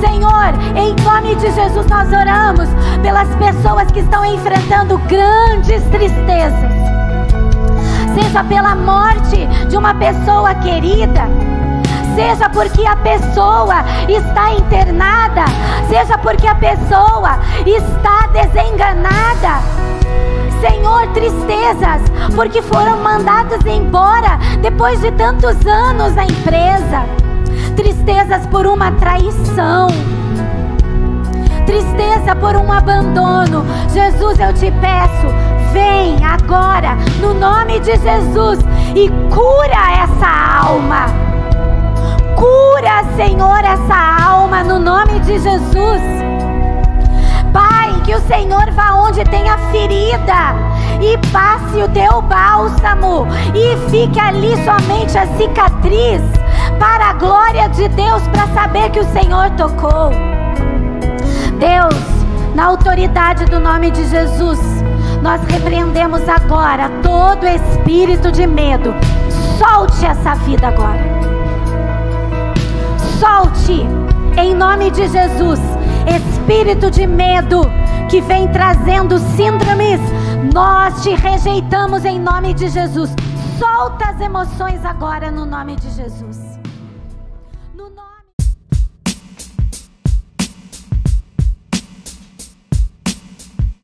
Senhor, 0.00 0.52
em 0.76 0.94
nome 1.04 1.34
de 1.36 1.50
Jesus 1.52 1.86
nós 1.86 2.08
oramos 2.08 2.68
pelas 3.02 3.28
pessoas 3.36 3.90
que 3.92 4.00
estão 4.00 4.24
enfrentando 4.24 4.98
grandes 4.98 5.82
tristezas. 5.84 6.70
Seja 8.14 8.44
pela 8.44 8.74
morte 8.74 9.46
de 9.68 9.76
uma 9.76 9.94
pessoa 9.94 10.54
querida, 10.56 11.22
seja 12.14 12.48
porque 12.48 12.86
a 12.86 12.96
pessoa 12.96 13.84
está 14.08 14.52
internada, 14.52 15.44
seja 15.88 16.18
porque 16.18 16.46
a 16.46 16.54
pessoa 16.54 17.38
está 17.66 18.28
desenganada. 18.32 19.60
Senhor, 20.60 21.08
tristezas, 21.08 22.02
porque 22.34 22.62
foram 22.62 23.02
mandados 23.02 23.64
embora 23.66 24.38
depois 24.60 25.00
de 25.00 25.10
tantos 25.12 25.56
anos 25.66 26.14
na 26.14 26.24
empresa. 26.24 27.04
Tristezas 27.74 28.46
por 28.46 28.66
uma 28.66 28.92
traição. 28.92 29.88
Tristeza 31.66 32.36
por 32.36 32.54
um 32.56 32.70
abandono. 32.70 33.64
Jesus, 33.92 34.38
eu 34.38 34.52
te 34.52 34.70
peço, 34.80 35.26
vem 35.72 36.24
agora, 36.24 36.96
no 37.20 37.34
nome 37.34 37.80
de 37.80 37.96
Jesus, 37.96 38.58
e 38.94 39.08
cura 39.34 40.02
essa 40.02 40.66
alma 40.66 41.31
Cura, 42.42 43.04
Senhor, 43.14 43.64
essa 43.64 44.24
alma 44.26 44.64
no 44.64 44.76
nome 44.76 45.20
de 45.20 45.38
Jesus. 45.38 46.02
Pai, 47.52 47.94
que 48.04 48.12
o 48.12 48.20
Senhor 48.22 48.68
vá 48.72 48.94
onde 48.94 49.22
tem 49.22 49.48
a 49.48 49.56
ferida 49.70 50.52
e 51.00 51.16
passe 51.28 51.80
o 51.80 51.88
teu 51.90 52.20
bálsamo 52.20 53.28
e 53.54 53.76
fique 53.88 54.18
ali 54.18 54.56
somente 54.64 55.16
a 55.16 55.24
cicatriz 55.36 56.20
para 56.80 57.10
a 57.10 57.12
glória 57.12 57.68
de 57.68 57.86
Deus, 57.90 58.26
para 58.26 58.48
saber 58.48 58.90
que 58.90 58.98
o 58.98 59.12
Senhor 59.12 59.48
tocou. 59.50 60.10
Deus, 61.60 61.94
na 62.56 62.64
autoridade 62.64 63.44
do 63.44 63.60
nome 63.60 63.92
de 63.92 64.04
Jesus, 64.08 64.58
nós 65.22 65.40
repreendemos 65.44 66.28
agora 66.28 66.90
todo 67.04 67.46
espírito 67.46 68.32
de 68.32 68.48
medo. 68.48 68.92
Solte 69.60 70.04
essa 70.04 70.34
vida 70.34 70.66
agora 70.66 71.31
solte, 73.22 73.86
em 74.36 74.52
nome 74.52 74.90
de 74.90 75.06
Jesus, 75.08 75.60
espírito 76.08 76.90
de 76.90 77.06
medo 77.06 77.60
que 78.10 78.20
vem 78.20 78.50
trazendo 78.50 79.16
síndromes, 79.36 80.00
nós 80.52 81.04
te 81.04 81.14
rejeitamos 81.14 82.04
em 82.04 82.18
nome 82.18 82.52
de 82.52 82.68
Jesus. 82.68 83.14
Solta 83.60 84.06
as 84.06 84.20
emoções 84.20 84.84
agora 84.84 85.30
no 85.30 85.46
nome 85.46 85.76
de 85.76 85.88
Jesus. 85.90 86.51